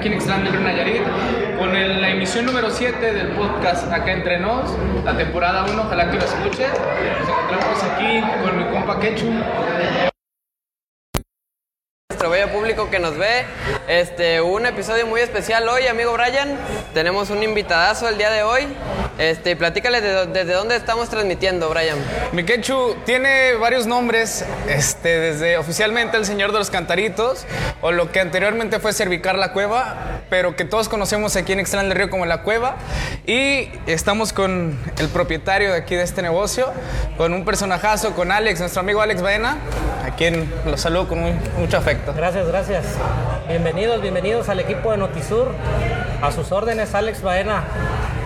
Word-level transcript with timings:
Aquí 0.00 0.08
en 0.08 0.14
Ixtlán 0.14 0.44
Nayarit 0.64 1.02
con 1.58 1.76
el- 1.76 2.00
la 2.00 2.08
emisión 2.08 2.46
número 2.46 2.70
7 2.70 3.12
del 3.12 3.32
podcast 3.32 3.92
Acá 3.92 4.12
Entre 4.12 4.38
Nos, 4.38 4.70
la 5.04 5.14
temporada 5.14 5.66
1, 5.70 5.82
ojalá 5.82 6.10
que 6.10 6.16
lo 6.16 6.24
escuches. 6.24 6.70
Nos 6.70 7.28
encontramos 7.28 7.82
aquí 7.84 8.22
con 8.42 8.56
mi 8.56 8.64
compa 8.72 8.98
Quechu. 8.98 9.30
nuestro 12.08 12.30
bello 12.30 12.48
público 12.48 12.88
que 12.90 12.98
nos 12.98 13.18
ve. 13.18 13.44
Este, 13.88 14.40
un 14.40 14.64
episodio 14.64 15.06
muy 15.06 15.20
especial 15.20 15.68
hoy, 15.68 15.86
amigo 15.86 16.14
Brian. 16.14 16.56
Tenemos 16.94 17.28
un 17.28 17.42
invitadazo 17.42 18.08
el 18.08 18.16
día 18.16 18.30
de 18.30 18.42
hoy. 18.42 18.68
Este, 19.20 19.54
platícale 19.54 20.00
de- 20.00 20.26
desde 20.28 20.54
dónde 20.54 20.76
estamos 20.76 21.10
transmitiendo, 21.10 21.68
Brian. 21.68 21.98
Mi 22.32 22.42
Quechu 22.42 22.96
tiene 23.04 23.52
varios 23.56 23.86
nombres, 23.86 24.46
este, 24.66 25.10
desde 25.20 25.58
oficialmente 25.58 26.16
el 26.16 26.24
Señor 26.24 26.52
de 26.52 26.58
los 26.58 26.70
Cantaritos, 26.70 27.44
o 27.82 27.92
lo 27.92 28.10
que 28.12 28.20
anteriormente 28.20 28.80
fue 28.80 28.94
Cervicar 28.94 29.36
la 29.36 29.52
Cueva, 29.52 30.22
pero 30.30 30.56
que 30.56 30.64
todos 30.64 30.88
conocemos 30.88 31.36
aquí 31.36 31.52
en 31.52 31.60
Extrán 31.60 31.90
del 31.90 31.98
Río 31.98 32.08
como 32.08 32.24
La 32.24 32.40
Cueva. 32.40 32.76
Y 33.26 33.68
estamos 33.86 34.32
con 34.32 34.78
el 34.98 35.08
propietario 35.08 35.70
de 35.72 35.76
aquí 35.80 35.96
de 35.96 36.02
este 36.02 36.22
negocio, 36.22 36.72
con 37.18 37.34
un 37.34 37.44
personajazo, 37.44 38.14
con 38.14 38.32
Alex, 38.32 38.60
nuestro 38.60 38.80
amigo 38.80 39.02
Alex 39.02 39.20
Baena, 39.20 39.58
a 40.02 40.16
quien 40.16 40.50
lo 40.64 40.78
saludo 40.78 41.08
con 41.08 41.18
muy- 41.20 41.34
mucho 41.58 41.76
afecto. 41.76 42.14
Gracias, 42.16 42.46
gracias. 42.48 42.84
Bienvenidos, 43.48 44.00
bienvenidos 44.00 44.48
al 44.48 44.60
equipo 44.60 44.92
de 44.92 44.96
Notisur. 44.96 45.52
A 46.22 46.32
sus 46.32 46.52
órdenes, 46.52 46.94
Alex 46.94 47.20
Baena. 47.20 47.64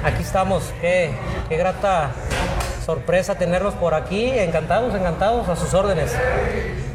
Aquí 0.05 0.23
estamos. 0.23 0.73
Qué, 0.83 1.11
qué 1.49 1.57
grata 1.57 2.11
sorpresa 2.85 3.37
tenerlos 3.37 3.73
por 3.75 3.95
aquí. 3.95 4.31
Encantados, 4.31 4.95
encantados, 4.95 5.49
a 5.49 5.57
sus 5.57 5.73
órdenes. 5.73 6.13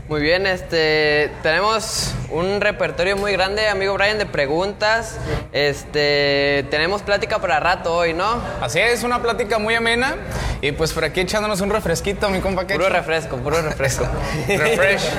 Muy 0.08 0.22
bien, 0.22 0.48
este, 0.48 1.32
tenemos 1.44 2.16
un 2.32 2.62
repertorio 2.62 3.16
muy 3.16 3.32
grande, 3.32 3.68
amigo 3.68 3.94
Brian, 3.94 4.18
de 4.18 4.26
preguntas. 4.26 5.18
Este, 5.52 6.66
tenemos 6.72 7.04
plática 7.04 7.40
para 7.40 7.60
rato 7.60 7.96
hoy, 7.96 8.14
¿no? 8.14 8.42
Así 8.60 8.80
es, 8.80 9.04
una 9.04 9.22
plática 9.22 9.60
muy 9.60 9.76
amena, 9.76 10.16
y 10.62 10.72
pues 10.72 10.94
por 10.94 11.04
aquí 11.04 11.20
echándonos 11.20 11.62
un 11.62 11.70
refresquito, 11.70 12.28
mi 12.32 12.40
compa. 12.40 12.66
Puro 12.66 12.90
refresco, 12.90 13.38
puro 13.38 13.62
refresco. 13.62 14.08
Refresh. 14.48 15.04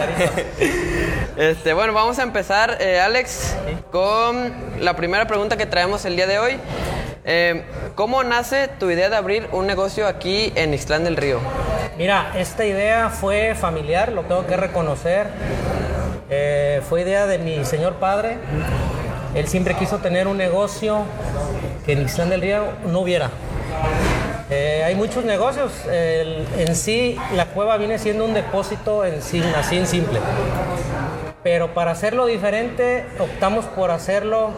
Este, 1.36 1.72
bueno, 1.72 1.94
vamos 1.94 2.18
a 2.18 2.22
empezar, 2.22 2.76
eh, 2.80 3.00
Alex, 3.00 3.54
con 3.90 4.52
la 4.78 4.94
primera 4.94 5.26
pregunta 5.26 5.56
que 5.56 5.64
traemos 5.64 6.04
el 6.04 6.16
día 6.16 6.26
de 6.26 6.38
hoy. 6.38 6.58
Eh, 7.24 7.64
¿Cómo 7.96 8.24
nace 8.24 8.68
tu 8.78 8.90
idea 8.90 9.10
de 9.10 9.16
abrir 9.16 9.48
un 9.52 9.66
negocio 9.66 10.06
aquí 10.06 10.52
en 10.54 10.72
Ixtlán 10.72 11.04
del 11.04 11.16
Río? 11.16 11.38
Mira, 11.98 12.32
esta 12.36 12.64
idea 12.64 13.10
fue 13.10 13.54
familiar, 13.54 14.12
lo 14.12 14.22
tengo 14.22 14.46
que 14.46 14.56
reconocer. 14.56 15.26
Eh, 16.30 16.80
fue 16.88 17.02
idea 17.02 17.26
de 17.26 17.38
mi 17.38 17.64
señor 17.64 17.94
padre. 17.94 18.38
Él 19.34 19.46
siempre 19.48 19.74
quiso 19.74 19.98
tener 19.98 20.28
un 20.28 20.38
negocio 20.38 21.04
que 21.84 21.92
en 21.92 22.02
Ixtlán 22.02 22.30
del 22.30 22.40
Río 22.40 22.64
no 22.86 23.00
hubiera. 23.00 23.30
Eh, 24.48 24.82
hay 24.84 24.94
muchos 24.94 25.24
negocios. 25.24 25.72
En 25.86 26.74
sí, 26.74 27.18
la 27.34 27.46
cueva 27.46 27.76
viene 27.76 27.98
siendo 27.98 28.24
un 28.24 28.32
depósito 28.32 29.04
en 29.04 29.20
sí, 29.20 29.42
así 29.56 29.76
en 29.76 29.86
simple. 29.86 30.20
Pero 31.42 31.74
para 31.74 31.90
hacerlo 31.90 32.26
diferente, 32.26 33.04
optamos 33.18 33.66
por 33.66 33.90
hacerlo 33.90 34.50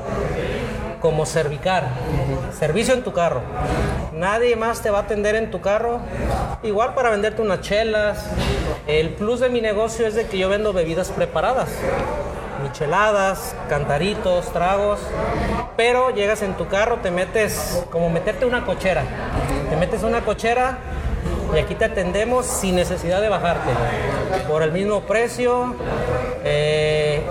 como 1.03 1.27
cervicar, 1.27 1.89
servicio 2.63 2.95
en 2.95 3.03
tu 3.03 3.13
carro. 3.13 3.41
Nadie 4.13 4.55
más 4.55 4.83
te 4.83 4.91
va 4.91 4.99
a 4.99 5.01
atender 5.01 5.35
en 5.35 5.51
tu 5.51 5.61
carro. 5.61 5.99
Igual 6.63 6.95
para 6.95 7.11
venderte 7.11 7.43
unas 7.43 7.61
chelas. 7.61 8.25
El 8.87 9.15
plus 9.15 9.41
de 9.41 9.49
mi 9.49 9.61
negocio 9.61 10.07
es 10.07 10.15
de 10.15 10.29
que 10.29 10.39
yo 10.39 10.49
vendo 10.49 10.73
bebidas 10.73 11.09
preparadas. 11.09 11.71
Micheladas, 12.63 13.57
cantaritos, 13.69 14.53
tragos. 14.53 15.01
Pero 15.77 16.11
llegas 16.11 16.43
en 16.43 16.55
tu 16.55 16.69
carro, 16.69 16.99
te 17.03 17.11
metes 17.11 17.85
como 17.91 18.11
meterte 18.11 18.47
una 18.47 18.65
cochera. 18.65 19.03
Te 19.69 19.75
metes 19.75 20.05
una 20.05 20.21
cochera 20.21 20.79
y 21.57 21.59
aquí 21.59 21.75
te 21.75 21.87
atendemos 21.87 22.47
sin 22.47 22.77
necesidad 22.77 23.21
de 23.21 23.29
bajarte. 23.29 23.71
Por 24.47 24.63
el 24.63 24.71
mismo 24.71 25.01
precio. 25.01 25.75
eh, 26.45 27.23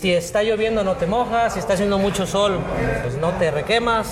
si 0.00 0.12
está 0.12 0.42
lloviendo 0.42 0.84
no 0.84 0.96
te 0.96 1.06
mojas, 1.06 1.54
si 1.54 1.58
está 1.58 1.72
haciendo 1.74 1.98
mucho 1.98 2.26
sol, 2.26 2.58
pues 3.02 3.16
no 3.16 3.30
te 3.32 3.50
requemas. 3.50 4.06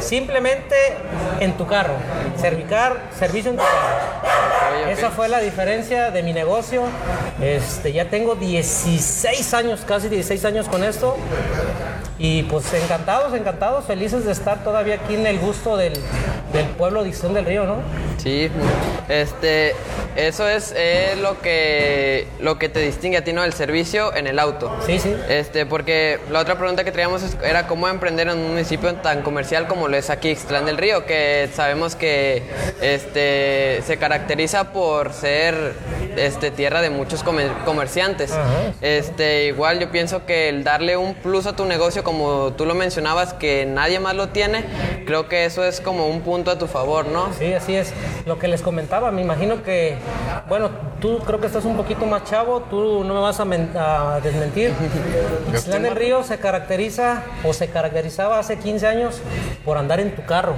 Simplemente 0.00 0.74
en 1.40 1.56
tu 1.56 1.66
carro. 1.66 1.94
Servicio 3.16 3.52
en 3.52 3.56
tu 3.56 3.62
carro. 3.62 4.90
Esa 4.90 5.10
fue 5.10 5.28
la 5.28 5.40
diferencia 5.40 6.10
de 6.10 6.22
mi 6.22 6.32
negocio. 6.32 6.82
Este, 7.40 7.92
ya 7.92 8.06
tengo 8.06 8.34
16 8.34 9.54
años, 9.54 9.82
casi 9.86 10.08
16 10.08 10.44
años 10.44 10.68
con 10.68 10.82
esto. 10.82 11.16
Y 12.18 12.42
pues 12.44 12.72
encantados, 12.74 13.32
encantados, 13.34 13.84
felices 13.84 14.24
de 14.24 14.32
estar 14.32 14.64
todavía 14.64 14.96
aquí 14.96 15.14
en 15.14 15.26
el 15.26 15.38
gusto 15.38 15.76
del, 15.76 15.92
del 16.52 16.66
pueblo 16.76 17.02
de 17.04 17.10
Ixtlán 17.10 17.34
del 17.34 17.44
Río, 17.44 17.64
¿no? 17.64 17.76
Sí, 18.16 18.50
este, 19.08 19.74
eso 20.16 20.48
es, 20.48 20.74
eh, 20.76 21.14
lo 21.22 21.40
que 21.40 22.26
lo 22.40 22.58
que 22.58 22.68
te 22.68 22.80
distingue 22.80 23.18
a 23.18 23.22
ti, 23.24 23.32
¿no? 23.32 23.44
El 23.44 23.52
servicio 23.52 24.12
en 24.16 24.26
el 24.26 24.40
auto. 24.40 24.76
Sí, 24.84 24.98
sí. 24.98 25.14
Este, 25.28 25.64
porque 25.64 26.18
la 26.30 26.40
otra 26.40 26.58
pregunta 26.58 26.82
que 26.82 26.90
traíamos 26.90 27.22
era 27.44 27.68
cómo 27.68 27.86
emprender 27.86 28.26
en 28.28 28.38
un 28.38 28.48
municipio 28.48 28.92
tan 28.96 29.22
comercial 29.22 29.68
como 29.68 29.86
lo 29.86 29.96
es 29.96 30.10
aquí 30.10 30.30
Ixtlán 30.30 30.66
del 30.66 30.76
Río, 30.76 31.06
que 31.06 31.48
sabemos 31.54 31.94
que 31.94 32.42
este 32.82 33.80
se 33.86 33.96
caracteriza 33.98 34.72
por 34.72 35.12
ser 35.12 35.74
este 36.16 36.50
tierra 36.50 36.82
de 36.82 36.90
muchos 36.90 37.22
comer- 37.22 37.52
comerciantes. 37.64 38.32
Ajá. 38.32 38.48
Este, 38.82 39.44
igual 39.46 39.78
yo 39.78 39.90
pienso 39.92 40.26
que 40.26 40.48
el 40.48 40.64
darle 40.64 40.96
un 40.96 41.14
plus 41.14 41.46
a 41.46 41.54
tu 41.54 41.64
negocio, 41.64 42.02
como 42.08 42.54
tú 42.54 42.64
lo 42.64 42.74
mencionabas, 42.74 43.34
que 43.34 43.66
nadie 43.66 44.00
más 44.00 44.14
lo 44.14 44.28
tiene, 44.30 44.64
creo 45.04 45.28
que 45.28 45.44
eso 45.44 45.62
es 45.62 45.82
como 45.82 46.06
un 46.06 46.22
punto 46.22 46.50
a 46.50 46.56
tu 46.56 46.66
favor, 46.66 47.04
¿no? 47.04 47.34
Sí, 47.38 47.52
así 47.52 47.74
es. 47.76 47.92
Lo 48.24 48.38
que 48.38 48.48
les 48.48 48.62
comentaba, 48.62 49.10
me 49.10 49.20
imagino 49.20 49.62
que, 49.62 49.98
bueno, 50.48 50.70
tú 51.02 51.18
creo 51.18 51.38
que 51.38 51.48
estás 51.48 51.66
un 51.66 51.76
poquito 51.76 52.06
más 52.06 52.24
chavo, 52.24 52.62
tú 52.70 53.04
no 53.04 53.12
me 53.12 53.20
vas 53.20 53.38
a, 53.40 54.14
a 54.14 54.20
desmentir. 54.20 54.72
Ixtlán 55.52 55.82
del 55.82 55.96
Río 55.96 56.22
se 56.22 56.38
caracteriza 56.38 57.24
o 57.44 57.52
se 57.52 57.68
caracterizaba 57.68 58.38
hace 58.38 58.56
15 58.56 58.86
años 58.86 59.20
por 59.66 59.76
andar 59.76 60.00
en 60.00 60.16
tu 60.16 60.24
carro. 60.24 60.54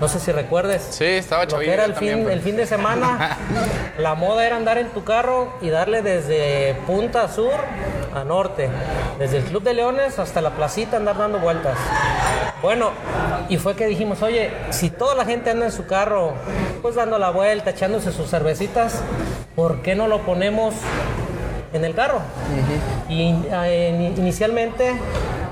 No 0.00 0.06
sé 0.08 0.20
si 0.20 0.30
recuerdes. 0.32 0.86
Sí, 0.90 1.04
estaba 1.04 1.46
chavillo 1.46 1.72
era 1.72 1.84
el 1.84 1.94
fin, 1.94 2.18
pero- 2.18 2.30
el 2.30 2.40
fin 2.40 2.56
de 2.56 2.66
semana, 2.66 3.36
la 3.98 4.14
moda 4.14 4.46
era 4.46 4.56
andar 4.56 4.78
en 4.78 4.88
tu 4.90 5.02
carro 5.04 5.54
y 5.60 5.70
darle 5.70 6.02
desde 6.02 6.74
punta 6.86 7.28
sur 7.28 7.52
a 8.14 8.24
norte, 8.24 8.68
desde 9.18 9.38
el 9.38 9.44
Club 9.44 9.62
de 9.64 9.74
Leones 9.74 10.18
hasta 10.18 10.40
la 10.40 10.50
placita 10.50 10.96
andar 10.98 11.18
dando 11.18 11.38
vueltas. 11.40 11.76
Bueno, 12.62 12.90
y 13.48 13.56
fue 13.56 13.74
que 13.76 13.86
dijimos, 13.86 14.22
oye, 14.22 14.50
si 14.70 14.90
toda 14.90 15.14
la 15.14 15.24
gente 15.24 15.50
anda 15.50 15.66
en 15.66 15.72
su 15.72 15.86
carro, 15.86 16.32
pues 16.82 16.94
dando 16.94 17.18
la 17.18 17.30
vuelta, 17.30 17.70
echándose 17.70 18.12
sus 18.12 18.28
cervecitas, 18.30 19.00
¿por 19.56 19.82
qué 19.82 19.94
no 19.94 20.06
lo 20.08 20.22
ponemos 20.22 20.74
en 21.72 21.84
el 21.84 21.94
carro? 21.94 22.20
Y 23.08 23.34
eh, 23.50 23.88
in- 23.90 24.14
inicialmente 24.18 24.94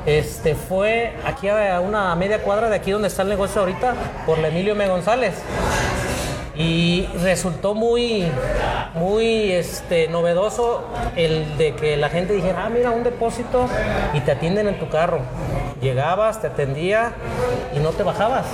este, 0.06 0.54
fue 0.54 1.14
aquí 1.24 1.48
a 1.48 1.80
una 1.80 2.14
media 2.14 2.40
cuadra 2.42 2.70
de 2.70 2.76
aquí 2.76 2.92
donde 2.92 3.08
está 3.08 3.22
el 3.22 3.28
negocio 3.28 3.60
ahorita, 3.60 3.94
por 4.24 4.38
la 4.38 4.48
Emilio 4.48 4.72
M. 4.72 4.88
González. 4.88 5.34
Y 6.54 7.06
resultó 7.22 7.74
muy, 7.74 8.24
muy 8.94 9.52
este, 9.52 10.08
novedoso 10.08 10.84
el 11.16 11.58
de 11.58 11.74
que 11.74 11.96
la 11.96 12.08
gente 12.08 12.32
dijera, 12.32 12.64
ah, 12.64 12.70
mira, 12.70 12.92
un 12.92 13.02
depósito 13.02 13.68
y 14.14 14.20
te 14.20 14.32
atienden 14.32 14.68
en 14.68 14.78
tu 14.78 14.88
carro. 14.88 15.20
Llegabas, 15.80 16.40
te 16.40 16.46
atendía 16.46 17.12
y 17.74 17.80
no 17.80 17.90
te 17.90 18.02
bajabas. 18.02 18.46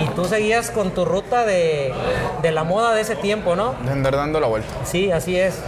Y 0.00 0.06
tú 0.14 0.24
seguías 0.24 0.70
con 0.70 0.92
tu 0.92 1.04
ruta 1.04 1.44
de, 1.44 1.92
de 2.40 2.50
la 2.50 2.64
moda 2.64 2.94
de 2.94 3.02
ese 3.02 3.14
tiempo, 3.14 3.54
¿no? 3.56 3.74
De 3.84 3.92
andar 3.92 4.16
dando 4.16 4.40
la 4.40 4.46
vuelta. 4.46 4.68
Sí, 4.84 5.10
así 5.12 5.38
es. 5.38 5.58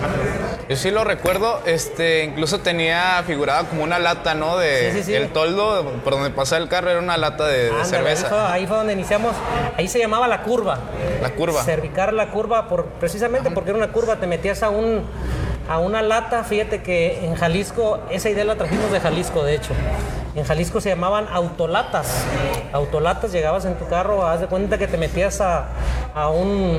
Yo 0.69 0.77
sí 0.77 0.91
lo 0.91 1.05
recuerdo, 1.05 1.61
este, 1.67 2.25
incluso 2.25 2.61
tenía 2.61 3.23
figurada 3.27 3.65
como 3.65 3.85
una 3.85 3.99
lata, 3.99 4.35
¿no? 4.35 4.57
De 4.57 4.93
Sí, 4.93 4.99
sí, 4.99 5.05
sí. 5.05 5.15
el 5.15 5.29
toldo 5.29 5.93
por 6.03 6.15
donde 6.15 6.31
pasaba 6.31 6.63
el 6.63 6.69
carro 6.69 6.91
era 6.91 7.01
una 7.01 7.19
lata 7.19 7.47
de, 7.47 7.71
cerveza. 7.85 8.27
Ahí 8.27 8.31
fue, 8.31 8.39
ahí 8.55 8.67
fue 8.67 8.77
donde 8.79 8.93
iniciamos. 8.95 9.35
Ahí 9.77 9.89
se 9.89 9.99
llamaba 9.99 10.27
la 10.27 10.43
curva. 10.43 10.79
La 11.21 11.31
curva. 11.35 11.63
Cervicar 11.65 12.15
la 12.15 12.31
curva, 12.31 12.67
por, 12.69 12.87
precisamente 12.87 13.51
porque 13.51 13.71
era 13.71 13.79
una 13.79 13.93
curva, 13.93 14.17
te 14.17 14.27
metías 14.27 14.63
a 14.63 14.71
un 14.71 15.03
a 15.69 15.79
una 15.79 16.03
lata. 16.03 16.45
Fíjate 16.45 16.83
que 16.83 17.25
en 17.25 17.35
Jalisco, 17.35 18.01
esa 18.11 18.31
idea 18.31 18.45
la 18.45 18.57
trajimos 18.57 18.91
de 18.93 19.01
Jalisco, 19.01 19.43
de 19.43 19.55
hecho. 19.55 19.73
En 20.35 20.45
Jalisco 20.45 20.81
se 20.81 20.89
llamaban 20.89 21.29
autolatas. 21.33 22.25
Autolatas, 22.73 23.33
llegabas 23.33 23.65
en 23.65 23.75
tu 23.75 23.87
carro, 23.87 24.27
haz 24.27 24.41
de 24.41 24.47
cuenta 24.47 24.79
que 24.79 24.89
te 24.89 24.97
metías 24.97 25.41
a, 25.41 25.69
a 26.15 26.29
un 26.29 26.79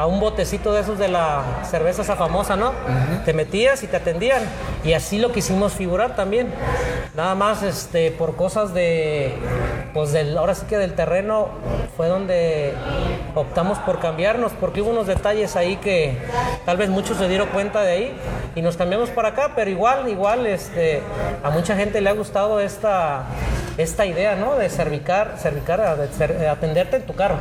a 0.00 0.06
un 0.06 0.18
botecito 0.18 0.72
de 0.72 0.80
esos 0.80 0.98
de 0.98 1.08
la 1.08 1.42
cerveza 1.70 2.00
esa 2.00 2.16
famosa, 2.16 2.56
¿no? 2.56 2.72
Te 3.26 3.34
metías 3.34 3.82
y 3.82 3.86
te 3.86 3.98
atendían. 3.98 4.40
Y 4.82 4.94
así 4.94 5.18
lo 5.18 5.30
quisimos 5.30 5.74
figurar 5.74 6.16
también. 6.16 6.50
Nada 7.14 7.34
más 7.34 7.62
este, 7.62 8.10
por 8.10 8.34
cosas 8.34 8.72
de, 8.72 9.34
pues 9.92 10.12
del, 10.12 10.38
ahora 10.38 10.54
sí 10.54 10.64
que 10.64 10.78
del 10.78 10.94
terreno 10.94 11.48
fue 11.98 12.08
donde 12.08 12.72
optamos 13.34 13.78
por 13.78 14.00
cambiarnos 14.00 14.52
porque 14.52 14.80
hubo 14.82 14.90
unos 14.90 15.06
detalles 15.06 15.56
ahí 15.56 15.76
que 15.76 16.16
tal 16.64 16.76
vez 16.76 16.88
muchos 16.90 17.18
se 17.18 17.28
dieron 17.28 17.48
cuenta 17.48 17.82
de 17.82 17.92
ahí 17.92 18.16
y 18.54 18.62
nos 18.62 18.76
cambiamos 18.76 19.10
para 19.10 19.28
acá, 19.28 19.52
pero 19.54 19.70
igual, 19.70 20.08
igual, 20.08 20.46
este, 20.46 21.02
a 21.42 21.50
mucha 21.50 21.76
gente 21.76 22.00
le 22.00 22.10
ha 22.10 22.12
gustado 22.12 22.60
esta, 22.60 23.24
esta 23.78 24.06
idea, 24.06 24.36
¿no? 24.36 24.56
De 24.56 24.68
cervicar, 24.68 25.36
cervicar, 25.38 25.96
de, 25.96 26.48
atenderte 26.48 26.96
en 26.96 27.02
tu 27.06 27.14
carro. 27.14 27.36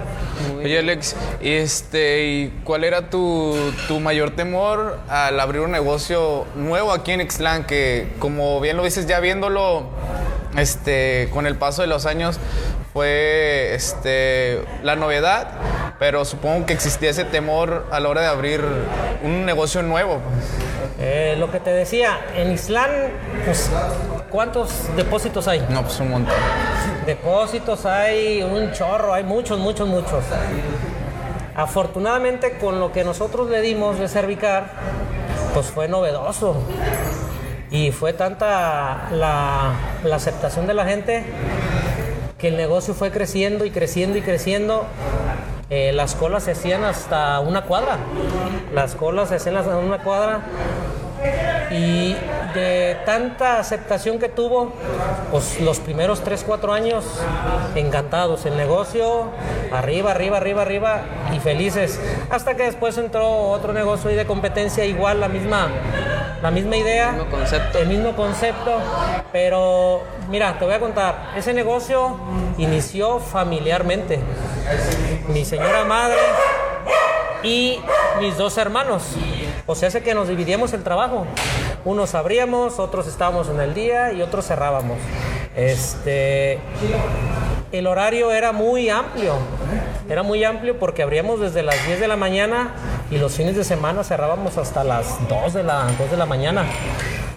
Oye, 0.57 0.80
Alex, 0.80 1.15
este, 1.41 2.25
¿y 2.25 2.62
cuál 2.63 2.83
era 2.83 3.09
tu, 3.09 3.56
tu 3.88 4.00
mayor 4.00 4.31
temor 4.31 5.00
al 5.09 5.39
abrir 5.39 5.62
un 5.62 5.71
negocio 5.71 6.45
nuevo 6.56 6.92
aquí 6.92 7.12
en 7.12 7.21
Ixtlán? 7.21 7.65
Que, 7.65 8.13
como 8.19 8.59
bien 8.62 8.77
lo 8.77 8.83
dices, 8.83 9.07
ya 9.07 9.19
viéndolo 9.19 9.88
este, 10.57 11.30
con 11.33 11.45
el 11.45 11.56
paso 11.56 11.81
de 11.81 11.88
los 11.88 12.06
años, 12.06 12.39
fue 12.94 13.75
este, 13.75 14.63
la 14.83 14.95
novedad, 14.95 15.47
pero 16.00 16.25
supongo 16.25 16.65
que 16.65 16.74
existía 16.74 17.09
ese 17.12 17.24
temor 17.24 17.86
a 17.91 18.00
la 18.00 18.09
hora 18.09 18.21
de 18.21 18.27
abrir 18.27 18.63
un 19.24 19.45
negocio 19.45 19.83
nuevo. 19.83 20.19
Eh, 21.00 21.36
lo 21.38 21.51
que 21.51 21.59
te 21.59 21.71
decía, 21.71 22.19
en 22.36 22.51
Islán, 22.51 22.89
pues, 23.45 23.69
¿cuántos 24.30 24.95
depósitos 24.95 25.47
hay? 25.47 25.65
No, 25.69 25.83
pues 25.83 26.00
un 26.00 26.09
montón. 26.09 26.36
Depósitos 27.06 27.86
hay 27.86 28.41
un 28.41 28.71
chorro, 28.74 29.13
hay 29.13 29.24
muchos, 29.24 29.59
muchos, 29.59 29.88
muchos. 29.88 30.24
Afortunadamente 31.56 32.57
con 32.57 32.80
lo 32.80 32.92
que 32.92 33.03
nosotros 33.03 33.50
le 33.50 33.62
dimos 33.62 34.00
de 34.00 34.07
cervicar, 34.07 34.71
pues 35.53 35.68
fue 35.68 35.88
novedoso. 35.88 36.56
Y 37.71 37.92
fue 37.92 38.13
tanta 38.13 39.09
la, 39.12 39.74
la 40.03 40.15
aceptación 40.15 40.65
de 40.65 40.74
la 40.74 40.85
gente 40.85 41.24
que 42.39 42.47
el 42.47 42.57
negocio 42.57 42.94
fue 42.94 43.12
creciendo 43.12 43.65
y 43.65 43.71
creciendo 43.71 44.18
y 44.18 44.21
creciendo. 44.21 44.86
Eh, 45.69 45.91
las 45.94 46.15
colas 46.15 46.44
se 46.44 46.51
hacían 46.51 46.83
hasta 46.83 47.39
una 47.41 47.65
cuadra. 47.65 47.97
Las 48.74 48.95
colas 48.95 49.30
se 49.30 49.36
hacían 49.36 49.57
hasta 49.57 49.77
una 49.77 50.00
cuadra. 50.00 50.41
Y 51.69 52.15
de 52.53 52.97
tanta 53.06 53.59
aceptación 53.59 54.18
que 54.18 54.30
tuvo, 54.30 54.71
pues 55.31 55.59
los 55.59 55.80
primeros 55.80 56.21
3, 56.21 56.44
4 56.47 56.74
años 56.74 57.06
encantados. 57.75 58.45
El 58.45 58.56
negocio, 58.56 59.25
arriba, 59.71 60.12
arriba, 60.12 60.38
arriba, 60.38 60.62
arriba 60.62 61.01
y 61.35 61.39
felices. 61.39 62.00
Hasta 62.30 62.56
que 62.56 62.63
después 62.63 62.97
entró 62.97 63.50
otro 63.50 63.74
negocio 63.74 64.09
ahí 64.09 64.15
de 64.15 64.25
competencia, 64.25 64.85
igual 64.85 65.19
la 65.19 65.27
misma, 65.27 65.68
la 66.41 66.51
misma 66.51 66.77
idea. 66.77 67.12
Mismo 67.12 67.30
concepto. 67.30 67.80
El 67.80 67.88
mismo 67.88 68.15
concepto. 68.15 68.80
Pero 69.31 70.03
mira, 70.30 70.57
te 70.57 70.65
voy 70.65 70.74
a 70.74 70.80
contar. 70.80 71.33
Ese 71.36 71.53
negocio 71.53 72.18
inició 72.57 73.19
familiarmente. 73.19 74.19
Mi 75.27 75.45
señora 75.45 75.86
madre 75.86 76.18
y 77.44 77.80
mis 78.19 78.38
dos 78.38 78.57
hermanos. 78.57 79.03
O 79.65 79.75
sea, 79.75 79.89
hace 79.89 80.01
que 80.01 80.13
nos 80.13 80.27
dividíamos 80.27 80.74
el 80.74 80.83
trabajo. 80.83 81.25
Unos 81.86 82.15
abríamos, 82.15 82.80
otros 82.80 83.07
estábamos 83.07 83.50
en 83.50 83.59
el 83.59 83.74
día 83.74 84.12
y 84.12 84.21
otros 84.21 84.47
cerrábamos. 84.47 84.97
Este, 85.56 86.59
el 87.71 87.88
horario 87.88 88.31
era 88.31 88.51
muy 88.51 88.89
amplio. 88.89 89.33
Era 90.09 90.24
muy 90.24 90.44
amplio 90.44 90.80
porque 90.80 91.03
abríamos 91.03 91.39
desde 91.39 91.62
las 91.62 91.85
10 91.85 92.00
de 92.00 92.07
la 92.07 92.15
mañana 92.15 92.74
y 93.11 93.17
los 93.17 93.33
fines 93.33 93.56
de 93.56 93.63
semana 93.63 94.03
cerrábamos 94.03 94.57
hasta 94.57 94.83
las 94.83 95.27
2 95.27 95.53
de 95.53 95.63
la, 95.63 95.88
2 95.97 96.11
de 96.11 96.17
la 96.17 96.25
mañana. 96.25 96.65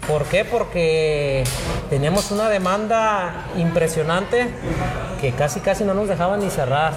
¿Por 0.07 0.25
qué? 0.25 0.45
Porque 0.45 1.45
teníamos 1.89 2.31
una 2.31 2.49
demanda 2.49 3.47
impresionante 3.57 4.49
que 5.21 5.33
casi 5.33 5.61
casi 5.61 5.85
no 5.85 5.95
nos 5.95 6.09
dejaban 6.09 6.41
ni 6.41 6.51
cerrar. 6.51 6.93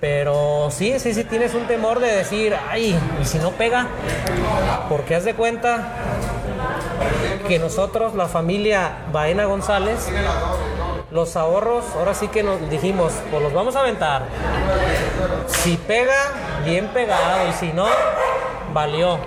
Pero 0.00 0.70
sí, 0.70 0.98
sí, 0.98 1.12
sí 1.12 1.24
tienes 1.24 1.54
un 1.54 1.66
temor 1.66 2.00
de 2.00 2.10
decir, 2.12 2.54
ay, 2.70 2.98
¿y 3.20 3.24
si 3.24 3.38
no 3.38 3.50
pega? 3.50 3.88
Porque 4.88 5.14
haz 5.14 5.24
de 5.24 5.34
cuenta 5.34 5.88
que 7.46 7.58
nosotros, 7.58 8.14
la 8.14 8.28
familia 8.28 8.92
Baena 9.12 9.44
González, 9.44 10.08
los 11.10 11.36
ahorros, 11.36 11.84
ahora 11.96 12.14
sí 12.14 12.28
que 12.28 12.42
nos 12.42 12.68
dijimos, 12.70 13.12
pues 13.30 13.42
los 13.42 13.52
vamos 13.52 13.74
a 13.76 13.80
aventar. 13.80 14.22
Si 15.48 15.76
pega, 15.76 16.14
bien 16.64 16.88
pegado, 16.88 17.48
y 17.48 17.52
si 17.52 17.72
no, 17.72 17.86
valió. 18.72 19.18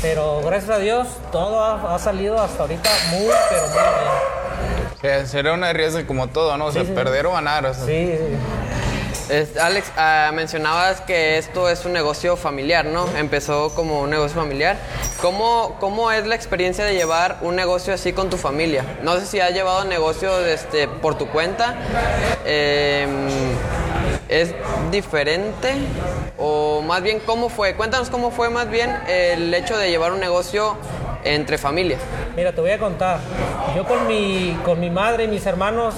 Pero 0.00 0.40
gracias 0.44 0.70
a 0.70 0.78
Dios, 0.78 1.06
todo 1.30 1.62
ha, 1.64 1.94
ha 1.94 1.98
salido 1.98 2.40
hasta 2.40 2.62
ahorita 2.62 2.90
muy, 3.10 3.30
pero 3.50 3.62
muy 3.68 3.72
bien. 3.72 4.92
O 4.96 5.00
sea, 5.00 5.26
será 5.26 5.52
una 5.52 5.72
riesgo 5.72 6.04
como 6.06 6.28
todo, 6.28 6.56
¿no? 6.56 6.66
O 6.66 6.72
sea, 6.72 6.82
Sí, 6.82 6.88
sí. 6.88 6.94
perder 6.94 7.26
o 7.26 7.32
ganar. 7.32 7.66
o 7.66 7.74
sea. 7.74 7.84
Sí, 7.86 8.16
sí. 8.18 8.36
Alex, 9.60 9.92
ah, 9.96 10.30
mencionabas 10.34 11.00
que 11.00 11.38
esto 11.38 11.68
es 11.68 11.84
un 11.84 11.92
negocio 11.92 12.36
familiar, 12.36 12.84
¿no? 12.84 13.06
Empezó 13.16 13.74
como 13.74 14.00
un 14.00 14.10
negocio 14.10 14.40
familiar. 14.40 14.76
¿Cómo, 15.20 15.76
¿Cómo 15.80 16.10
es 16.10 16.26
la 16.26 16.34
experiencia 16.34 16.84
de 16.84 16.94
llevar 16.94 17.38
un 17.42 17.56
negocio 17.56 17.94
así 17.94 18.12
con 18.12 18.30
tu 18.30 18.36
familia? 18.36 18.84
No 19.02 19.18
sé 19.18 19.26
si 19.26 19.40
has 19.40 19.52
llevado 19.52 19.84
negocio 19.84 20.38
este, 20.44 20.88
por 20.88 21.16
tu 21.16 21.28
cuenta. 21.28 21.76
Eh, 22.44 23.06
¿Es 24.28 24.54
diferente? 24.90 25.74
O 26.38 26.82
más 26.82 27.02
bien, 27.02 27.20
¿cómo 27.20 27.48
fue? 27.48 27.74
Cuéntanos 27.74 28.10
cómo 28.10 28.30
fue 28.30 28.50
más 28.50 28.70
bien 28.70 28.90
el 29.06 29.52
hecho 29.52 29.76
de 29.76 29.90
llevar 29.90 30.12
un 30.12 30.20
negocio 30.20 30.76
entre 31.24 31.58
familia. 31.58 31.98
Mira, 32.34 32.52
te 32.52 32.60
voy 32.60 32.70
a 32.70 32.78
contar. 32.78 33.20
Yo 33.76 33.84
con 33.84 34.06
mi, 34.06 34.58
con 34.64 34.80
mi 34.80 34.90
madre 34.90 35.24
y 35.24 35.28
mis 35.28 35.46
hermanos 35.46 35.94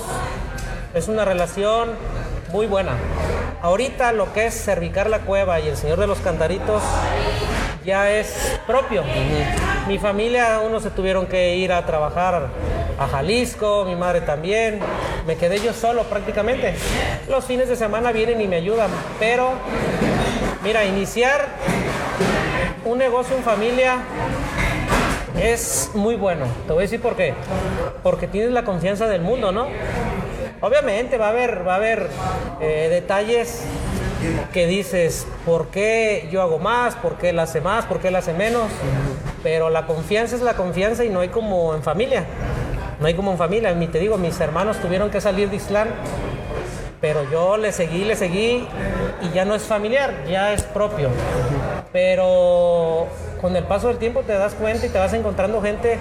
es 0.94 1.09
una 1.09 1.25
relación 1.25 1.91
muy 2.54 2.68
buena. 2.68 2.92
Ahorita 3.62 4.12
lo 4.12 4.32
que 4.32 4.46
es 4.46 4.54
Cervicar 4.54 5.10
la 5.10 5.22
Cueva 5.22 5.58
y 5.58 5.66
el 5.66 5.76
Señor 5.76 5.98
de 5.98 6.06
los 6.06 6.20
Cantaritos 6.20 6.84
ya 7.84 8.12
es 8.12 8.60
propio. 8.64 9.02
Mi 9.88 9.98
familia, 9.98 10.60
unos 10.64 10.84
se 10.84 10.90
tuvieron 10.90 11.26
que 11.26 11.56
ir 11.56 11.72
a 11.72 11.84
trabajar 11.84 12.46
a 12.96 13.08
Jalisco, 13.08 13.84
mi 13.84 13.96
madre 13.96 14.20
también. 14.20 14.78
Me 15.26 15.34
quedé 15.34 15.58
yo 15.58 15.72
solo 15.72 16.04
prácticamente. 16.04 16.76
Los 17.28 17.44
fines 17.44 17.68
de 17.68 17.74
semana 17.74 18.12
vienen 18.12 18.40
y 18.40 18.46
me 18.46 18.54
ayudan, 18.54 18.90
pero 19.18 19.54
mira, 20.62 20.84
iniciar 20.84 21.48
un 22.84 22.98
negocio 22.98 23.37
en 23.37 23.42
familia 23.42 23.96
es 25.42 25.90
muy 25.94 26.14
bueno. 26.14 26.46
Te 26.68 26.73
voy 26.73 26.82
a 26.82 26.87
decir 26.87 27.02
por 27.02 27.16
qué. 27.16 27.34
Porque 28.04 28.28
tienes 28.28 28.52
la 28.52 28.62
confianza 28.62 29.08
del 29.08 29.23
mundo, 29.23 29.50
¿no? 29.50 29.66
Obviamente 30.64 31.18
va 31.18 31.26
a 31.26 31.28
haber, 31.28 31.68
va 31.68 31.75
a 31.75 31.76
haber 31.76 32.09
eh, 32.59 32.88
detalles 32.88 33.62
que 34.54 34.66
dices, 34.66 35.26
¿por 35.44 35.66
qué 35.66 36.26
yo 36.33 36.40
hago 36.40 36.59
más? 36.59 36.94
¿Por 36.94 37.18
qué 37.18 37.28
él 37.28 37.38
hace 37.38 37.61
más? 37.61 37.85
¿Por 37.85 38.00
qué 38.00 38.09
él 38.09 38.16
hace 38.16 38.33
menos? 38.33 38.71
Pero 39.42 39.68
la 39.68 39.87
confianza 39.87 40.37
es 40.37 40.40
la 40.40 40.54
confianza 40.54 41.04
y 41.04 41.11
no 41.11 41.21
hay 41.21 41.28
como 41.28 41.75
en 41.75 41.83
familia. 41.83 42.25
No 42.99 43.06
hay 43.06 43.12
como 43.12 43.30
en 43.33 43.37
familia. 43.37 43.76
Te 43.92 43.99
digo, 43.99 44.16
mis 44.16 44.40
hermanos 44.40 44.78
tuvieron 44.78 45.11
que 45.11 45.21
salir 45.21 45.50
de 45.50 45.56
Islán, 45.56 45.88
pero 46.99 47.30
yo 47.30 47.59
le 47.59 47.71
seguí, 47.71 48.06
le 48.06 48.16
seguí 48.16 48.66
y 49.21 49.35
ya 49.35 49.44
no 49.44 49.54
es 49.54 49.64
familiar, 49.64 50.14
ya 50.26 50.54
es 50.54 50.62
propio. 50.62 51.11
Pero 51.92 53.09
con 53.38 53.54
el 53.54 53.64
paso 53.64 53.88
del 53.88 53.99
tiempo 53.99 54.23
te 54.23 54.33
das 54.33 54.54
cuenta 54.54 54.87
y 54.87 54.88
te 54.88 54.99
vas 54.99 55.12
encontrando 55.12 55.61
gente 55.61 55.99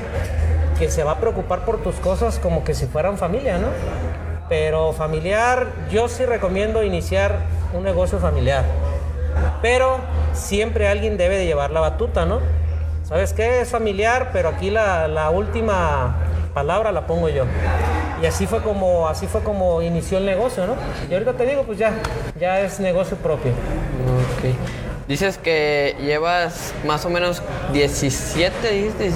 que 0.80 0.90
se 0.90 1.04
va 1.04 1.12
a 1.12 1.20
preocupar 1.20 1.66
por 1.66 1.84
tus 1.84 1.96
cosas 1.96 2.40
como 2.40 2.64
que 2.64 2.74
si 2.74 2.86
fueran 2.86 3.18
familia, 3.18 3.58
¿no? 3.58 3.68
Pero 4.50 4.94
familiar, 4.94 5.68
yo 5.90 6.08
sí 6.08 6.26
recomiendo 6.26 6.84
iniciar 6.84 7.38
un 7.74 7.84
negocio 7.84 8.20
familiar. 8.20 8.64
Pero 9.62 10.00
siempre 10.34 10.88
alguien 10.88 11.18
debe 11.18 11.38
de 11.38 11.46
llevar 11.46 11.72
la 11.72 11.80
batuta, 11.80 12.26
¿no? 12.26 12.40
¿Sabes 13.04 13.34
qué? 13.34 13.62
Es 13.62 13.70
familiar, 13.70 14.30
pero 14.34 14.50
aquí 14.50 14.70
la, 14.70 15.08
la 15.08 15.30
última 15.30 16.16
palabra 16.54 16.92
la 16.92 17.08
pongo 17.08 17.30
yo. 17.30 17.46
Y 18.22 18.26
así 18.26 18.48
fue 18.48 18.62
como 18.62 19.08
así 19.08 19.28
fue 19.28 19.42
como 19.42 19.82
inició 19.82 20.18
el 20.18 20.26
negocio, 20.26 20.66
¿no? 20.66 20.76
Y 21.10 21.14
ahorita 21.14 21.34
te 21.34 21.46
digo, 21.46 21.64
pues 21.64 21.78
ya, 21.78 21.94
ya 22.40 22.62
es 22.62 22.80
negocio 22.80 23.18
propio. 23.18 23.52
Ok. 23.52 24.56
Dices 25.08 25.38
que 25.38 25.98
llevas 26.00 26.74
más 26.86 27.06
o 27.06 27.10
menos 27.10 27.42
17, 27.74 28.72
dijiste. 28.72 29.12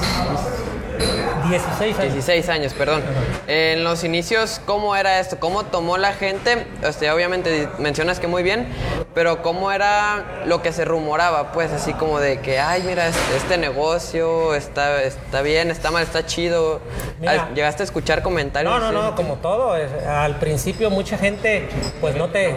16 1.49 1.99
años. 1.99 2.13
16 2.13 2.49
años, 2.49 2.73
perdón. 2.73 3.03
En 3.47 3.83
los 3.83 4.03
inicios, 4.03 4.61
¿cómo 4.65 4.95
era 4.95 5.19
esto? 5.19 5.37
¿Cómo 5.39 5.63
tomó 5.63 5.97
la 5.97 6.13
gente? 6.13 6.67
Este, 6.83 7.09
obviamente 7.11 7.69
mencionas 7.79 8.19
que 8.19 8.27
muy 8.27 8.43
bien, 8.43 8.67
pero 9.13 9.41
¿cómo 9.41 9.71
era 9.71 10.43
lo 10.45 10.61
que 10.61 10.73
se 10.73 10.85
rumoraba? 10.85 11.51
Pues 11.51 11.71
así 11.71 11.93
como 11.93 12.19
de 12.19 12.39
que, 12.41 12.59
ay, 12.59 12.83
mira, 12.85 13.07
este, 13.07 13.37
este 13.37 13.57
negocio 13.57 14.55
está, 14.55 15.01
está 15.03 15.41
bien, 15.41 15.71
está 15.71 15.91
mal, 15.91 16.03
está 16.03 16.25
chido. 16.25 16.81
Mira. 17.19 17.47
Ah, 17.49 17.53
¿Llegaste 17.53 17.83
a 17.83 17.85
escuchar 17.85 18.21
comentarios? 18.21 18.71
No, 18.71 18.91
no, 18.91 19.01
no, 19.01 19.15
como 19.15 19.35
todo. 19.35 19.73
Al 20.07 20.39
principio 20.39 20.89
mucha 20.89 21.17
gente, 21.17 21.67
pues 22.01 22.15
no 22.15 22.29
te, 22.29 22.55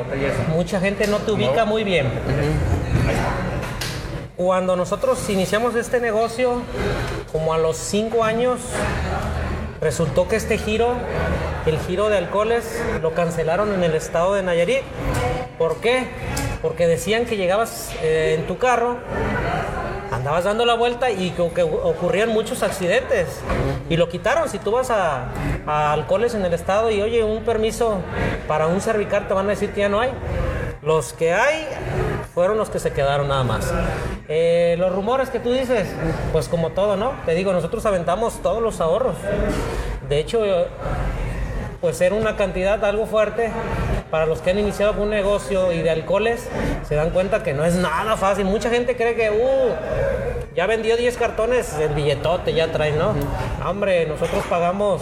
mucha 0.48 0.80
gente 0.80 1.06
no 1.06 1.18
te 1.18 1.32
ubica 1.32 1.64
muy 1.64 1.84
bien. 1.84 2.10
Cuando 4.42 4.74
nosotros 4.74 5.28
iniciamos 5.28 5.74
este 5.74 6.00
negocio, 6.00 6.62
como 7.30 7.52
a 7.52 7.58
los 7.58 7.76
cinco 7.76 8.24
años, 8.24 8.58
resultó 9.82 10.28
que 10.28 10.36
este 10.36 10.56
giro, 10.56 10.94
el 11.66 11.78
giro 11.80 12.08
de 12.08 12.16
alcoholes, 12.16 12.64
lo 13.02 13.12
cancelaron 13.12 13.74
en 13.74 13.84
el 13.84 13.94
estado 13.94 14.32
de 14.32 14.42
Nayarit. 14.42 14.80
¿Por 15.58 15.76
qué? 15.82 16.06
porque 16.62 16.86
decían 16.86 17.26
que 17.26 17.36
llegabas 17.36 17.94
eh, 18.02 18.36
en 18.38 18.46
tu 18.46 18.56
carro, 18.56 18.96
andabas 20.10 20.44
dando 20.44 20.64
la 20.64 20.74
vuelta 20.74 21.10
y 21.10 21.32
que, 21.32 21.42
ocurrían 21.42 22.30
muchos 22.30 22.62
accidentes. 22.62 23.42
Y 23.90 23.98
lo 23.98 24.08
quitaron. 24.08 24.48
Si 24.48 24.58
tú 24.58 24.70
vas 24.70 24.90
a, 24.90 25.28
a 25.66 25.92
alcoholes 25.92 26.34
en 26.34 26.46
el 26.46 26.54
estado 26.54 26.90
y 26.90 27.02
oye, 27.02 27.24
un 27.24 27.44
permiso 27.44 27.98
para 28.48 28.68
un 28.68 28.80
cervicar, 28.80 29.28
te 29.28 29.34
van 29.34 29.48
a 29.48 29.50
decir 29.50 29.72
que 29.72 29.80
ya 29.80 29.90
no 29.90 30.00
hay. 30.00 30.12
Los 30.80 31.12
que 31.12 31.34
hay 31.34 31.66
fueron 32.34 32.58
los 32.58 32.70
que 32.70 32.78
se 32.78 32.92
quedaron 32.92 33.28
nada 33.28 33.44
más. 33.44 33.72
Eh, 34.28 34.76
los 34.78 34.92
rumores 34.94 35.30
que 35.30 35.40
tú 35.40 35.52
dices, 35.52 35.88
pues 36.32 36.48
como 36.48 36.70
todo, 36.70 36.96
¿no? 36.96 37.12
Te 37.26 37.34
digo, 37.34 37.52
nosotros 37.52 37.84
aventamos 37.86 38.40
todos 38.42 38.62
los 38.62 38.80
ahorros. 38.80 39.16
De 40.08 40.18
hecho, 40.18 40.42
pues 41.80 42.00
era 42.00 42.14
una 42.14 42.36
cantidad 42.36 42.84
algo 42.84 43.06
fuerte. 43.06 43.50
Para 44.10 44.26
los 44.26 44.40
que 44.40 44.50
han 44.50 44.58
iniciado 44.58 45.00
un 45.00 45.10
negocio 45.10 45.70
y 45.70 45.82
de 45.82 45.90
alcoholes, 45.90 46.48
se 46.88 46.96
dan 46.96 47.10
cuenta 47.10 47.44
que 47.44 47.52
no 47.52 47.64
es 47.64 47.76
nada 47.76 48.16
fácil. 48.16 48.44
Mucha 48.44 48.68
gente 48.68 48.96
cree 48.96 49.14
que, 49.14 49.30
uh, 49.30 50.54
ya 50.56 50.66
vendió 50.66 50.96
10 50.96 51.16
cartones, 51.16 51.78
el 51.78 51.94
billetote 51.94 52.52
ya 52.52 52.72
trae, 52.72 52.90
¿no? 52.90 53.14
Hombre, 53.64 54.06
nosotros 54.06 54.44
pagamos 54.50 55.00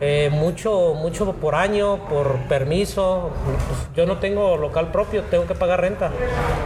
eh, 0.00 0.28
mucho, 0.30 0.94
mucho 0.94 1.32
por 1.32 1.54
año, 1.54 1.98
por 2.08 2.36
permiso. 2.48 3.30
Pues, 3.44 3.96
yo 3.96 4.06
no 4.06 4.18
tengo 4.18 4.56
local 4.56 4.92
propio, 4.92 5.22
tengo 5.24 5.46
que 5.46 5.54
pagar 5.54 5.80
renta. 5.80 6.10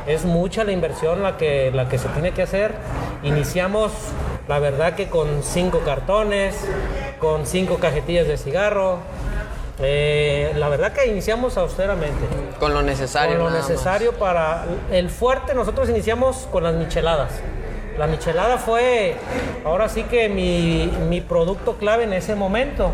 Es 0.07 0.25
mucha 0.25 0.65
la 0.65 0.73
inversión 0.73 1.23
la 1.23 1.37
que, 1.37 1.71
la 1.73 1.89
que 1.89 1.99
se 1.99 2.09
tiene 2.09 2.33
que 2.33 2.43
hacer. 2.43 2.75
Iniciamos, 3.23 3.93
la 4.49 4.59
verdad 4.59 4.95
que 4.95 5.09
con 5.09 5.43
cinco 5.43 5.81
cartones, 5.85 6.57
con 7.21 7.47
cinco 7.47 7.77
cajetillas 7.77 8.27
de 8.27 8.37
cigarro. 8.37 8.99
Eh, 9.83 10.53
la 10.57 10.69
verdad 10.69 10.93
que 10.93 11.07
iniciamos 11.07 11.57
austeramente. 11.57 12.27
Con 12.59 12.75
lo 12.75 12.83
necesario. 12.83 13.37
Con 13.37 13.45
lo 13.45 13.51
más. 13.51 13.69
necesario 13.69 14.13
para 14.13 14.65
el 14.91 15.09
fuerte, 15.09 15.55
nosotros 15.55 15.89
iniciamos 15.89 16.49
con 16.51 16.65
las 16.65 16.75
micheladas. 16.75 17.31
La 17.97 18.07
michelada 18.07 18.59
fue, 18.59 19.17
ahora 19.65 19.89
sí 19.89 20.05
que 20.05 20.29
mi, 20.29 20.91
mi 21.09 21.21
producto 21.21 21.77
clave 21.77 22.05
en 22.05 22.15
ese 22.15 22.35
momento, 22.35 22.91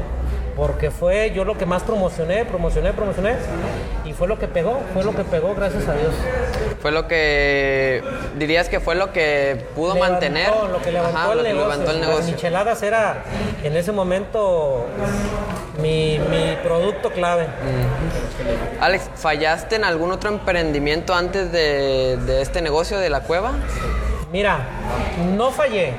porque 0.56 0.90
fue 0.90 1.32
yo 1.34 1.44
lo 1.44 1.58
que 1.58 1.66
más 1.66 1.82
promocioné, 1.82 2.44
promocioné, 2.46 2.92
promocioné, 2.94 3.34
y 4.06 4.12
fue 4.14 4.26
lo 4.26 4.38
que 4.38 4.48
pegó, 4.48 4.80
fue 4.94 5.04
lo 5.04 5.14
que 5.14 5.22
pegó, 5.24 5.54
gracias 5.54 5.86
a 5.86 5.92
Dios. 5.94 6.14
Fue 6.80 6.92
lo 6.92 7.06
que 7.06 8.02
dirías 8.38 8.68
que 8.68 8.80
fue 8.80 8.94
lo 8.94 9.12
que 9.12 9.66
pudo 9.74 9.94
Levantó, 9.94 10.12
mantener. 10.14 10.50
Lo 10.72 10.80
que 10.80 10.92
levantó 10.92 11.18
Ajá, 11.18 11.32
el 11.32 11.38
lo 11.38 11.42
que 11.44 11.48
negocio. 11.50 11.68
levantó 11.68 11.90
el 11.90 12.00
Las 12.00 12.08
negocio. 12.08 12.32
micheladas 12.34 12.82
era 12.82 13.22
en 13.62 13.76
ese 13.76 13.92
momento 13.92 14.86
mi, 15.82 16.18
mi 16.30 16.56
producto 16.62 17.10
clave. 17.10 17.46
Alex, 18.80 19.10
¿fallaste 19.16 19.76
en 19.76 19.84
algún 19.84 20.10
otro 20.12 20.30
emprendimiento 20.30 21.14
antes 21.14 21.52
de, 21.52 22.16
de 22.24 22.40
este 22.42 22.62
negocio 22.62 22.98
de 22.98 23.10
la 23.10 23.20
cueva? 23.20 23.52
Mira, 24.32 24.58
no 25.36 25.50
fallé. 25.50 25.92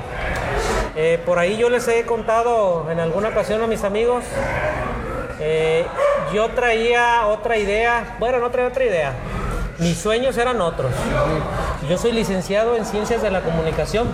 Eh, 0.99 1.21
por 1.23 1.37
ahí 1.37 1.57
yo 1.57 1.69
les 1.69 1.87
he 1.87 2.05
contado 2.07 2.89
en 2.89 2.99
alguna 2.99 3.29
ocasión 3.29 3.61
a 3.61 3.67
mis 3.67 3.83
amigos. 3.83 4.23
eh, 5.39 5.85
yo 6.33 6.49
traía 6.49 7.27
otra 7.27 7.57
idea. 7.57 8.15
Bueno, 8.19 8.39
no 8.39 8.49
traía 8.49 8.67
otra 8.67 8.83
idea. 8.83 9.13
Mis 9.77 9.97
sueños 9.99 10.35
eran 10.37 10.59
otros. 10.59 10.91
Yo 11.87 11.99
soy 11.99 12.11
licenciado 12.13 12.75
en 12.75 12.83
Ciencias 12.83 13.21
de 13.21 13.29
la 13.29 13.41
Comunicación. 13.41 14.07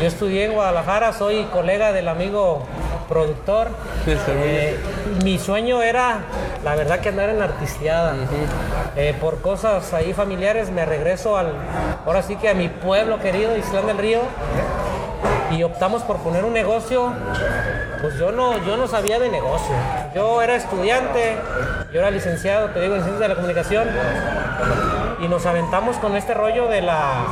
Yo 0.00 0.06
estudié 0.06 0.44
en 0.44 0.52
Guadalajara, 0.52 1.14
soy 1.14 1.44
colega 1.44 1.92
del 1.92 2.08
amigo 2.08 2.66
productor. 3.08 3.68
Eh, 4.06 4.78
mi 5.24 5.38
sueño 5.38 5.80
era, 5.80 6.18
la 6.62 6.76
verdad, 6.76 7.00
que 7.00 7.08
andar 7.08 7.30
en 7.30 7.38
la 7.38 7.46
artisteada. 7.46 8.14
Eh, 8.96 9.14
por 9.18 9.40
cosas 9.40 9.94
ahí 9.94 10.12
familiares 10.12 10.70
me 10.70 10.84
regreso 10.84 11.38
al, 11.38 11.54
ahora 12.04 12.22
sí 12.22 12.36
que 12.36 12.50
a 12.50 12.54
mi 12.54 12.68
pueblo 12.68 13.18
querido, 13.18 13.56
Islán 13.56 13.86
del 13.86 13.96
Río, 13.96 14.20
y 15.50 15.62
optamos 15.62 16.02
por 16.02 16.18
poner 16.18 16.44
un 16.44 16.52
negocio. 16.52 17.12
Pues 18.00 18.18
yo 18.18 18.32
no, 18.32 18.58
yo 18.64 18.76
no 18.76 18.86
sabía 18.86 19.18
de 19.18 19.28
negocio. 19.28 19.74
Yo 20.14 20.42
era 20.42 20.56
estudiante, 20.56 21.36
yo 21.92 22.00
era 22.00 22.10
licenciado, 22.10 22.70
te 22.70 22.80
digo, 22.80 22.94
en 22.94 23.02
Ciencias 23.02 23.20
de 23.20 23.28
la 23.28 23.34
Comunicación, 23.34 23.88
y 25.20 25.28
nos 25.28 25.46
aventamos 25.46 25.96
con 25.96 26.16
este 26.16 26.34
rollo 26.34 26.68
de 26.68 26.82
la 26.82 27.24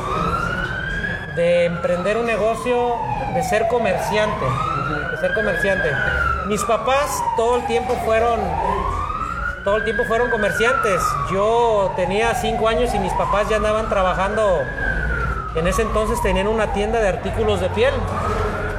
de 1.35 1.65
emprender 1.65 2.17
un 2.17 2.25
negocio, 2.25 2.95
de 3.33 3.43
ser 3.43 3.67
comerciante, 3.67 4.45
de 5.11 5.17
ser 5.17 5.33
comerciante. 5.33 5.91
Mis 6.47 6.63
papás 6.63 7.21
todo 7.35 7.57
el 7.57 7.65
tiempo 7.65 7.93
fueron, 8.05 8.39
todo 9.63 9.77
el 9.77 9.83
tiempo 9.83 10.03
fueron 10.05 10.29
comerciantes. 10.29 11.01
Yo 11.31 11.91
tenía 11.95 12.33
cinco 12.35 12.69
años 12.69 12.93
y 12.93 12.99
mis 12.99 13.11
papás 13.13 13.49
ya 13.49 13.57
andaban 13.57 13.89
trabajando. 13.89 14.61
En 15.55 15.67
ese 15.67 15.83
entonces 15.83 16.21
tenían 16.21 16.47
una 16.47 16.73
tienda 16.73 16.99
de 16.99 17.07
artículos 17.07 17.61
de 17.61 17.69
piel, 17.69 17.93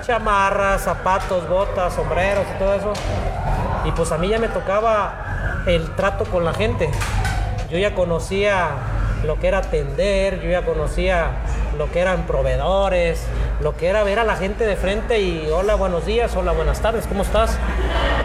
chamarras, 0.06 0.82
zapatos, 0.82 1.48
botas, 1.48 1.94
sombreros 1.94 2.44
y 2.54 2.58
todo 2.58 2.74
eso. 2.74 2.92
Y 3.86 3.92
pues 3.92 4.12
a 4.12 4.18
mí 4.18 4.28
ya 4.28 4.38
me 4.38 4.48
tocaba 4.48 5.62
el 5.66 5.94
trato 5.94 6.24
con 6.26 6.44
la 6.44 6.52
gente. 6.52 6.90
Yo 7.70 7.78
ya 7.78 7.94
conocía 7.94 8.68
lo 9.24 9.40
que 9.40 9.48
era 9.48 9.58
atender, 9.58 10.40
yo 10.42 10.50
ya 10.50 10.62
conocía 10.62 11.30
lo 11.78 11.90
que 11.90 12.00
eran 12.00 12.26
proveedores, 12.26 13.26
lo 13.60 13.76
que 13.76 13.88
era 13.88 14.02
ver 14.02 14.18
a 14.18 14.24
la 14.24 14.36
gente 14.36 14.66
de 14.66 14.76
frente 14.76 15.20
y 15.20 15.48
hola, 15.50 15.74
buenos 15.74 16.04
días, 16.04 16.36
hola, 16.36 16.52
buenas 16.52 16.80
tardes, 16.80 17.06
¿cómo 17.06 17.22
estás? 17.22 17.58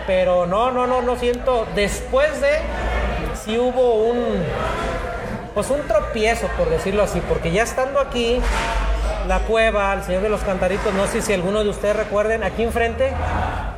Pero 0.06 0.46
no, 0.46 0.72
no, 0.72 0.88
no, 0.88 1.02
no 1.02 1.16
siento. 1.16 1.66
Después 1.74 2.42
de, 2.42 2.60
sí 3.44 3.58
hubo 3.58 4.04
un, 4.04 4.44
pues 5.54 5.70
un 5.70 5.82
tropiezo, 5.88 6.48
por 6.58 6.70
decirlo 6.70 7.04
así, 7.04 7.22
porque 7.28 7.52
ya 7.52 7.64
estando 7.64 8.00
aquí, 8.00 8.40
la 9.28 9.40
cueva, 9.40 9.94
el 9.94 10.04
Señor 10.04 10.22
de 10.22 10.30
los 10.30 10.42
Cantaritos, 10.42 10.94
no 10.94 11.08
sé 11.08 11.22
si 11.22 11.34
alguno 11.34 11.64
de 11.64 11.70
ustedes 11.70 11.96
recuerden, 11.96 12.44
aquí 12.44 12.64
enfrente 12.64 13.14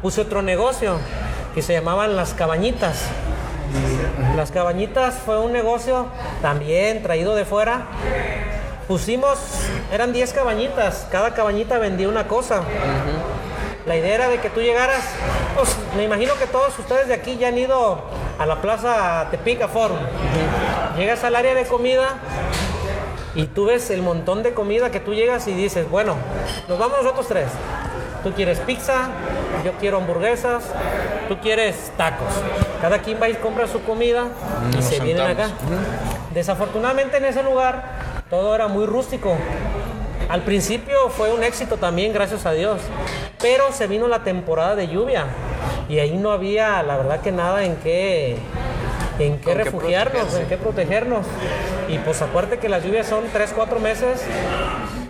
puse 0.01 0.22
otro 0.22 0.42
negocio 0.42 1.00
que 1.53 1.62
se 1.62 1.74
llamaban 1.74 2.15
Las 2.15 2.34
Cabañitas. 2.34 3.03
Las 4.36 4.51
Cabañitas 4.51 5.15
fue 5.25 5.39
un 5.39 5.51
negocio 5.51 6.08
también 6.42 7.01
traído 7.03 7.36
de 7.36 7.46
fuera. 7.46 7.88
Pusimos, 8.88 9.39
eran 9.92 10.12
10 10.12 10.34
cabañitas, 10.34 11.08
cada 11.10 11.34
cabañita 11.34 11.77
vendía 11.77 12.10
una 12.10 12.27
cosa. 12.27 12.63
La 13.86 13.96
idea 13.96 14.15
era 14.15 14.30
de 14.30 14.39
que 14.39 14.50
tú 14.50 14.60
llegaras, 14.60 15.03
pues 15.56 15.75
me 15.96 16.03
imagino 16.03 16.34
que 16.36 16.48
todos 16.48 16.77
ustedes 16.77 17.08
de 17.08 17.13
aquí 17.13 17.38
ya 17.38 17.48
han 17.48 17.58
ido 17.58 18.03
a 18.38 18.46
la 18.46 18.62
plaza 18.62 19.27
Tepica 19.32 19.68
Forum. 19.68 19.98
Llegas 20.97 21.23
al 21.23 21.35
área 21.35 21.55
de 21.55 21.65
comida 21.65 22.15
y 23.35 23.47
tú 23.47 23.65
ves 23.65 23.89
el 23.89 24.01
montón 24.01 24.43
de 24.43 24.53
comida 24.53 24.91
que 24.91 25.00
tú 25.00 25.13
llegas 25.13 25.47
y 25.47 25.53
dices, 25.53 25.89
bueno, 25.89 26.15
nos 26.67 26.77
vamos 26.77 27.00
nosotros 27.01 27.27
tres. 27.27 27.47
Tú 28.23 28.31
quieres 28.31 28.59
pizza, 28.59 29.09
yo 29.65 29.73
quiero 29.79 29.97
hamburguesas, 29.97 30.63
tú 31.27 31.39
quieres 31.39 31.91
tacos. 31.97 32.27
Cada 32.81 33.00
quien 33.00 33.19
va 33.21 33.27
y 33.27 33.33
compra 33.35 33.67
su 33.67 33.81
comida 33.83 34.27
y 34.71 34.75
nos 34.75 34.85
se 34.85 35.00
vienen 35.00 35.25
acá. 35.25 35.50
Desafortunadamente 36.33 37.17
en 37.17 37.25
ese 37.25 37.43
lugar 37.43 37.83
todo 38.29 38.53
era 38.53 38.67
muy 38.67 38.85
rústico. 38.85 39.35
Al 40.29 40.41
principio 40.41 41.09
fue 41.09 41.33
un 41.33 41.43
éxito 41.43 41.77
también, 41.77 42.13
gracias 42.13 42.45
a 42.45 42.51
Dios. 42.51 42.81
Pero 43.41 43.71
se 43.71 43.88
vino 43.88 44.07
la 44.07 44.23
temporada 44.23 44.75
de 44.75 44.88
lluvia 44.88 45.25
y 45.89 46.00
ahí 46.00 46.17
no 46.17 46.31
había, 46.31 46.81
la 46.83 46.97
verdad 46.97 47.19
que 47.21 47.31
nada 47.31 47.65
en 47.65 47.75
qué, 47.77 48.38
en 49.20 49.39
qué 49.39 49.53
refugiarnos, 49.53 50.34
en 50.36 50.48
qué 50.48 50.58
protegernos. 50.58 51.25
Y 51.88 51.98
pues 52.00 52.22
acuérdate 52.22 52.60
que 52.60 52.70
las 52.70 52.84
lluvias 52.84 53.08
son 53.08 53.24
3, 53.32 53.53
4 53.55 53.79
meses. 53.79 54.22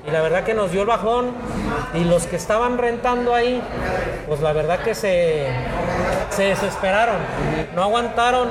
Y 0.07 0.11
la 0.11 0.21
verdad 0.21 0.43
que 0.43 0.53
nos 0.53 0.71
dio 0.71 0.81
el 0.81 0.87
bajón. 0.87 1.31
Y 1.93 2.03
los 2.03 2.25
que 2.27 2.35
estaban 2.35 2.77
rentando 2.77 3.33
ahí, 3.33 3.61
pues 4.27 4.41
la 4.41 4.53
verdad 4.53 4.79
que 4.79 4.95
se, 4.95 5.47
se 6.29 6.43
desesperaron, 6.43 7.17
no 7.75 7.83
aguantaron 7.83 8.49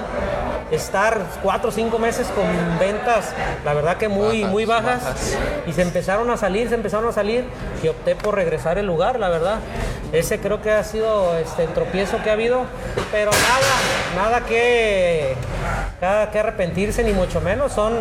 estar 0.72 1.20
4 1.42 1.68
o 1.68 1.72
5 1.72 1.98
meses 1.98 2.26
con 2.28 2.44
ventas, 2.78 3.32
la 3.64 3.74
verdad 3.74 3.96
que 3.98 4.08
muy, 4.08 4.40
Bajas, 4.40 4.52
muy 4.52 4.64
bajas, 4.64 5.04
bajas. 5.04 5.38
y 5.66 5.72
se 5.72 5.82
empezaron 5.82 6.30
a 6.30 6.36
salir, 6.36 6.68
se 6.68 6.74
empezaron 6.74 7.08
a 7.08 7.12
salir 7.12 7.44
y 7.82 7.88
opté 7.88 8.16
por 8.16 8.34
regresar 8.34 8.78
el 8.78 8.86
lugar, 8.86 9.20
la 9.20 9.28
verdad. 9.28 9.58
Ese 10.12 10.40
creo 10.40 10.60
que 10.60 10.70
ha 10.70 10.82
sido 10.84 11.36
este, 11.38 11.64
el 11.64 11.70
tropiezo 11.70 12.22
que 12.22 12.30
ha 12.30 12.34
habido, 12.34 12.64
pero 13.10 13.30
nada, 13.30 14.24
nada 14.30 14.46
que, 14.46 15.34
nada 16.00 16.30
que 16.30 16.38
arrepentirse, 16.38 17.04
ni 17.04 17.12
mucho 17.12 17.40
menos. 17.40 17.72
Son, 17.72 17.92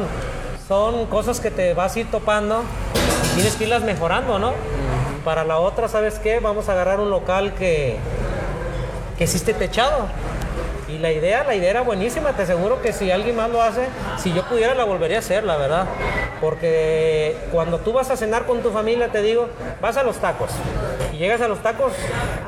son 0.67 1.05
cosas 1.05 1.39
que 1.39 1.51
te 1.51 1.73
vas 1.73 1.95
a 1.95 1.99
ir 1.99 2.11
topando 2.11 2.63
tienes 3.35 3.55
que 3.55 3.63
irlas 3.63 3.83
mejorando, 3.83 4.39
¿no? 4.39 4.53
Para 5.23 5.43
la 5.43 5.59
otra, 5.59 5.87
¿sabes 5.87 6.19
qué? 6.19 6.39
Vamos 6.39 6.69
a 6.69 6.73
agarrar 6.73 6.99
un 6.99 7.09
local 7.09 7.53
que, 7.53 7.97
que 9.17 9.27
sí 9.27 9.37
esté 9.37 9.53
techado. 9.53 10.07
Y 10.91 10.97
la 10.97 11.11
idea, 11.11 11.43
la 11.45 11.55
idea 11.55 11.69
era 11.69 11.81
buenísima, 11.81 12.33
te 12.33 12.41
aseguro 12.43 12.81
que 12.81 12.91
si 12.91 13.11
alguien 13.11 13.35
más 13.37 13.49
lo 13.49 13.61
hace, 13.61 13.87
si 14.17 14.33
yo 14.33 14.43
pudiera 14.43 14.75
la 14.75 14.83
volvería 14.83 15.17
a 15.17 15.19
hacer, 15.19 15.43
la 15.45 15.55
verdad. 15.57 15.85
Porque 16.41 17.37
cuando 17.51 17.77
tú 17.77 17.93
vas 17.93 18.09
a 18.09 18.17
cenar 18.17 18.45
con 18.45 18.61
tu 18.61 18.71
familia, 18.71 19.07
te 19.09 19.21
digo, 19.21 19.47
vas 19.79 19.95
a 19.95 20.03
los 20.03 20.17
tacos. 20.17 20.49
Y 21.13 21.17
llegas 21.17 21.39
a 21.41 21.47
los 21.47 21.59
tacos, 21.59 21.93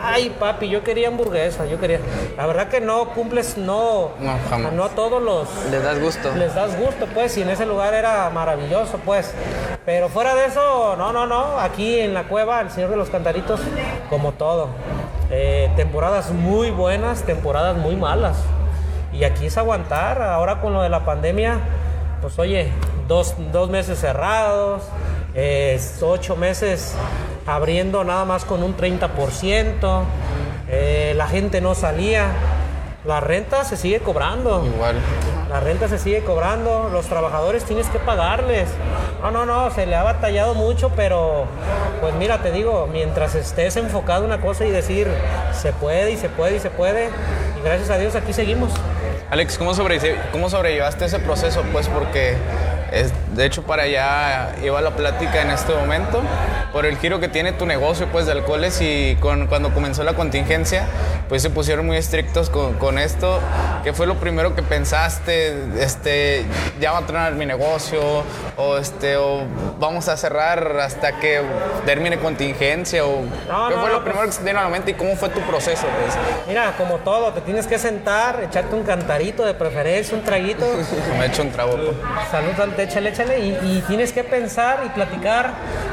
ay 0.01 0.29
papi, 0.39 0.67
yo 0.67 0.83
quería 0.83 1.07
hamburguesa, 1.09 1.65
yo 1.67 1.79
quería. 1.79 1.99
La 2.35 2.45
verdad 2.47 2.67
que 2.67 2.81
no 2.81 3.09
cumples, 3.09 3.57
no, 3.57 4.11
No, 4.19 4.37
jamás. 4.49 4.73
no 4.73 4.83
a 4.85 4.89
todos 4.89 5.21
los, 5.21 5.47
Les 5.71 5.81
das 5.83 5.99
gusto. 5.99 6.33
les 6.35 6.53
das 6.55 6.77
gusto, 6.77 7.05
pues, 7.13 7.37
y 7.37 7.43
en 7.43 7.49
ese 7.49 7.65
lugar 7.65 7.93
era 7.93 8.29
maravilloso, 8.29 8.97
pues. 9.05 9.31
Pero 9.85 10.09
fuera 10.09 10.33
de 10.35 10.45
eso, 10.47 10.95
no, 10.97 11.13
no, 11.13 11.25
no. 11.27 11.59
Aquí 11.59 11.99
en 11.99 12.13
la 12.13 12.23
cueva, 12.23 12.61
el 12.61 12.71
Señor 12.71 12.89
de 12.89 12.95
los 12.97 13.09
Cantaritos, 13.09 13.59
como 14.09 14.31
todo. 14.33 14.69
Eh, 15.35 15.71
temporadas 15.75 16.29
muy 16.29 16.69
buenas, 16.69 17.23
temporadas 17.23 17.75
muy 17.75 17.95
malas. 17.95 18.37
Y 19.11 19.23
aquí 19.23 19.47
es 19.47 19.57
aguantar. 19.57 20.21
Ahora 20.21 20.61
con 20.61 20.73
lo 20.73 20.83
de 20.83 20.89
la 20.89 21.05
pandemia, 21.05 21.57
pues 22.21 22.37
oye, 22.37 22.69
dos, 23.07 23.33
dos 23.51 23.71
meses 23.71 23.97
cerrados, 23.97 24.83
ocho 26.03 26.35
meses 26.35 26.93
abriendo 27.47 28.03
nada 28.03 28.25
más 28.25 28.45
con 28.45 28.61
un 28.61 28.77
30%. 28.77 30.03
eh, 30.69 31.13
la 31.17 31.25
gente 31.25 31.61
no 31.61 31.73
salía. 31.73 32.27
La 33.03 33.19
renta 33.19 33.63
se 33.63 33.75
sigue 33.75 34.01
cobrando. 34.01 34.63
Igual. 34.63 34.97
La 35.53 35.59
renta 35.59 35.87
se 35.87 35.99
sigue 35.99 36.23
cobrando, 36.23 36.89
los 36.91 37.05
trabajadores 37.05 37.63
tienes 37.63 37.87
que 37.89 37.99
pagarles. 37.99 38.67
No, 39.21 39.29
no, 39.29 39.45
no, 39.45 39.69
se 39.69 39.85
le 39.85 39.95
ha 39.95 40.01
batallado 40.01 40.55
mucho, 40.55 40.89
pero 40.95 41.45
pues 42.01 42.15
mira, 42.15 42.39
te 42.39 42.51
digo, 42.51 42.89
mientras 42.91 43.35
estés 43.35 43.77
enfocado 43.77 44.21
en 44.21 44.31
una 44.31 44.41
cosa 44.41 44.65
y 44.65 44.71
decir, 44.71 45.07
se 45.51 45.71
puede 45.71 46.09
y 46.09 46.17
se 46.17 46.27
puede 46.27 46.55
y 46.55 46.59
se 46.59 46.71
puede, 46.71 47.09
y 47.59 47.63
gracias 47.63 47.91
a 47.91 47.99
Dios 47.99 48.15
aquí 48.15 48.33
seguimos. 48.33 48.71
Alex, 49.29 49.59
¿cómo, 49.59 49.75
sobre, 49.75 49.99
¿cómo 50.31 50.49
sobrellevaste 50.49 51.05
ese 51.05 51.19
proceso? 51.19 51.61
Pues 51.71 51.87
porque, 51.87 52.35
es, 52.93 53.11
de 53.35 53.45
hecho, 53.45 53.63
para 53.63 53.83
allá 53.83 54.55
iba 54.63 54.79
la 54.81 54.91
plática 54.91 55.41
en 55.41 55.49
este 55.49 55.73
momento, 55.73 56.21
por 56.71 56.85
el 56.85 56.97
giro 56.97 57.19
que 57.19 57.27
tiene 57.27 57.51
tu 57.51 57.65
negocio, 57.65 58.07
pues, 58.11 58.25
de 58.25 58.33
alcoholes 58.33 58.79
y 58.81 59.17
con, 59.19 59.47
cuando 59.47 59.73
comenzó 59.73 60.03
la 60.03 60.13
contingencia, 60.13 60.85
pues 61.27 61.41
se 61.41 61.49
pusieron 61.49 61.85
muy 61.87 61.97
estrictos 61.97 62.49
con, 62.49 62.73
con 62.75 62.99
esto. 62.99 63.39
¿Qué 63.83 63.93
fue 63.93 64.05
lo 64.05 64.15
primero 64.15 64.55
que 64.55 64.61
pensaste? 64.61 65.55
Este, 65.79 66.45
ya 66.79 66.91
va 66.91 66.99
a 66.99 67.05
tronar 67.05 67.33
mi 67.33 67.45
negocio, 67.45 68.23
o, 68.57 68.77
este, 68.77 69.17
o 69.17 69.43
vamos 69.79 70.07
a 70.07 70.15
cerrar 70.15 70.79
hasta 70.79 71.19
que 71.19 71.41
termine 71.85 72.19
contingencia, 72.19 73.05
o 73.05 73.21
No, 73.21 73.69
¿qué 73.69 73.75
no, 73.75 73.81
fue 73.81 73.89
no, 73.89 73.95
lo 73.95 74.03
primero 74.03 74.25
que 74.27 74.31
se 74.31 74.43
te 74.43 74.51
a 74.51 74.53
la 74.53 74.69
mente 74.69 74.91
y 74.91 74.93
cómo 74.93 75.15
fue 75.15 75.29
tu 75.29 75.41
proceso? 75.41 75.87
Pues? 75.87 76.15
Mira, 76.47 76.75
como 76.77 76.97
todo, 76.97 77.33
te 77.33 77.41
tienes 77.41 77.65
que 77.65 77.79
sentar, 77.79 78.43
echarte 78.43 78.75
un 78.75 78.83
cantarito 78.83 79.43
de 79.43 79.53
preferencia, 79.53 80.15
un 80.15 80.23
traguito. 80.23 80.65
Me 81.17 81.25
he 81.25 81.27
hecho 81.27 81.41
un 81.41 81.51
trago. 81.51 81.75
pues. 81.75 82.29
Salud, 82.29 82.51
salud, 82.55 82.73
échale, 82.83 83.09
échale. 83.09 83.39
Y, 83.39 83.83
tienes 83.87 84.13
que 84.13 84.23
pensar 84.23 84.83
y 84.85 84.89
platicar 84.89 85.51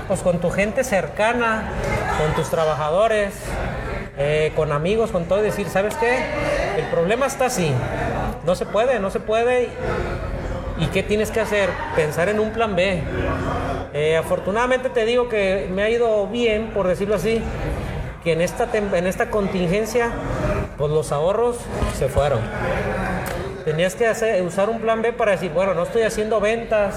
pues, 0.08 0.20
con 0.20 0.40
tu 0.40 0.50
gente 0.50 0.84
cercana, 0.84 1.64
con 2.18 2.34
tus 2.34 2.50
trabajadores, 2.50 3.32
eh, 4.18 4.52
con 4.54 4.72
amigos, 4.72 5.10
con 5.10 5.24
todo. 5.24 5.40
Y 5.40 5.44
decir, 5.44 5.68
¿sabes 5.68 5.94
qué? 5.96 6.18
El 6.76 6.84
problema 6.86 7.26
está 7.26 7.46
así. 7.46 7.72
No 8.44 8.54
se 8.54 8.66
puede, 8.66 8.98
no 9.00 9.10
se 9.10 9.20
puede. 9.20 9.68
¿Y 10.78 10.86
qué 10.86 11.02
tienes 11.02 11.30
que 11.30 11.40
hacer? 11.40 11.70
Pensar 11.94 12.28
en 12.28 12.40
un 12.40 12.50
plan 12.52 12.74
B. 12.74 13.02
Eh, 13.92 14.16
afortunadamente 14.16 14.88
te 14.88 15.04
digo 15.04 15.28
que 15.28 15.68
me 15.72 15.82
ha 15.82 15.90
ido 15.90 16.26
bien, 16.28 16.70
por 16.72 16.86
decirlo 16.86 17.16
así, 17.16 17.42
que 18.24 18.32
en 18.32 18.40
esta, 18.40 18.68
en 18.72 19.06
esta 19.06 19.30
contingencia, 19.30 20.10
pues 20.78 20.90
los 20.90 21.12
ahorros 21.12 21.56
se 21.98 22.08
fueron. 22.08 22.40
Tenías 23.70 23.94
que 23.94 24.42
usar 24.42 24.68
un 24.68 24.80
plan 24.80 25.00
B 25.00 25.12
para 25.12 25.30
decir, 25.30 25.52
bueno, 25.52 25.74
no 25.74 25.84
estoy 25.84 26.02
haciendo 26.02 26.40
ventas, 26.40 26.96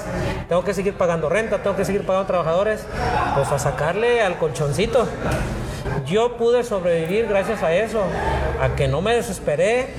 tengo 0.50 0.64
que 0.64 0.74
seguir 0.74 0.96
pagando 0.96 1.30
renta, 1.30 1.62
tengo 1.62 1.76
que 1.76 1.86
seguir 1.86 2.04
pagando 2.04 2.26
trabajadores, 2.26 2.84
pues 3.36 3.52
a 3.52 3.60
sacarle 3.60 4.24
al 4.24 4.40
colchoncito. 4.40 5.08
Yo 6.08 6.36
pude 6.36 6.64
sobrevivir 6.64 7.28
gracias 7.28 7.62
a 7.62 7.76
eso, 7.76 8.02
a 8.60 8.70
que 8.70 8.88
no 8.88 9.04
me 9.04 9.14
desesperé. 9.14 9.90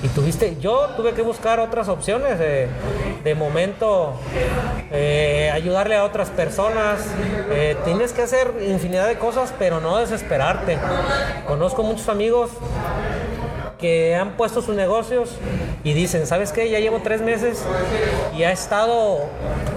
Y 0.00 0.06
tuviste, 0.10 0.56
yo 0.60 0.90
tuve 0.96 1.14
que 1.14 1.22
buscar 1.22 1.58
otras 1.58 1.88
opciones 1.88 2.38
de, 2.38 2.68
de 3.24 3.34
momento, 3.34 4.14
eh, 4.92 5.50
ayudarle 5.52 5.96
a 5.96 6.04
otras 6.04 6.28
personas. 6.28 7.00
Eh, 7.50 7.76
tienes 7.84 8.12
que 8.12 8.22
hacer 8.22 8.52
infinidad 8.68 9.08
de 9.08 9.18
cosas, 9.18 9.52
pero 9.58 9.80
no 9.80 9.96
desesperarte. 9.96 10.78
Conozco 11.48 11.82
muchos 11.82 12.08
amigos 12.08 12.50
que 13.78 14.16
han 14.16 14.36
puesto 14.36 14.62
sus 14.62 14.74
negocios 14.74 15.30
y 15.84 15.92
dicen, 15.92 16.26
¿sabes 16.26 16.52
qué? 16.52 16.68
Ya 16.70 16.80
llevo 16.80 17.00
tres 17.02 17.20
meses 17.20 17.64
y 18.36 18.42
ha 18.42 18.52
estado 18.52 19.26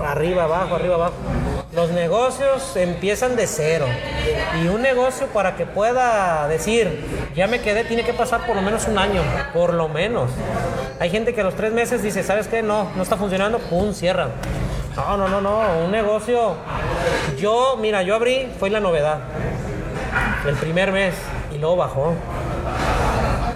arriba, 0.06 0.44
abajo, 0.44 0.76
arriba, 0.76 0.96
abajo. 0.96 1.14
Los 1.74 1.92
negocios 1.92 2.76
empiezan 2.76 3.38
de 3.38 3.48
cero 3.48 3.86
y 4.62 4.68
un 4.68 4.82
negocio 4.82 5.28
para 5.28 5.56
que 5.56 5.66
pueda 5.66 6.48
decir, 6.50 7.06
ya 7.34 7.48
me 7.48 7.62
quedé, 7.62 7.86
tiene 7.86 8.04
que 8.04 8.14
pasar 8.14 8.46
por 8.46 8.58
lo 8.58 8.62
menos 8.62 8.88
un 8.88 8.98
año, 8.98 9.22
por 9.54 9.74
lo 9.74 9.88
menos. 9.88 10.32
Hay 11.00 11.10
gente 11.10 11.34
que 11.34 11.42
a 11.42 11.44
los 11.46 11.56
tres 11.56 11.72
meses 11.72 12.04
dice, 12.04 12.24
¿sabes 12.24 12.48
qué? 12.48 12.62
No, 12.62 12.92
no 12.96 13.04
está 13.04 13.16
funcionando, 13.16 13.60
¡pum! 13.60 13.94
Cierran. 13.94 14.32
No, 14.98 15.16
no, 15.16 15.30
no, 15.30 15.40
no, 15.40 15.86
un 15.86 15.92
negocio. 15.92 16.56
Yo, 17.38 17.78
mira, 17.80 18.02
yo 18.02 18.16
abrí, 18.16 18.52
fue 18.60 18.70
la 18.70 18.82
novedad. 18.82 19.20
El 20.46 20.56
primer 20.56 20.92
mes 20.92 21.14
y 21.54 21.58
luego 21.58 21.78
bajó. 21.78 22.16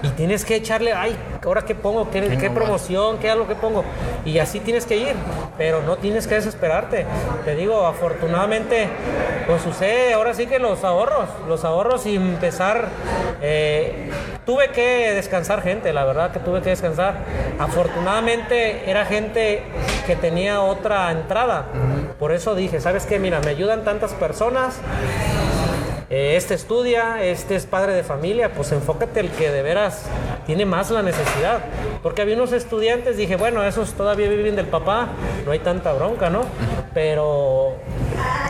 Y 0.05 0.09
tienes 0.09 0.45
que 0.45 0.55
echarle, 0.55 0.93
ay, 0.93 1.15
ahora 1.43 1.63
qué 1.63 1.73
pongo, 1.73 2.11
qué, 2.11 2.37
qué 2.39 2.49
promoción, 2.51 3.17
qué 3.17 3.31
algo 3.31 3.47
que 3.47 3.55
pongo. 3.55 3.83
Y 4.23 4.37
así 4.37 4.59
tienes 4.59 4.85
que 4.85 4.97
ir, 4.97 5.15
pero 5.57 5.81
no 5.81 5.97
tienes 5.97 6.27
que 6.27 6.35
desesperarte. 6.35 7.05
Te 7.43 7.55
digo, 7.55 7.87
afortunadamente, 7.87 8.87
pues 9.47 9.63
sucede 9.63 10.13
ahora 10.13 10.35
sí 10.35 10.45
que 10.45 10.59
los 10.59 10.83
ahorros, 10.83 11.27
los 11.47 11.65
ahorros 11.65 12.05
y 12.05 12.15
empezar. 12.15 12.89
eh, 13.41 14.11
tuve 14.45 14.69
que 14.69 15.13
descansar 15.13 15.63
gente, 15.63 15.91
la 15.91 16.05
verdad 16.05 16.31
que 16.31 16.39
tuve 16.39 16.61
que 16.61 16.69
descansar. 16.69 17.15
Afortunadamente 17.57 18.87
era 18.89 19.05
gente 19.05 19.63
que 20.05 20.15
tenía 20.15 20.61
otra 20.61 21.11
entrada. 21.11 21.65
Por 22.19 22.31
eso 22.31 22.53
dije, 22.53 22.79
¿sabes 22.79 23.07
qué? 23.07 23.17
Mira, 23.17 23.39
me 23.41 23.49
ayudan 23.49 23.83
tantas 23.83 24.13
personas. 24.13 24.79
Eh, 26.09 26.35
este 26.35 26.53
estudia, 26.53 27.23
este 27.23 27.55
es 27.55 27.65
padre 27.65 27.93
de 27.93 28.03
familia, 28.03 28.51
pues 28.53 28.71
enfócate 28.71 29.19
el 29.21 29.31
que 29.31 29.49
de 29.49 29.63
veras 29.63 30.03
tiene 30.45 30.65
más 30.65 30.91
la 30.91 31.01
necesidad. 31.01 31.59
Porque 32.03 32.21
había 32.21 32.35
unos 32.35 32.51
estudiantes, 32.51 33.17
dije, 33.17 33.35
bueno, 33.37 33.63
esos 33.63 33.93
todavía 33.93 34.29
viven 34.29 34.55
del 34.55 34.67
papá, 34.67 35.07
no 35.45 35.51
hay 35.51 35.59
tanta 35.59 35.93
bronca, 35.93 36.29
¿no? 36.29 36.41
Pero, 36.93 37.73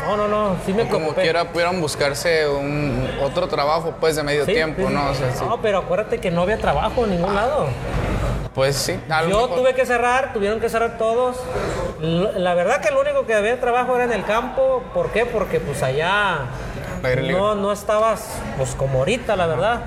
no, 0.05 0.17
no, 0.17 0.27
no, 0.27 0.55
sí 0.65 0.73
me 0.73 0.87
Como 0.89 1.13
quiera 1.13 1.51
pudieran 1.51 1.79
buscarse 1.79 2.47
un 2.47 3.07
otro 3.23 3.47
trabajo 3.47 3.95
pues 4.01 4.17
de 4.17 4.23
medio 4.23 4.45
Sí, 4.45 4.53
tiempo, 4.53 4.87
sí. 4.87 4.93
¿no? 4.93 5.09
O 5.11 5.15
sea, 5.15 5.31
sí. 5.31 5.45
No, 5.47 5.61
pero 5.61 5.77
acuérdate 5.79 6.19
que 6.19 6.31
no 6.31 6.41
había 6.41 6.57
trabajo 6.57 7.05
en 7.05 7.11
ningún 7.11 7.33
lado. 7.33 7.67
Pues 8.53 8.75
sí. 8.75 8.97
Yo 9.29 9.41
mejor- 9.41 9.55
tuve 9.55 9.73
que 9.73 9.85
cerrar, 9.85 10.31
tuvieron 10.33 10.59
que 10.59 10.69
cerrar 10.69 10.97
todos. 10.97 11.37
La 12.01 12.53
verdad 12.53 12.81
que 12.81 12.91
lo 12.91 13.01
único 13.01 13.25
que 13.25 13.33
había 13.33 13.59
trabajo 13.59 13.95
era 13.95 14.05
en 14.05 14.13
el 14.13 14.23
campo. 14.25 14.83
¿Por 14.93 15.09
qué? 15.11 15.25
Porque 15.25 15.59
pues 15.59 15.81
allá 15.83 16.39
Libre. 17.07 17.31
no, 17.31 17.55
no 17.55 17.71
estabas 17.71 18.27
pues 18.57 18.75
como 18.75 18.99
ahorita, 18.99 19.35
la 19.35 19.47
verdad. 19.47 19.81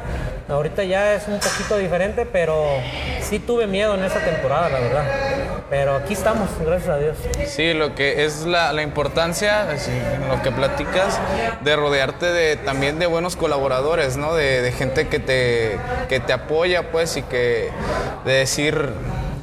Ahorita 0.48 0.82
ya 0.82 1.14
es 1.14 1.28
un 1.28 1.38
poquito 1.38 1.76
diferente, 1.76 2.24
pero 2.24 2.64
sí 3.20 3.38
tuve 3.38 3.66
miedo 3.66 3.94
en 3.94 4.04
esa 4.04 4.20
temporada, 4.20 4.70
la 4.70 4.80
verdad. 4.80 5.04
Pero 5.68 5.96
aquí 5.96 6.14
estamos, 6.14 6.48
gracias 6.64 6.88
a 6.88 6.96
Dios. 6.96 7.16
Sí, 7.46 7.74
lo 7.74 7.94
que 7.94 8.24
es 8.24 8.46
la, 8.46 8.72
la 8.72 8.80
importancia, 8.80 9.68
así, 9.70 9.90
en 9.90 10.26
lo 10.26 10.40
que 10.42 10.50
platicas, 10.50 11.20
de 11.60 11.76
rodearte 11.76 12.32
de, 12.32 12.56
también 12.56 12.98
de 12.98 13.06
buenos 13.06 13.36
colaboradores, 13.36 14.16
¿no? 14.16 14.34
De, 14.34 14.62
de 14.62 14.72
gente 14.72 15.08
que 15.08 15.18
te, 15.18 15.78
que 16.08 16.20
te 16.20 16.32
apoya, 16.32 16.90
pues, 16.90 17.18
y 17.18 17.22
que 17.22 17.68
de 18.24 18.32
decir, 18.32 18.92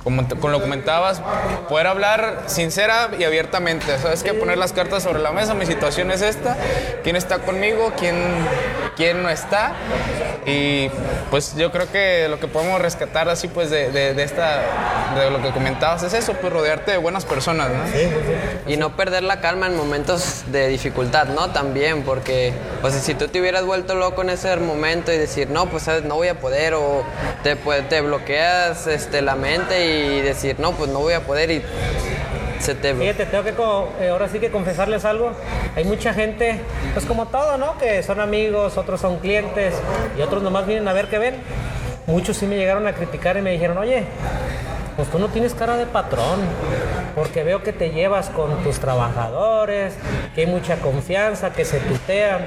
como, 0.06 0.26
como 0.30 0.50
lo 0.50 0.62
comentabas, 0.62 1.22
poder 1.68 1.88
hablar 1.88 2.44
sincera 2.46 3.10
y 3.18 3.24
abiertamente, 3.24 3.98
¿sabes? 3.98 4.22
Que 4.22 4.36
poner 4.36 4.58
las 4.58 4.72
cartas 4.72 5.02
sobre 5.02 5.20
la 5.20 5.32
mesa, 5.32 5.56
mi 5.56 5.66
situación 5.66 6.12
es 6.12 6.22
esta, 6.22 6.56
quién 7.04 7.16
está 7.16 7.40
conmigo, 7.40 7.92
quién, 7.98 8.16
quién 8.96 9.22
no 9.24 9.30
está. 9.30 9.74
Y 10.46 10.90
pues 11.32 11.56
yo 11.56 11.72
creo 11.72 11.92
que 11.92 12.28
lo 12.30 12.40
que 12.40 12.48
podemos 12.48 12.80
rescatar 12.82 13.30
así 13.30 13.48
pues 13.48 13.70
de, 13.70 13.90
de- 13.92 14.14
de 14.14 14.24
esta, 14.24 14.62
de 15.18 15.32
lo 15.32 15.42
que 15.42 15.50
comentabas 15.52 16.04
es 16.04 16.14
eso, 16.14 16.34
pues 16.34 16.54
rodearte 16.54 16.92
de 16.92 16.98
buenas 16.98 17.26
personas, 17.26 17.70
¿no? 17.70 18.72
Y 18.72 18.78
no 18.78 18.96
perder 18.96 19.24
la 19.24 19.42
calma 19.42 19.68
en 19.68 19.76
momentos 19.76 20.44
de 20.48 20.68
dificultad, 20.68 21.28
¿no? 21.28 21.50
También, 21.50 22.04
porque, 22.04 22.54
sea, 22.84 22.92
si 23.00 23.16
tú 23.16 23.28
te 23.28 23.40
hubieras 23.42 23.66
vuelto 23.66 23.96
loco 23.96 24.22
en 24.22 24.30
ese 24.30 24.56
momento 24.58 25.12
y 25.12 25.18
decir, 25.18 25.50
no, 25.50 25.66
pues 25.68 25.84
¿sabes? 25.84 26.04
no 26.04 26.16
voy 26.16 26.28
a 26.28 26.36
poder, 26.40 26.76
o 26.76 27.04
te, 27.44 27.56
pues, 27.56 27.88
te 27.90 28.02
bloqueas 28.02 28.86
este, 28.88 29.22
la 29.22 29.36
mente 29.36 29.86
y 29.86 30.22
decir, 30.22 30.58
no, 30.60 30.74
pues 30.74 30.90
no 30.92 31.00
voy 31.00 31.14
a 31.14 31.22
poder 31.22 31.50
y 31.52 31.64
se 32.60 32.76
te... 32.76 32.94
Fíjate, 32.94 33.26
tengo 33.26 33.44
que 33.44 34.06
eh, 34.06 34.10
ahora 34.10 34.28
sí 34.28 34.40
que 34.40 34.52
confesarles 34.52 35.06
algo. 35.06 35.32
Hay 35.76 35.86
mucha 35.86 36.14
gente, 36.14 36.60
pues 36.94 37.06
como 37.06 37.28
todo, 37.28 37.58
¿no? 37.58 37.78
Que 37.78 38.04
son 38.04 38.20
amigos, 38.20 38.78
otros 38.78 39.02
son 39.02 39.20
clientes 39.20 39.74
y 40.18 40.22
otros 40.22 40.44
nomás 40.44 40.66
vienen 40.66 40.88
a 40.88 40.94
ver 40.94 41.08
qué 41.08 41.20
ven. 41.20 41.36
muchos 42.08 42.38
sí 42.38 42.46
me 42.46 42.56
llegaron 42.58 42.88
a 42.88 42.94
criticar 42.94 43.38
y 43.38 43.42
me 43.42 43.52
dijeron, 43.52 43.78
oye, 43.78 44.06
pues 44.96 45.10
tú 45.10 45.20
no 45.20 45.28
tienes 45.28 45.54
cara 45.54 45.76
de 45.76 45.86
patrón, 45.86 46.40
porque 47.16 47.44
veo 47.44 47.64
que 47.64 47.74
te 47.74 47.92
llevas 47.92 48.30
con 48.30 48.64
tus 48.64 48.80
trabajadores, 48.80 49.94
que 50.34 50.42
hay 50.42 50.48
mucha 50.48 50.78
confianza, 50.78 51.52
que 51.52 51.66
se 51.66 51.80
tutean. 51.80 52.46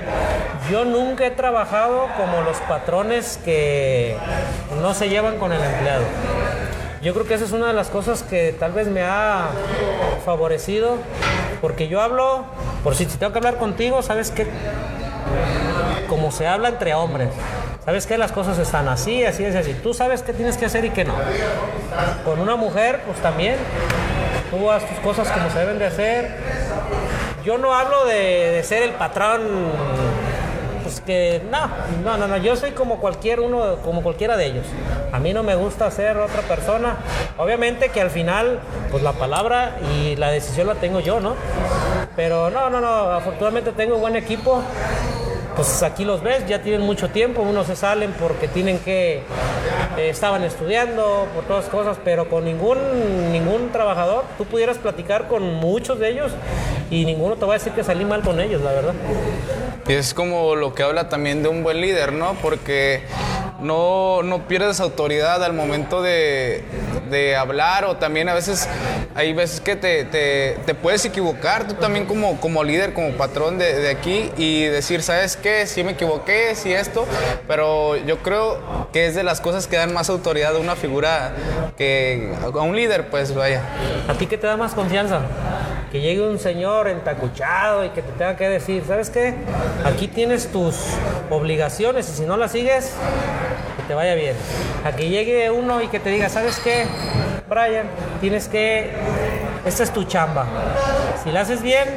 Yo 0.70 0.84
nunca 0.84 1.26
he 1.26 1.30
trabajado 1.30 2.08
como 2.16 2.40
los 2.42 2.56
patrones 2.58 3.38
que 3.44 4.16
no 4.80 4.94
se 4.94 5.08
llevan 5.08 5.36
con 5.38 5.52
el 5.52 5.62
empleado. 5.62 6.04
Yo 7.00 7.14
creo 7.14 7.26
que 7.26 7.34
esa 7.34 7.44
es 7.44 7.52
una 7.52 7.68
de 7.68 7.74
las 7.74 7.88
cosas 7.88 8.24
que 8.24 8.52
tal 8.58 8.72
vez 8.72 8.88
me 8.88 9.02
ha 9.02 9.50
favorecido, 10.24 10.96
porque 11.60 11.86
yo 11.86 12.00
hablo, 12.00 12.44
por 12.82 12.96
si 12.96 13.06
tengo 13.06 13.32
que 13.32 13.38
hablar 13.38 13.58
contigo, 13.58 14.02
¿sabes 14.02 14.32
qué? 14.32 14.48
Como 16.08 16.32
se 16.32 16.48
habla 16.48 16.70
entre 16.70 16.94
hombres. 16.94 17.28
¿Sabes 17.84 18.06
qué? 18.06 18.18
Las 18.18 18.32
cosas 18.32 18.58
están 18.58 18.88
así, 18.88 19.24
así, 19.24 19.44
es 19.44 19.54
así. 19.54 19.74
Tú 19.74 19.94
sabes 19.94 20.22
qué 20.22 20.32
tienes 20.32 20.56
que 20.56 20.66
hacer 20.66 20.84
y 20.84 20.90
qué 20.90 21.04
no. 21.04 21.14
Con 22.24 22.40
una 22.40 22.56
mujer, 22.56 23.00
pues 23.06 23.18
también. 23.22 23.56
Tú 24.50 24.70
haz 24.70 24.86
tus 24.86 24.98
cosas 24.98 25.28
como 25.30 25.48
se 25.50 25.58
deben 25.60 25.78
de 25.78 25.86
hacer. 25.86 26.36
Yo 27.44 27.58
no 27.58 27.74
hablo 27.74 28.04
de, 28.06 28.50
de 28.50 28.62
ser 28.64 28.82
el 28.82 28.90
patrón 28.90 29.40
pues 30.88 31.02
que 31.02 31.42
no, 31.50 31.68
no, 32.02 32.16
no, 32.16 32.26
no, 32.26 32.38
yo 32.38 32.56
soy 32.56 32.70
como 32.70 32.96
cualquier 32.96 33.40
uno, 33.40 33.76
como 33.84 34.02
cualquiera 34.02 34.38
de 34.38 34.46
ellos. 34.46 34.64
A 35.12 35.18
mí 35.18 35.34
no 35.34 35.42
me 35.42 35.54
gusta 35.54 35.90
ser 35.90 36.16
otra 36.16 36.40
persona. 36.40 36.96
Obviamente 37.36 37.90
que 37.90 38.00
al 38.00 38.08
final, 38.08 38.60
pues 38.90 39.02
la 39.02 39.12
palabra 39.12 39.76
y 39.92 40.16
la 40.16 40.30
decisión 40.30 40.66
la 40.66 40.76
tengo 40.76 41.00
yo, 41.00 41.20
¿no? 41.20 41.34
Pero 42.16 42.48
no, 42.48 42.70
no, 42.70 42.80
no, 42.80 42.88
afortunadamente 43.12 43.72
tengo 43.72 43.98
buen 43.98 44.16
equipo. 44.16 44.62
Pues 45.56 45.82
aquí 45.82 46.06
los 46.06 46.22
ves, 46.22 46.46
ya 46.46 46.62
tienen 46.62 46.80
mucho 46.80 47.10
tiempo, 47.10 47.42
unos 47.42 47.66
se 47.66 47.76
salen 47.76 48.12
porque 48.12 48.48
tienen 48.48 48.78
que, 48.78 49.16
eh, 49.98 50.08
estaban 50.08 50.42
estudiando, 50.44 51.26
por 51.34 51.44
todas 51.44 51.66
cosas, 51.66 51.98
pero 52.02 52.30
con 52.30 52.46
ningún, 52.46 52.78
ningún 53.30 53.70
trabajador, 53.72 54.24
tú 54.38 54.46
pudieras 54.46 54.78
platicar 54.78 55.28
con 55.28 55.54
muchos 55.54 55.98
de 55.98 56.10
ellos 56.10 56.32
y 56.90 57.04
ninguno 57.04 57.34
te 57.36 57.44
va 57.44 57.54
a 57.54 57.58
decir 57.58 57.72
que 57.72 57.84
salí 57.84 58.06
mal 58.06 58.22
con 58.22 58.40
ellos, 58.40 58.62
la 58.62 58.72
verdad. 58.72 58.94
Y 59.88 59.92
es 59.94 60.12
como 60.12 60.54
lo 60.54 60.74
que 60.74 60.82
habla 60.82 61.08
también 61.08 61.42
de 61.42 61.48
un 61.48 61.62
buen 61.62 61.80
líder, 61.80 62.12
¿no? 62.12 62.34
Porque 62.42 63.02
no, 63.60 64.22
no 64.22 64.46
pierdes 64.46 64.80
autoridad 64.80 65.42
al 65.42 65.52
momento 65.52 66.02
de, 66.02 66.62
de 67.10 67.36
hablar 67.36 67.84
o 67.86 67.96
también 67.96 68.28
a 68.28 68.34
veces 68.34 68.68
hay 69.14 69.32
veces 69.32 69.60
que 69.60 69.76
te, 69.76 70.04
te, 70.04 70.74
puedes 70.74 71.04
equivocar 71.04 71.66
tú 71.66 71.74
también 71.74 72.06
como, 72.06 72.38
como 72.40 72.62
líder, 72.62 72.92
como 72.92 73.12
patrón 73.12 73.58
de, 73.58 73.80
de, 73.80 73.90
aquí 73.90 74.30
y 74.36 74.64
decir, 74.64 75.02
¿sabes 75.02 75.36
qué? 75.36 75.66
Sí 75.66 75.82
me 75.82 75.92
equivoqué, 75.92 76.54
sí 76.54 76.72
esto, 76.72 77.06
pero 77.48 77.96
yo 77.96 78.18
creo 78.18 78.88
que 78.92 79.06
es 79.06 79.14
de 79.14 79.24
las 79.24 79.40
cosas 79.40 79.66
que 79.66 79.76
dan 79.76 79.92
más 79.92 80.08
autoridad 80.10 80.54
a 80.54 80.58
una 80.58 80.76
figura 80.76 81.34
que 81.76 82.32
a 82.42 82.60
un 82.60 82.76
líder, 82.76 83.08
pues 83.08 83.34
vaya. 83.34 83.62
¿A 84.06 84.14
ti 84.14 84.26
qué 84.26 84.38
te 84.38 84.46
da 84.46 84.56
más 84.56 84.74
confianza? 84.74 85.22
Que 85.90 86.00
llegue 86.00 86.20
un 86.20 86.38
señor 86.38 86.88
entacuchado 86.88 87.84
y 87.84 87.88
que 87.90 88.02
te 88.02 88.12
tenga 88.12 88.36
que 88.36 88.48
decir, 88.48 88.84
¿sabes 88.86 89.08
qué? 89.08 89.34
Aquí 89.84 90.06
tienes 90.06 90.52
tus 90.52 90.76
obligaciones 91.30 92.08
y 92.10 92.12
si 92.12 92.22
no 92.26 92.36
las 92.36 92.52
sigues, 92.52 92.92
que 93.76 93.82
te 93.84 93.94
vaya 93.94 94.14
bien. 94.14 94.36
A 94.84 94.92
que 94.92 95.08
llegue 95.08 95.50
uno 95.50 95.82
y 95.82 95.88
que 95.88 95.98
te 95.98 96.10
diga, 96.10 96.28
¿sabes 96.28 96.58
qué? 96.58 96.86
Brian, 97.48 97.86
tienes 98.20 98.48
que... 98.48 98.92
Esta 99.64 99.82
es 99.82 99.90
tu 99.90 100.04
chamba. 100.04 100.46
Si 101.24 101.32
la 101.32 101.40
haces 101.40 101.62
bien, 101.62 101.88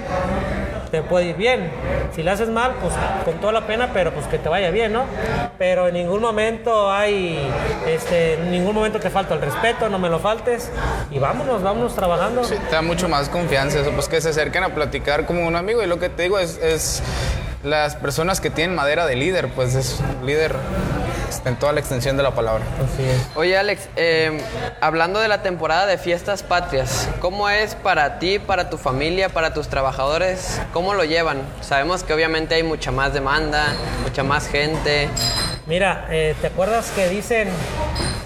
te 0.91 1.01
puede 1.01 1.27
ir 1.27 1.35
bien. 1.37 1.71
Si 2.13 2.21
la 2.21 2.33
haces 2.33 2.49
mal, 2.49 2.75
pues 2.81 2.93
con 3.23 3.35
toda 3.35 3.53
la 3.53 3.65
pena, 3.65 3.91
pero 3.93 4.11
pues 4.11 4.27
que 4.27 4.37
te 4.37 4.49
vaya 4.49 4.69
bien, 4.69 4.91
¿no? 4.91 5.05
Pero 5.57 5.87
en 5.87 5.93
ningún 5.93 6.21
momento 6.21 6.91
hay, 6.91 7.39
este, 7.87 8.33
en 8.33 8.51
ningún 8.51 8.75
momento 8.75 8.99
te 8.99 9.09
falta 9.09 9.33
el 9.33 9.41
respeto, 9.41 9.89
no 9.89 9.97
me 9.97 10.09
lo 10.09 10.19
faltes 10.19 10.69
y 11.09 11.19
vámonos, 11.19 11.63
vámonos 11.63 11.95
trabajando. 11.95 12.43
Sí, 12.43 12.55
te 12.69 12.75
da 12.75 12.81
mucho 12.81 13.07
más 13.07 13.29
confianza 13.29 13.79
eso, 13.79 13.91
pues 13.91 14.07
que 14.09 14.19
se 14.19 14.29
acerquen 14.29 14.63
a 14.63 14.75
platicar 14.75 15.25
como 15.25 15.47
un 15.47 15.55
amigo 15.55 15.81
y 15.81 15.87
lo 15.87 15.99
que 15.99 16.09
te 16.09 16.23
digo 16.23 16.37
es, 16.37 16.57
es 16.57 17.01
las 17.63 17.95
personas 17.95 18.41
que 18.41 18.49
tienen 18.49 18.75
madera 18.75 19.05
de 19.05 19.15
líder, 19.15 19.47
pues 19.49 19.75
es 19.75 20.01
líder 20.25 20.55
en 21.45 21.55
toda 21.55 21.71
la 21.73 21.79
extensión 21.79 22.17
de 22.17 22.23
la 22.23 22.31
palabra. 22.31 22.63
Así 22.77 23.03
es. 23.03 23.27
Oye 23.35 23.57
Alex, 23.57 23.89
eh, 23.95 24.39
hablando 24.79 25.19
de 25.19 25.27
la 25.27 25.41
temporada 25.41 25.85
de 25.85 25.97
fiestas 25.97 26.43
patrias, 26.43 27.09
¿cómo 27.19 27.49
es 27.49 27.75
para 27.75 28.19
ti, 28.19 28.39
para 28.39 28.69
tu 28.69 28.77
familia, 28.77 29.29
para 29.29 29.53
tus 29.53 29.67
trabajadores? 29.67 30.61
¿Cómo 30.73 30.93
lo 30.93 31.03
llevan? 31.03 31.41
Sabemos 31.61 32.03
que 32.03 32.13
obviamente 32.13 32.55
hay 32.55 32.63
mucha 32.63 32.91
más 32.91 33.13
demanda, 33.13 33.67
mucha 34.03 34.23
más 34.23 34.47
gente. 34.47 35.09
Mira, 35.65 36.07
eh, 36.09 36.35
¿te 36.41 36.47
acuerdas 36.47 36.91
que 36.95 37.07
dicen, 37.09 37.47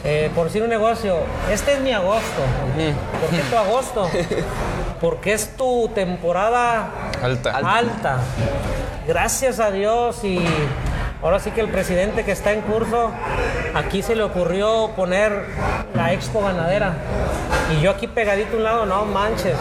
eh, 0.04 0.32
por 0.34 0.47
decir 0.47 0.63
un 0.63 0.69
negocio, 0.69 1.17
este 1.51 1.73
es 1.73 1.80
mi 1.82 1.91
agosto? 1.91 2.41
¿Por 3.21 3.30
qué 3.30 3.43
tu 3.49 3.58
agosto? 3.58 4.10
Porque 5.01 5.34
es 5.34 5.56
tu 5.58 5.89
temporada 5.89 6.89
Alta. 7.21 7.51
alta. 7.51 8.17
Gracias 9.08 9.60
a 9.60 9.69
Dios 9.71 10.23
y 10.23 10.39
ahora 11.25 11.39
sí 11.39 11.49
que 11.49 11.61
el 11.61 11.69
presidente 11.69 12.23
que 12.23 12.31
está 12.31 12.53
en 12.53 12.61
curso, 12.61 13.09
aquí 13.73 14.03
se 14.03 14.15
le 14.15 14.21
ocurrió 14.21 14.91
poner 14.95 15.45
la 15.95 16.13
expo 16.13 16.41
ganadera. 16.41 16.93
Y 17.73 17.81
yo 17.81 17.89
aquí 17.89 18.05
pegadito 18.05 18.53
a 18.53 18.57
un 18.57 18.63
lado, 18.63 18.85
no 18.85 19.05
manches. 19.05 19.57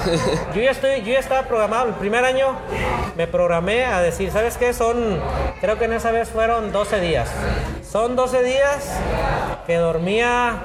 Yo 0.54 0.60
ya 0.60 0.72
estoy, 0.72 1.00
yo 1.00 1.14
ya 1.14 1.20
estaba 1.20 1.44
programado. 1.44 1.88
El 1.88 1.94
primer 1.94 2.22
año 2.22 2.48
me 3.16 3.26
programé 3.26 3.86
a 3.86 4.02
decir, 4.02 4.30
¿sabes 4.30 4.58
qué? 4.58 4.74
Son, 4.74 5.18
creo 5.62 5.78
que 5.78 5.86
en 5.86 5.94
esa 5.94 6.10
vez 6.10 6.28
fueron 6.28 6.70
12 6.70 7.00
días. 7.00 7.30
Son 7.82 8.14
12 8.14 8.42
días 8.42 9.00
que 9.66 9.76
dormía 9.76 10.58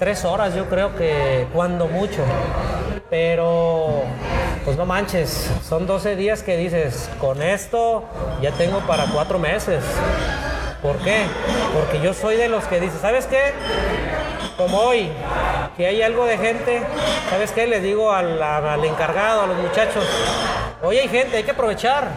tres 0.00 0.24
horas, 0.24 0.52
yo 0.56 0.68
creo 0.68 0.96
que 0.96 1.46
cuando 1.52 1.86
mucho. 1.86 2.24
Pero, 3.12 4.04
pues 4.64 4.78
no 4.78 4.86
manches, 4.86 5.50
son 5.68 5.86
12 5.86 6.16
días 6.16 6.42
que 6.42 6.56
dices, 6.56 7.10
con 7.20 7.42
esto 7.42 8.04
ya 8.40 8.52
tengo 8.52 8.78
para 8.86 9.04
cuatro 9.04 9.38
meses. 9.38 9.84
¿Por 10.80 10.96
qué? 10.96 11.24
Porque 11.74 12.00
yo 12.00 12.14
soy 12.14 12.36
de 12.36 12.48
los 12.48 12.64
que 12.64 12.80
dice, 12.80 12.94
¿sabes 13.02 13.26
qué? 13.26 13.52
Como 14.56 14.78
hoy, 14.78 15.10
que 15.76 15.88
hay 15.88 16.00
algo 16.00 16.24
de 16.24 16.38
gente, 16.38 16.80
¿sabes 17.28 17.52
qué? 17.52 17.66
Le 17.66 17.80
digo 17.80 18.10
al, 18.12 18.42
al 18.42 18.82
encargado, 18.82 19.42
a 19.42 19.46
los 19.46 19.58
muchachos, 19.58 20.06
hoy 20.82 20.96
hay 20.96 21.08
gente, 21.08 21.36
hay 21.36 21.42
que 21.42 21.50
aprovechar. 21.50 22.08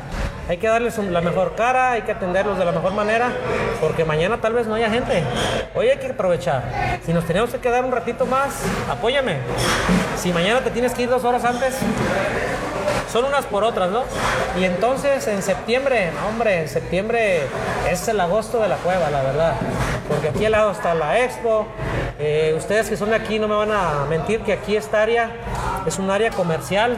Hay 0.48 0.58
que 0.58 0.68
darles 0.68 0.98
la 0.98 1.22
mejor 1.22 1.56
cara, 1.56 1.94
hay 1.94 2.04
que 2.04 2.12
atenderlos 2.12 2.60
de 2.60 2.66
la 2.66 2.72
mejor 2.72 2.94
manera, 2.94 3.32
porque 3.82 4.06
mañana 4.06 4.40
tal 4.40 4.54
vez 4.54 4.68
no 4.68 4.76
haya 4.76 4.92
gente. 4.92 5.24
Hoy 5.74 5.90
hay 5.90 5.98
que 5.98 6.08
aprovechar. 6.08 7.00
Si 7.04 7.14
nos 7.14 7.26
tenemos 7.26 7.50
que 7.50 7.58
quedar 7.58 7.84
un 7.84 7.92
ratito 7.92 8.28
más, 8.28 8.62
apóyame. 8.90 9.38
Si 10.18 10.32
mañana 10.32 10.60
te 10.62 10.70
tienes 10.70 10.94
que 10.94 11.04
ir 11.04 11.10
dos 11.10 11.24
horas 11.24 11.44
antes, 11.46 11.76
son 13.12 13.26
unas 13.26 13.46
por 13.46 13.64
otras, 13.64 13.90
¿no? 13.90 14.04
Y 14.60 14.66
entonces 14.66 15.28
en 15.28 15.42
septiembre, 15.42 16.12
hombre, 16.28 16.62
en 16.62 16.70
septiembre 16.70 17.42
es 17.90 18.08
el 18.08 18.20
agosto 18.20 18.62
de 18.62 18.68
la 18.68 18.76
cueva, 18.76 19.10
la 19.10 19.24
verdad. 19.24 19.54
Porque 20.08 20.30
aquí 20.30 20.46
al 20.46 20.52
lado 20.52 20.72
está 20.72 20.94
la 20.94 21.20
expo. 21.22 21.66
Eh, 22.20 22.54
ustedes 22.56 22.88
que 22.88 22.98
son 22.98 23.10
de 23.10 23.16
aquí 23.16 23.40
no 23.40 23.48
me 23.48 23.56
van 23.56 23.72
a 23.72 24.06
mentir 24.08 24.42
que 24.42 24.54
aquí 24.54 24.76
esta 24.76 25.02
área 25.02 25.32
es 25.86 26.00
un 26.00 26.10
área 26.10 26.32
comercial. 26.32 26.98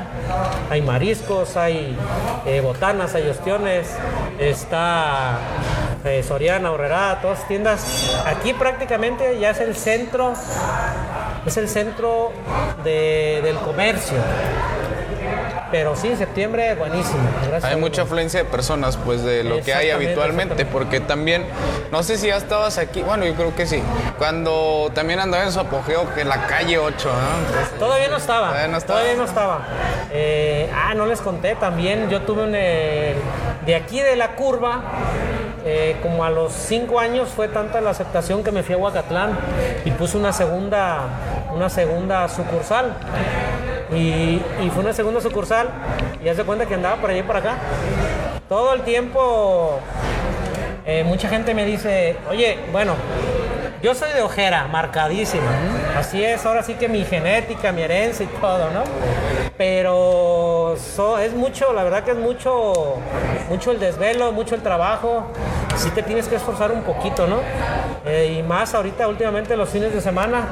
Hay 0.69 0.81
mariscos, 0.81 1.57
hay 1.57 1.97
eh, 2.45 2.61
botanas, 2.61 3.15
hay 3.15 3.29
ostiones, 3.29 3.87
está 4.39 5.37
eh, 6.05 6.23
Soriana, 6.23 6.71
Horrera, 6.71 7.19
todas 7.21 7.47
tiendas. 7.47 8.21
Aquí 8.25 8.53
prácticamente 8.53 9.39
ya 9.39 9.49
es 9.51 9.59
el 9.59 9.75
centro, 9.75 10.33
es 11.45 11.57
el 11.57 11.67
centro 11.69 12.31
de- 12.83 13.41
del 13.43 13.55
comercio. 13.57 14.17
Pero 15.71 15.95
sí, 15.95 16.15
septiembre, 16.15 16.75
buenísimo. 16.75 17.19
Gracias 17.47 17.71
Hay 17.71 17.79
mucha 17.79 18.03
afluencia 18.03 18.43
de 18.43 18.45
personas, 18.49 18.97
pues, 18.97 19.23
de 19.23 19.43
lo 19.43 19.61
que 19.61 19.73
hay 19.73 19.89
habitualmente, 19.89 20.65
porque 20.65 20.99
también, 20.99 21.45
no 21.91 22.03
sé 22.03 22.17
si 22.17 22.27
ya 22.27 22.37
estabas 22.37 22.77
aquí, 22.77 23.01
bueno, 23.01 23.25
yo 23.25 23.33
creo 23.35 23.55
que 23.55 23.65
sí, 23.65 23.81
cuando 24.17 24.91
también 24.93 25.19
andaba 25.19 25.43
en 25.43 25.51
su 25.51 25.59
apogeo, 25.59 26.13
que 26.13 26.23
la 26.23 26.47
calle 26.47 26.77
8, 26.77 27.09
¿no? 27.09 27.47
Entonces, 27.47 27.79
Todavía 27.79 28.07
no 28.07 28.17
estaba. 28.17 28.47
Todavía 28.47 28.67
no 28.67 28.77
estaba. 28.77 28.99
Todavía 28.99 29.17
no 29.17 29.25
estaba. 29.25 29.67
Eh, 30.11 30.69
ah, 30.73 30.93
no 30.93 31.05
les 31.05 31.21
conté 31.21 31.55
también. 31.55 32.09
Yo 32.09 32.21
tuve 32.21 32.43
un. 32.43 32.53
eh, 32.55 33.15
de 33.65 33.75
aquí 33.75 33.99
de 33.99 34.15
la 34.15 34.35
curva, 34.35 34.81
eh, 35.65 35.97
como 36.01 36.23
a 36.23 36.29
los 36.29 36.53
cinco 36.53 36.99
años 36.99 37.29
fue 37.29 37.49
tanta 37.49 37.81
la 37.81 37.89
aceptación 37.89 38.43
que 38.43 38.51
me 38.51 38.63
fui 38.63 38.75
a 38.75 38.77
Huacatlán 38.77 39.37
y 39.83 39.91
puse 39.91 40.17
una 40.17 40.31
segunda, 40.31 41.01
una 41.53 41.69
segunda 41.69 42.29
sucursal. 42.29 42.95
Y, 43.93 44.41
fue 44.73 44.83
una 44.83 44.93
segunda 44.93 45.21
sucursal 45.21 45.69
y 46.23 46.27
haz 46.27 46.37
de 46.37 46.43
cuenta 46.43 46.65
que 46.65 46.75
andaba 46.75 46.97
por 46.97 47.09
allí 47.09 47.19
y 47.19 47.23
por 47.23 47.37
acá. 47.37 47.55
Todo 48.49 48.73
el 48.73 48.81
tiempo 48.81 49.79
eh, 50.85 51.03
mucha 51.03 51.29
gente 51.29 51.53
me 51.53 51.65
dice, 51.65 52.17
oye, 52.29 52.57
bueno, 52.71 52.95
yo 53.81 53.93
soy 53.93 54.11
de 54.13 54.21
ojera, 54.21 54.67
marcadísima. 54.67 55.51
Así 55.95 56.23
es, 56.23 56.45
ahora 56.45 56.63
sí 56.63 56.73
que 56.73 56.87
mi 56.87 57.03
genética, 57.05 57.71
mi 57.71 57.81
herencia 57.81 58.25
y 58.25 58.29
todo, 58.39 58.69
¿no? 58.71 58.83
Pero 59.57 60.75
es 60.75 61.33
mucho, 61.33 61.73
la 61.73 61.83
verdad 61.83 62.03
que 62.03 62.11
es 62.11 62.17
mucho, 62.17 62.95
mucho 63.49 63.71
el 63.71 63.79
desvelo, 63.79 64.31
mucho 64.31 64.55
el 64.55 64.61
trabajo. 64.61 65.27
Sí 65.75 65.89
te 65.91 66.03
tienes 66.03 66.27
que 66.27 66.35
esforzar 66.35 66.71
un 66.71 66.81
poquito, 66.81 67.27
¿no? 67.27 67.39
Eh, 68.05 68.37
y 68.39 68.43
más 68.43 68.73
ahorita 68.73 69.07
últimamente 69.07 69.55
los 69.55 69.69
fines 69.69 69.93
de 69.93 70.01
semana. 70.01 70.47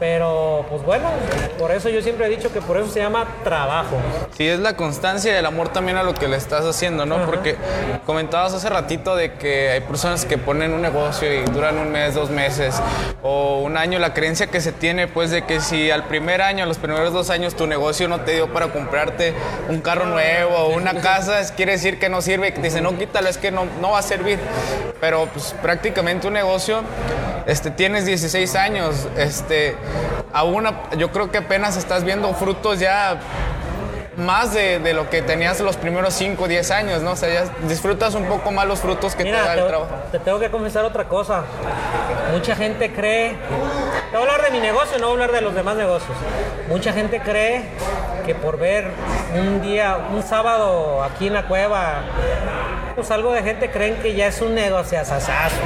Pero 0.00 0.64
pues 0.70 0.82
bueno, 0.82 1.10
por 1.58 1.70
eso 1.72 1.90
yo 1.90 2.00
siempre 2.00 2.26
he 2.26 2.30
dicho 2.30 2.50
que 2.50 2.62
por 2.62 2.78
eso 2.78 2.88
se 2.88 3.00
llama 3.00 3.26
trabajo. 3.44 3.98
Sí, 4.34 4.48
es 4.48 4.58
la 4.58 4.74
constancia 4.74 5.30
y 5.30 5.36
el 5.36 5.44
amor 5.44 5.68
también 5.68 5.98
a 5.98 6.02
lo 6.02 6.14
que 6.14 6.26
le 6.26 6.38
estás 6.38 6.64
haciendo, 6.64 7.04
¿no? 7.04 7.26
Porque 7.26 7.56
comentabas 8.06 8.54
hace 8.54 8.70
ratito 8.70 9.14
de 9.14 9.34
que 9.34 9.68
hay 9.68 9.80
personas 9.82 10.24
que 10.24 10.38
ponen 10.38 10.72
un 10.72 10.80
negocio 10.80 11.30
y 11.30 11.42
duran 11.44 11.76
un 11.76 11.92
mes, 11.92 12.14
dos 12.14 12.30
meses 12.30 12.80
o 13.22 13.60
un 13.60 13.76
año. 13.76 13.98
La 13.98 14.14
creencia 14.14 14.46
que 14.46 14.62
se 14.62 14.72
tiene, 14.72 15.06
pues, 15.06 15.30
de 15.30 15.44
que 15.44 15.60
si 15.60 15.90
al 15.90 16.04
primer 16.04 16.40
año, 16.40 16.64
a 16.64 16.66
los 16.66 16.78
primeros 16.78 17.12
dos 17.12 17.28
años, 17.28 17.54
tu 17.54 17.66
negocio 17.66 18.08
no 18.08 18.20
te 18.20 18.32
dio 18.32 18.50
para 18.50 18.68
comprarte 18.68 19.34
un 19.68 19.82
carro 19.82 20.06
nuevo 20.06 20.56
o 20.56 20.74
una 20.74 20.94
casa, 21.02 21.42
quiere 21.54 21.72
decir 21.72 21.98
que 21.98 22.08
no 22.08 22.22
sirve. 22.22 22.52
Dicen, 22.52 22.84
no, 22.84 22.96
quítalo, 22.96 23.28
es 23.28 23.36
que 23.36 23.50
no, 23.50 23.66
no 23.82 23.90
va 23.90 23.98
a 23.98 24.02
servir. 24.02 24.38
Pero, 24.98 25.26
pues, 25.26 25.54
prácticamente 25.60 26.26
un 26.26 26.32
negocio, 26.32 26.82
este, 27.46 27.70
tienes 27.70 28.06
16 28.06 28.54
años, 28.56 29.08
este, 29.16 29.76
aún, 30.32 30.66
yo 30.96 31.10
creo 31.10 31.30
que 31.30 31.38
apenas 31.38 31.76
estás 31.76 32.04
viendo 32.04 32.32
frutos 32.34 32.78
ya 32.78 33.18
más 34.16 34.52
de, 34.52 34.78
de 34.78 34.92
lo 34.92 35.08
que 35.08 35.22
tenías 35.22 35.60
los 35.60 35.76
primeros 35.76 36.14
5 36.14 36.44
o 36.44 36.48
10 36.48 36.70
años, 36.70 37.02
¿no? 37.02 37.12
O 37.12 37.16
sea, 37.16 37.32
ya 37.32 37.66
disfrutas 37.66 38.14
un 38.14 38.26
poco 38.26 38.50
más 38.50 38.66
los 38.66 38.80
frutos 38.80 39.14
que 39.14 39.24
te 39.24 39.32
da 39.32 39.54
el 39.54 39.62
te, 39.62 39.68
trabajo. 39.68 39.94
te 40.12 40.18
tengo 40.18 40.38
que 40.38 40.50
confesar 40.50 40.84
otra 40.84 41.04
cosa. 41.04 41.44
Mucha 42.32 42.54
gente 42.54 42.92
cree, 42.92 43.36
te 44.10 44.16
voy 44.16 44.26
a 44.26 44.32
hablar 44.32 44.42
de 44.42 44.50
mi 44.50 44.60
negocio, 44.60 44.98
no 44.98 45.08
voy 45.08 45.20
a 45.20 45.24
hablar 45.24 45.32
de 45.32 45.40
los 45.40 45.54
demás 45.54 45.76
negocios. 45.76 46.16
Mucha 46.68 46.92
gente 46.92 47.20
cree 47.20 47.64
que 48.26 48.34
por 48.34 48.58
ver 48.58 48.90
un 49.34 49.62
día, 49.62 49.98
un 50.12 50.22
sábado 50.22 51.02
aquí 51.02 51.26
en 51.26 51.34
la 51.34 51.46
cueva, 51.46 52.02
pues 52.94 53.10
algo 53.10 53.32
de 53.32 53.42
gente 53.42 53.70
creen 53.70 53.96
que 53.96 54.14
ya 54.14 54.26
es 54.26 54.40
un 54.40 54.54
negocio 54.54 55.00
asasazo. 55.00 55.56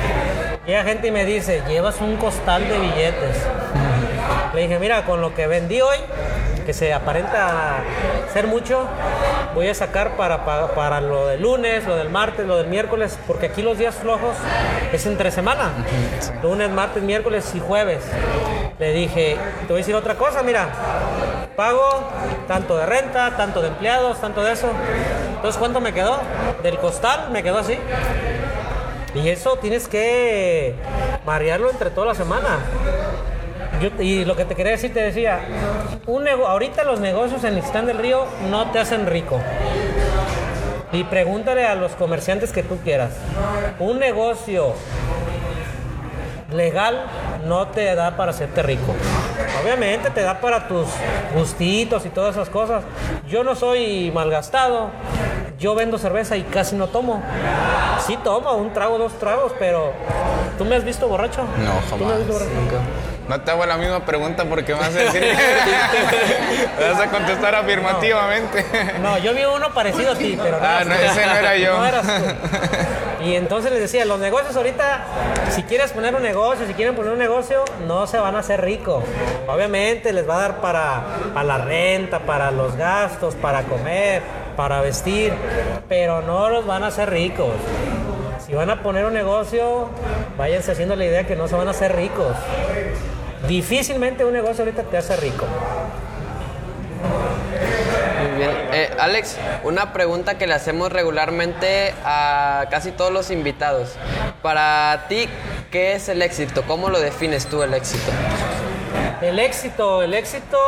Llega 0.66 0.82
gente 0.82 1.08
y 1.08 1.10
me 1.10 1.26
dice, 1.26 1.62
llevas 1.68 2.00
un 2.00 2.16
costal 2.16 2.66
de 2.66 2.78
billetes. 2.78 3.36
Le 4.54 4.62
dije, 4.62 4.78
mira, 4.78 5.04
con 5.04 5.20
lo 5.20 5.34
que 5.34 5.46
vendí 5.46 5.82
hoy, 5.82 5.98
que 6.64 6.72
se 6.72 6.94
aparenta 6.94 7.82
ser 8.32 8.46
mucho, 8.46 8.86
voy 9.54 9.68
a 9.68 9.74
sacar 9.74 10.16
para, 10.16 10.46
para, 10.46 10.68
para 10.68 11.02
lo 11.02 11.26
del 11.26 11.42
lunes, 11.42 11.86
lo 11.86 11.96
del 11.96 12.08
martes, 12.08 12.46
lo 12.46 12.56
del 12.56 12.68
miércoles, 12.68 13.18
porque 13.26 13.46
aquí 13.46 13.60
los 13.60 13.76
días 13.76 13.94
flojos 13.94 14.36
es 14.90 15.04
entre 15.04 15.30
semana. 15.30 15.70
Lunes, 16.42 16.70
martes, 16.70 17.02
miércoles 17.02 17.52
y 17.54 17.60
jueves. 17.60 18.02
Le 18.78 18.92
dije, 18.94 19.36
te 19.60 19.66
voy 19.66 19.76
a 19.76 19.78
decir 19.78 19.94
otra 19.94 20.14
cosa, 20.14 20.42
mira, 20.42 20.68
pago 21.56 22.10
tanto 22.48 22.78
de 22.78 22.86
renta, 22.86 23.36
tanto 23.36 23.60
de 23.60 23.68
empleados, 23.68 24.18
tanto 24.18 24.42
de 24.42 24.52
eso. 24.52 24.70
Entonces, 25.36 25.58
¿cuánto 25.58 25.82
me 25.82 25.92
quedó? 25.92 26.20
Del 26.62 26.78
costal 26.78 27.28
me 27.30 27.42
quedó 27.42 27.58
así. 27.58 27.78
Y 29.14 29.28
eso 29.28 29.56
tienes 29.56 29.88
que 29.88 30.74
marearlo 31.24 31.70
entre 31.70 31.90
toda 31.90 32.08
la 32.08 32.14
semana. 32.14 32.58
Y 33.98 34.24
lo 34.24 34.36
que 34.36 34.44
te 34.44 34.54
quería 34.54 34.72
decir, 34.72 34.92
te 34.92 35.00
decía, 35.00 35.40
un 36.06 36.26
ahorita 36.26 36.84
los 36.84 37.00
negocios 37.00 37.44
en 37.44 37.58
Ixtán 37.58 37.86
del 37.86 37.98
Río 37.98 38.26
no 38.50 38.70
te 38.70 38.78
hacen 38.78 39.06
rico. 39.06 39.40
Y 40.92 41.04
pregúntale 41.04 41.66
a 41.66 41.74
los 41.74 41.92
comerciantes 41.92 42.52
que 42.52 42.62
tú 42.62 42.78
quieras. 42.84 43.12
Un 43.78 43.98
negocio 43.98 44.74
legal 46.52 47.04
no 47.46 47.68
te 47.68 47.94
da 47.94 48.16
para 48.16 48.30
hacerte 48.30 48.62
rico. 48.62 48.94
Obviamente 49.62 50.10
te 50.10 50.22
da 50.22 50.40
para 50.40 50.68
tus 50.68 50.86
gustitos 51.34 52.06
y 52.06 52.10
todas 52.10 52.36
esas 52.36 52.48
cosas. 52.48 52.84
Yo 53.28 53.44
no 53.44 53.54
soy 53.54 54.10
malgastado. 54.14 54.90
Yo 55.58 55.74
vendo 55.74 55.98
cerveza 55.98 56.36
y 56.36 56.42
casi 56.42 56.74
no 56.76 56.88
tomo. 56.88 57.22
Sí 58.06 58.18
tomo 58.22 58.52
un 58.54 58.72
trago, 58.72 58.98
dos 58.98 59.18
tragos, 59.18 59.52
pero 59.58 59.92
¿tú 60.58 60.64
me 60.64 60.76
has 60.76 60.84
visto 60.84 61.06
borracho? 61.08 61.42
No, 61.42 61.96
¿Tú 61.96 62.04
me 62.04 62.12
has 62.12 62.18
visto 62.18 62.34
jamás. 62.34 62.48
borracho? 62.48 62.80
No 63.28 63.40
te 63.40 63.50
hago 63.52 63.64
la 63.64 63.76
misma 63.78 64.04
pregunta 64.04 64.44
porque 64.44 64.74
me 64.74 64.80
vas 64.80 64.94
a 64.94 64.98
decir 64.98 65.22
me 66.78 66.90
vas 66.90 67.00
a 67.00 67.06
contestar 67.10 67.54
afirmativamente. 67.54 68.66
No, 69.00 69.16
yo 69.18 69.32
vi 69.32 69.44
uno 69.44 69.72
parecido 69.72 70.12
a 70.12 70.14
ti, 70.14 70.38
pero 70.42 70.58
no. 70.60 70.66
Ah, 70.66 70.84
no, 70.84 70.94
ese 70.94 71.24
no 71.26 71.34
era 71.34 71.56
yo. 71.56 71.74
No 71.78 71.86
eras 71.86 72.06
tú. 72.06 73.24
Y 73.24 73.36
entonces 73.36 73.70
les 73.72 73.80
decía, 73.80 74.04
los 74.04 74.18
negocios 74.18 74.54
ahorita, 74.54 75.04
si 75.48 75.62
quieres 75.62 75.92
poner 75.92 76.14
un 76.14 76.22
negocio, 76.22 76.66
si 76.66 76.74
quieren 76.74 76.94
poner 76.94 77.12
un 77.12 77.18
negocio, 77.18 77.64
no 77.86 78.06
se 78.06 78.18
van 78.18 78.36
a 78.36 78.40
hacer 78.40 78.60
ricos. 78.60 79.02
Obviamente 79.48 80.12
les 80.12 80.28
va 80.28 80.36
a 80.36 80.40
dar 80.40 80.60
para, 80.60 81.02
para 81.32 81.44
la 81.46 81.58
renta, 81.58 82.18
para 82.18 82.50
los 82.50 82.76
gastos, 82.76 83.34
para 83.36 83.62
comer, 83.62 84.20
para 84.56 84.80
vestir, 84.80 85.32
pero 85.88 86.22
no 86.22 86.48
los 86.48 86.66
van 86.66 86.82
a 86.82 86.88
hacer 86.88 87.10
ricos. 87.10 87.54
Si 88.44 88.52
van 88.52 88.70
a 88.70 88.82
poner 88.82 89.04
un 89.04 89.14
negocio, 89.14 89.88
váyanse 90.36 90.72
haciendo 90.72 90.96
la 90.96 91.04
idea 91.04 91.26
que 91.26 91.36
no 91.36 91.48
se 91.48 91.54
van 91.54 91.68
a 91.68 91.70
hacer 91.70 91.96
ricos. 91.96 92.36
Difícilmente 93.48 94.24
un 94.24 94.32
negocio 94.32 94.64
ahorita 94.64 94.82
te 94.84 94.98
hace 94.98 95.16
rico. 95.16 95.46
Muy 98.22 98.38
bien. 98.38 98.50
Eh, 98.72 98.90
Alex, 98.98 99.36
una 99.64 99.92
pregunta 99.92 100.38
que 100.38 100.46
le 100.46 100.54
hacemos 100.54 100.92
regularmente 100.92 101.94
a 102.04 102.66
casi 102.70 102.90
todos 102.90 103.12
los 103.12 103.30
invitados. 103.30 103.96
Para 104.42 105.06
ti, 105.08 105.28
¿qué 105.70 105.94
es 105.94 106.08
el 106.08 106.22
éxito? 106.22 106.62
¿Cómo 106.66 106.90
lo 106.90 107.00
defines 107.00 107.46
tú 107.46 107.62
el 107.62 107.74
éxito? 107.74 108.10
El 109.20 109.38
éxito, 109.38 110.02
el 110.02 110.14
éxito 110.14 110.58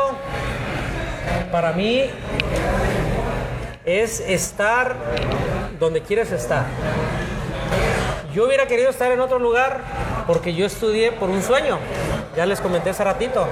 para 1.50 1.72
mí 1.72 2.10
es 3.86 4.18
estar 4.20 4.96
donde 5.78 6.02
quieres 6.02 6.32
estar. 6.32 6.66
Yo 8.34 8.46
hubiera 8.46 8.66
querido 8.66 8.90
estar 8.90 9.10
en 9.12 9.20
otro 9.20 9.38
lugar 9.38 9.80
porque 10.26 10.54
yo 10.54 10.66
estudié 10.66 11.12
por 11.12 11.30
un 11.30 11.42
sueño. 11.42 11.78
Ya 12.36 12.44
les 12.44 12.60
comenté 12.60 12.90
hace 12.90 13.04
ratito. 13.04 13.46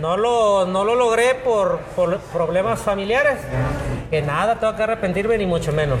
No 0.00 0.16
lo, 0.16 0.66
no 0.66 0.84
lo 0.84 0.96
logré 0.96 1.34
por, 1.34 1.78
problemas 2.32 2.80
familiares. 2.80 3.38
Que 4.10 4.22
nada, 4.22 4.58
tengo 4.58 4.74
que 4.74 4.82
arrepentirme 4.82 5.36
ni 5.36 5.46
mucho 5.46 5.72
menos. 5.72 6.00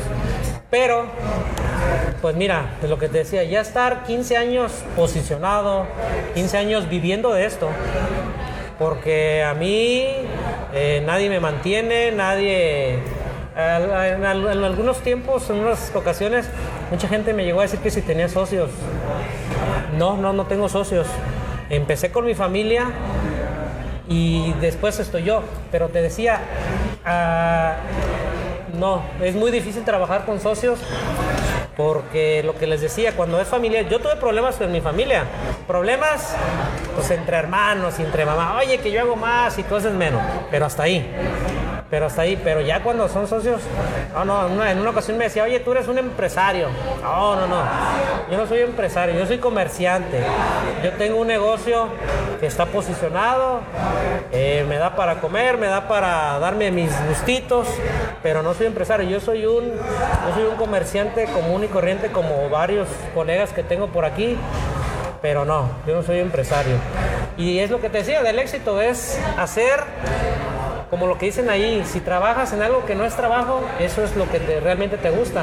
Pero 0.70 1.06
pues 2.22 2.34
mira, 2.34 2.76
de 2.80 2.88
lo 2.88 2.98
que 2.98 3.08
te 3.08 3.18
decía, 3.18 3.44
ya 3.44 3.60
estar 3.60 4.02
15 4.04 4.36
años 4.36 4.72
posicionado, 4.96 5.86
15 6.34 6.58
años 6.58 6.88
viviendo 6.88 7.32
de 7.32 7.46
esto, 7.46 7.68
porque 8.78 9.44
a 9.44 9.54
mí 9.54 10.04
eh, 10.72 11.02
nadie 11.04 11.28
me 11.28 11.38
mantiene, 11.38 12.10
nadie... 12.10 13.17
en 13.58 14.24
algunos 14.24 14.98
tiempos, 14.98 15.50
en 15.50 15.56
unas 15.56 15.92
ocasiones, 15.94 16.48
mucha 16.92 17.08
gente 17.08 17.32
me 17.32 17.44
llegó 17.44 17.58
a 17.58 17.64
decir 17.64 17.80
que 17.80 17.90
si 17.90 18.02
tenía 18.02 18.28
socios. 18.28 18.70
No, 19.96 20.16
no, 20.16 20.32
no 20.32 20.46
tengo 20.46 20.68
socios. 20.68 21.08
Empecé 21.68 22.12
con 22.12 22.24
mi 22.24 22.36
familia 22.36 22.86
y 24.08 24.52
después 24.60 25.00
estoy 25.00 25.24
yo. 25.24 25.42
Pero 25.72 25.88
te 25.88 26.00
decía, 26.00 26.40
ah, 27.04 27.76
no, 28.78 29.02
es 29.20 29.34
muy 29.34 29.50
difícil 29.50 29.82
trabajar 29.82 30.24
con 30.24 30.38
socios 30.38 30.78
porque 31.76 32.42
lo 32.44 32.54
que 32.54 32.68
les 32.68 32.80
decía, 32.80 33.16
cuando 33.16 33.40
es 33.40 33.48
familia, 33.48 33.82
yo 33.82 33.98
tuve 33.98 34.14
problemas 34.16 34.54
con 34.54 34.70
mi 34.70 34.80
familia. 34.80 35.24
Problemas 35.66 36.36
pues 36.94 37.10
entre 37.10 37.36
hermanos 37.36 37.98
y 37.98 38.02
entre 38.02 38.24
mamá. 38.24 38.56
Oye, 38.56 38.78
que 38.78 38.92
yo 38.92 39.00
hago 39.00 39.16
más 39.16 39.58
y 39.58 39.64
tú 39.64 39.74
haces 39.74 39.94
menos. 39.94 40.22
Pero 40.48 40.66
hasta 40.66 40.84
ahí. 40.84 41.04
Pero 41.90 42.06
hasta 42.06 42.22
ahí. 42.22 42.40
Pero 42.42 42.60
ya 42.60 42.82
cuando 42.82 43.08
son 43.08 43.26
socios, 43.26 43.62
no, 44.14 44.24
no, 44.24 44.46
una, 44.46 44.70
en 44.70 44.78
una 44.78 44.90
ocasión 44.90 45.16
me 45.16 45.24
decía, 45.24 45.44
oye, 45.44 45.60
tú 45.60 45.72
eres 45.72 45.88
un 45.88 45.98
empresario. 45.98 46.68
No, 47.02 47.36
no, 47.36 47.46
no. 47.46 47.62
Yo 48.30 48.36
no 48.36 48.46
soy 48.46 48.60
empresario, 48.60 49.18
yo 49.18 49.26
soy 49.26 49.38
comerciante. 49.38 50.20
Yo 50.84 50.92
tengo 50.92 51.20
un 51.20 51.26
negocio 51.26 51.88
que 52.40 52.46
está 52.46 52.66
posicionado, 52.66 53.60
eh, 54.32 54.64
me 54.68 54.76
da 54.76 54.94
para 54.94 55.20
comer, 55.20 55.56
me 55.56 55.66
da 55.66 55.88
para 55.88 56.38
darme 56.38 56.70
mis 56.70 56.90
gustitos, 57.08 57.66
pero 58.22 58.42
no 58.42 58.54
soy 58.54 58.66
empresario. 58.66 59.08
Yo 59.08 59.20
soy 59.20 59.46
un, 59.46 59.64
yo 59.64 60.34
soy 60.34 60.44
un 60.44 60.56
comerciante 60.56 61.24
común 61.24 61.64
y 61.64 61.68
corriente 61.68 62.08
como 62.12 62.48
varios 62.50 62.88
colegas 63.14 63.52
que 63.52 63.62
tengo 63.62 63.88
por 63.88 64.04
aquí. 64.04 64.36
Pero 65.20 65.44
no, 65.44 65.68
yo 65.86 65.96
no 65.96 66.02
soy 66.02 66.20
empresario. 66.20 66.76
Y 67.36 67.58
es 67.58 67.70
lo 67.70 67.80
que 67.80 67.88
te 67.88 67.98
decía, 67.98 68.22
del 68.22 68.38
éxito 68.38 68.80
es 68.80 69.18
hacer 69.36 69.80
como 70.90 71.06
lo 71.06 71.18
que 71.18 71.26
dicen 71.26 71.50
ahí, 71.50 71.84
si 71.86 72.00
trabajas 72.00 72.52
en 72.52 72.62
algo 72.62 72.84
que 72.86 72.94
no 72.94 73.04
es 73.04 73.14
trabajo, 73.14 73.60
eso 73.78 74.02
es 74.02 74.16
lo 74.16 74.28
que 74.30 74.40
te- 74.40 74.60
realmente 74.60 74.96
te 74.96 75.10
gusta. 75.10 75.42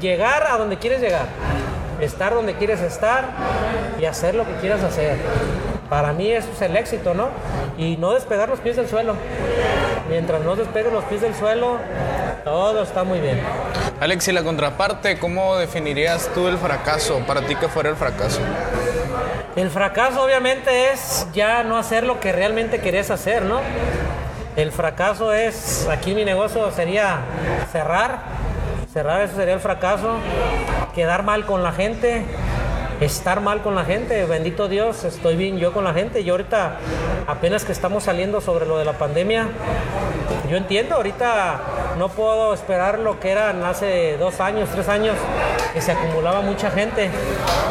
Llegar 0.00 0.46
a 0.50 0.56
donde 0.56 0.78
quieres 0.78 1.00
llegar, 1.00 1.26
estar 2.00 2.34
donde 2.34 2.54
quieres 2.54 2.80
estar 2.80 3.24
y 4.00 4.04
hacer 4.04 4.34
lo 4.34 4.44
que 4.44 4.54
quieras 4.56 4.82
hacer. 4.82 5.16
Para 5.88 6.12
mí 6.12 6.32
eso 6.32 6.48
es 6.54 6.62
el 6.62 6.76
éxito, 6.76 7.14
¿no? 7.14 7.28
Y 7.78 7.96
no 7.98 8.12
despegar 8.12 8.48
los 8.48 8.58
pies 8.60 8.76
del 8.76 8.88
suelo. 8.88 9.14
Mientras 10.08 10.40
no 10.42 10.56
despegues 10.56 10.92
los 10.92 11.04
pies 11.04 11.20
del 11.20 11.34
suelo, 11.34 11.76
todo 12.44 12.82
está 12.82 13.04
muy 13.04 13.20
bien. 13.20 13.40
Alex, 14.00 14.26
y 14.28 14.32
la 14.32 14.42
contraparte, 14.42 15.18
¿cómo 15.18 15.56
definirías 15.56 16.28
tú 16.34 16.48
el 16.48 16.58
fracaso? 16.58 17.20
Para 17.26 17.42
ti, 17.42 17.54
¿qué 17.54 17.68
fuera 17.68 17.90
el 17.90 17.96
fracaso? 17.96 18.40
El 19.54 19.68
fracaso 19.68 20.24
obviamente 20.24 20.92
es 20.92 21.26
ya 21.34 21.62
no 21.62 21.76
hacer 21.76 22.04
lo 22.04 22.20
que 22.20 22.32
realmente 22.32 22.80
querías 22.80 23.10
hacer, 23.10 23.42
¿no? 23.42 23.60
El 24.56 24.72
fracaso 24.72 25.32
es, 25.34 25.86
aquí 25.90 26.14
mi 26.14 26.24
negocio 26.24 26.70
sería 26.72 27.20
cerrar, 27.70 28.20
cerrar 28.90 29.20
eso 29.20 29.36
sería 29.36 29.54
el 29.54 29.60
fracaso, 29.60 30.16
quedar 30.94 31.22
mal 31.22 31.44
con 31.44 31.62
la 31.62 31.72
gente, 31.72 32.24
estar 33.00 33.42
mal 33.42 33.60
con 33.60 33.74
la 33.74 33.84
gente. 33.84 34.24
Bendito 34.24 34.68
Dios, 34.68 35.04
estoy 35.04 35.36
bien 35.36 35.58
yo 35.58 35.74
con 35.74 35.84
la 35.84 35.92
gente. 35.92 36.22
Y 36.22 36.30
ahorita, 36.30 36.78
apenas 37.26 37.66
que 37.66 37.72
estamos 37.72 38.04
saliendo 38.04 38.40
sobre 38.40 38.64
lo 38.64 38.78
de 38.78 38.86
la 38.86 38.94
pandemia, 38.94 39.48
yo 40.50 40.56
entiendo, 40.56 40.96
ahorita 40.96 41.60
no 41.98 42.08
puedo 42.08 42.54
esperar 42.54 42.98
lo 42.98 43.20
que 43.20 43.30
eran 43.30 43.62
hace 43.64 44.16
dos 44.18 44.40
años, 44.40 44.68
tres 44.72 44.88
años, 44.88 45.16
que 45.72 45.80
se 45.80 45.92
acumulaba 45.92 46.40
mucha 46.40 46.70
gente. 46.70 47.10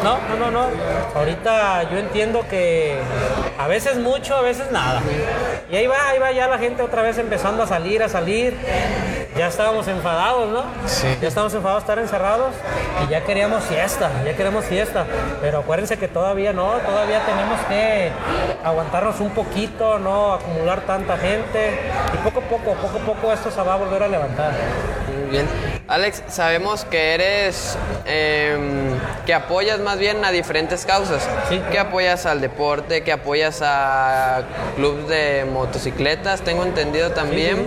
No, 0.02 0.18
no, 0.28 0.36
no, 0.36 0.50
no. 0.50 0.66
Ahorita 1.14 1.90
yo 1.90 1.98
entiendo 1.98 2.44
que 2.48 2.96
a 3.58 3.66
veces 3.68 3.96
mucho, 3.98 4.36
a 4.36 4.42
veces 4.42 4.70
nada. 4.70 5.02
Y 5.70 5.76
ahí 5.76 5.86
va, 5.86 6.08
ahí 6.08 6.18
va 6.18 6.32
ya 6.32 6.48
la 6.48 6.58
gente 6.58 6.82
otra 6.82 7.02
vez 7.02 7.18
empezando 7.18 7.62
a 7.62 7.66
salir, 7.66 8.02
a 8.02 8.08
salir. 8.08 8.56
Ya 9.36 9.48
estábamos 9.48 9.88
enfadados, 9.88 10.50
¿no? 10.50 10.62
Sí. 10.86 11.06
Ya 11.20 11.28
estábamos 11.28 11.54
enfadados 11.54 11.82
de 11.82 11.84
estar 11.84 11.98
encerrados 11.98 12.54
y 13.04 13.10
ya 13.10 13.24
queríamos 13.24 13.64
fiesta, 13.64 14.10
ya 14.24 14.36
queremos 14.36 14.64
fiesta. 14.64 15.06
Pero 15.40 15.60
acuérdense 15.60 15.98
que 15.98 16.08
todavía 16.08 16.52
no, 16.52 16.72
todavía 16.84 17.20
tenemos 17.24 17.60
que 17.68 18.10
aguantarnos 18.62 19.20
un 19.20 19.30
poquito, 19.30 19.98
no 19.98 20.34
acumular 20.34 20.82
tanta 20.82 21.16
gente. 21.16 21.80
Y 22.12 22.16
poco 22.18 22.40
a 22.40 22.42
poco, 22.42 22.74
poco 22.74 22.98
a 22.98 23.00
poco 23.00 23.32
esto 23.32 23.50
se 23.50 23.62
va 23.62 23.74
a 23.74 23.76
volver 23.76 24.02
a 24.02 24.08
levantar. 24.08 24.52
Muy 25.08 25.30
bien. 25.30 25.71
Alex, 25.88 26.22
sabemos 26.28 26.84
que 26.86 27.12
eres, 27.14 27.76
em, 28.06 28.98
que 29.26 29.34
apoyas 29.34 29.78
más 29.80 29.98
bien 29.98 30.24
a 30.24 30.30
diferentes 30.30 30.86
causas. 30.86 31.28
Sí. 31.48 31.60
Que 31.70 31.78
apoyas 31.78 32.24
al 32.24 32.40
deporte, 32.40 33.02
que 33.02 33.12
apoyas 33.12 33.60
a 33.62 34.42
clubes 34.76 35.08
de 35.08 35.44
motocicletas, 35.52 36.40
tengo 36.42 36.62
entendido 36.64 37.10
también. 37.10 37.66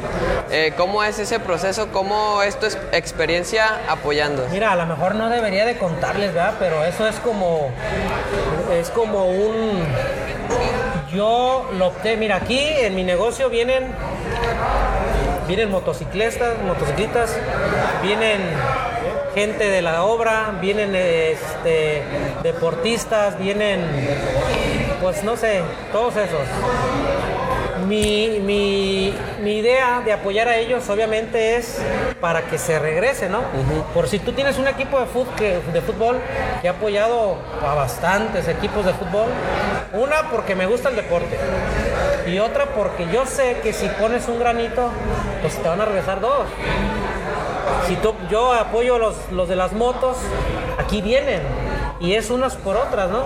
Eh, 0.50 0.74
¿Cómo 0.78 1.04
es 1.04 1.20
ese 1.20 1.40
proceso? 1.40 1.90
¿Cómo 1.92 2.42
es 2.42 2.58
tu 2.60 2.66
ex- 2.66 2.78
experiencia 2.94 3.82
apoyando? 3.90 4.48
Mira, 4.50 4.72
a 4.72 4.76
lo 4.76 4.86
mejor 4.88 5.14
no 5.16 5.30
debería 5.30 5.66
de 5.66 5.78
contarles, 5.78 6.34
¿verdad? 6.34 6.56
Pero 6.58 6.84
eso 6.84 7.08
es 7.08 7.18
como, 7.18 7.70
es 8.74 8.90
como 8.90 9.26
un, 9.26 9.84
yo 11.14 11.70
lo 11.78 11.88
opté, 11.88 12.18
mira, 12.18 12.38
aquí 12.38 12.58
en 12.60 12.96
mi 12.96 13.04
negocio 13.04 13.50
vienen, 13.50 13.92
vienen 15.48 15.70
motociclistas, 15.72 16.54
motociclistas, 16.66 17.36
vienen 18.02 18.42
gente 19.34 19.70
de 19.70 19.82
la 19.82 20.04
obra, 20.04 20.54
vienen 20.62 20.96
este, 20.96 22.02
deportistas, 22.44 23.38
vienen, 23.38 23.82
pues 25.02 25.24
no 25.24 25.36
sé, 25.36 25.62
todos 25.92 26.16
esos. 26.16 26.40
Mi, 27.88 28.40
mi- 28.42 29.14
mi 29.44 29.58
idea 29.58 30.02
de 30.04 30.12
apoyar 30.14 30.48
a 30.48 30.56
ellos 30.58 30.90
obviamente 30.90 31.58
es 31.58 31.78
para 32.20 32.44
que 32.44 32.58
se 32.58 32.80
regrese, 32.80 33.30
¿no? 33.30 33.42
Por 33.94 34.08
si 34.08 34.18
tú 34.18 34.32
tienes 34.32 34.58
un 34.58 34.68
equipo 34.68 35.00
de, 35.00 35.06
fut- 35.06 35.36
que- 35.36 35.60
de 35.72 35.82
fútbol 35.82 36.18
que 36.62 36.68
ha 36.68 36.72
apoyado 36.72 37.36
a 37.64 37.76
bastantes 37.76 38.48
equipos 38.48 38.86
de 38.86 38.94
fútbol, 38.94 39.28
una 39.94 40.32
porque 40.32 40.56
me 40.56 40.66
gusta 40.66 40.90
el 40.90 40.96
deporte 40.96 41.38
y 42.28 42.40
otra 42.40 42.66
porque 42.76 43.08
yo 43.12 43.26
sé 43.26 43.58
que 43.62 43.74
si 43.74 43.88
pones 43.88 44.28
un 44.28 44.40
granito, 44.40 44.90
pues 45.42 45.56
te 45.62 45.68
van 45.70 45.82
a 45.82 45.86
regresar 45.86 46.20
dos. 46.22 46.46
Si 47.88 47.96
tú- 47.98 48.16
yo 48.30 48.54
apoyo 48.54 48.98
los, 48.98 49.16
los 49.32 49.48
de 49.48 49.56
las 49.56 49.74
motos, 49.74 50.18
aquí 50.80 51.02
vienen. 51.02 51.42
Y 52.00 52.16
es 52.16 52.30
unas 52.30 52.56
por 52.56 52.76
otras, 52.76 53.10
¿no? 53.10 53.24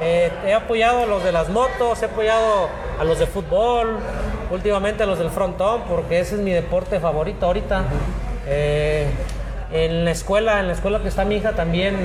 Eh, 0.00 0.30
he 0.46 0.54
apoyado 0.54 1.02
a 1.02 1.06
los 1.06 1.22
de 1.24 1.32
las 1.32 1.48
motos, 1.48 2.02
he 2.02 2.06
apoyado 2.06 2.68
a 2.98 3.04
los 3.04 3.18
de 3.18 3.26
fútbol, 3.26 3.98
últimamente 4.50 5.02
a 5.02 5.06
los 5.06 5.18
del 5.18 5.30
frontón, 5.30 5.82
porque 5.88 6.20
ese 6.20 6.36
es 6.36 6.40
mi 6.40 6.52
deporte 6.52 6.98
favorito 7.00 7.46
ahorita. 7.46 7.82
Eh, 8.46 9.06
en 9.72 10.04
la 10.04 10.12
escuela, 10.12 10.60
en 10.60 10.68
la 10.68 10.72
escuela 10.74 11.00
que 11.00 11.08
está 11.08 11.24
mi 11.24 11.36
hija 11.36 11.52
también 11.52 11.96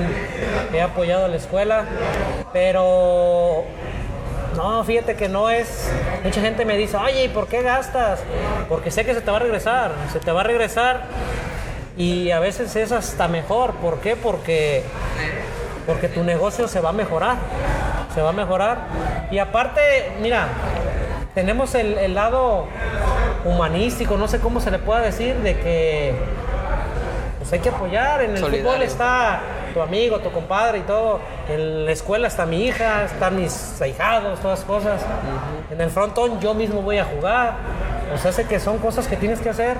he 0.74 0.82
apoyado 0.82 1.26
a 1.26 1.28
la 1.28 1.36
escuela, 1.36 1.84
pero 2.52 3.64
no, 4.56 4.84
fíjate 4.84 5.16
que 5.16 5.28
no 5.28 5.50
es. 5.50 5.90
Mucha 6.24 6.40
gente 6.40 6.64
me 6.64 6.76
dice, 6.76 6.96
oye, 6.96 7.24
¿y 7.24 7.28
por 7.28 7.48
qué 7.48 7.62
gastas? 7.62 8.20
Porque 8.68 8.90
sé 8.90 9.04
que 9.04 9.14
se 9.14 9.20
te 9.20 9.30
va 9.30 9.38
a 9.38 9.40
regresar, 9.40 9.92
se 10.12 10.20
te 10.20 10.30
va 10.32 10.40
a 10.40 10.44
regresar 10.44 11.02
y 11.96 12.30
a 12.30 12.40
veces 12.40 12.74
es 12.76 12.92
hasta 12.92 13.28
mejor. 13.28 13.72
¿Por 13.74 14.00
qué? 14.00 14.16
Porque, 14.16 14.84
porque 15.86 16.08
tu 16.08 16.22
negocio 16.24 16.68
se 16.68 16.80
va 16.80 16.90
a 16.90 16.92
mejorar, 16.92 17.36
se 18.14 18.22
va 18.22 18.30
a 18.30 18.32
mejorar. 18.32 18.78
Y 19.30 19.38
aparte, 19.38 20.12
mira, 20.20 20.48
tenemos 21.34 21.74
el, 21.74 21.98
el 21.98 22.14
lado 22.14 22.66
humanístico, 23.44 24.16
no 24.16 24.28
sé 24.28 24.38
cómo 24.38 24.60
se 24.60 24.70
le 24.70 24.78
pueda 24.78 25.00
decir, 25.00 25.36
de 25.36 25.58
que 25.58 26.14
pues 27.38 27.52
hay 27.52 27.58
que 27.60 27.70
apoyar. 27.70 28.22
En 28.22 28.32
el 28.32 28.38
Solidario. 28.38 28.70
fútbol 28.70 28.82
está 28.82 29.40
tu 29.72 29.82
amigo, 29.82 30.18
tu 30.20 30.30
compadre 30.30 30.78
y 30.78 30.82
todo. 30.82 31.20
En 31.48 31.84
la 31.84 31.92
escuela 31.92 32.28
está 32.28 32.46
mi 32.46 32.64
hija, 32.64 33.04
están 33.04 33.36
mis 33.36 33.80
ahijados, 33.80 34.40
todas 34.40 34.58
esas 34.58 34.68
cosas. 34.68 35.02
En 35.70 35.80
el 35.80 35.90
frontón 35.90 36.40
yo 36.40 36.54
mismo 36.54 36.82
voy 36.82 36.98
a 36.98 37.04
jugar. 37.04 37.54
O 38.14 38.18
sea, 38.18 38.32
sé 38.32 38.46
que 38.46 38.60
son 38.60 38.78
cosas 38.78 39.08
que 39.08 39.16
tienes 39.16 39.40
que 39.40 39.50
hacer 39.50 39.76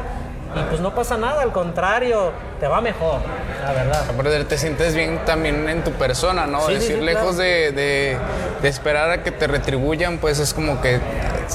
y 0.55 0.61
pues 0.69 0.81
no 0.81 0.95
pasa 0.95 1.17
nada, 1.17 1.43
al 1.43 1.53
contrario, 1.53 2.33
te 2.63 2.69
va 2.69 2.81
mejor, 2.81 3.19
la 3.65 3.73
verdad. 3.73 4.05
Aparte, 4.09 4.45
te 4.45 4.57
sientes 4.57 4.95
bien 4.95 5.19
también 5.27 5.69
en 5.69 5.83
tu 5.83 5.91
persona, 5.95 6.47
¿no? 6.47 6.61
Sí, 6.61 6.67
sí, 6.69 6.75
Decir, 6.75 6.97
sí, 7.01 7.05
lejos 7.05 7.35
claro. 7.35 7.39
de, 7.39 7.73
de- 7.73 8.17
de 8.63 8.69
esperar 8.69 9.11
a 9.11 9.25
que 9.25 9.33
te 9.33 9.49
retribuyan, 9.49 10.19
pues 10.19 10.39
es 10.39 10.55
como 10.55 10.81
que 10.81 11.01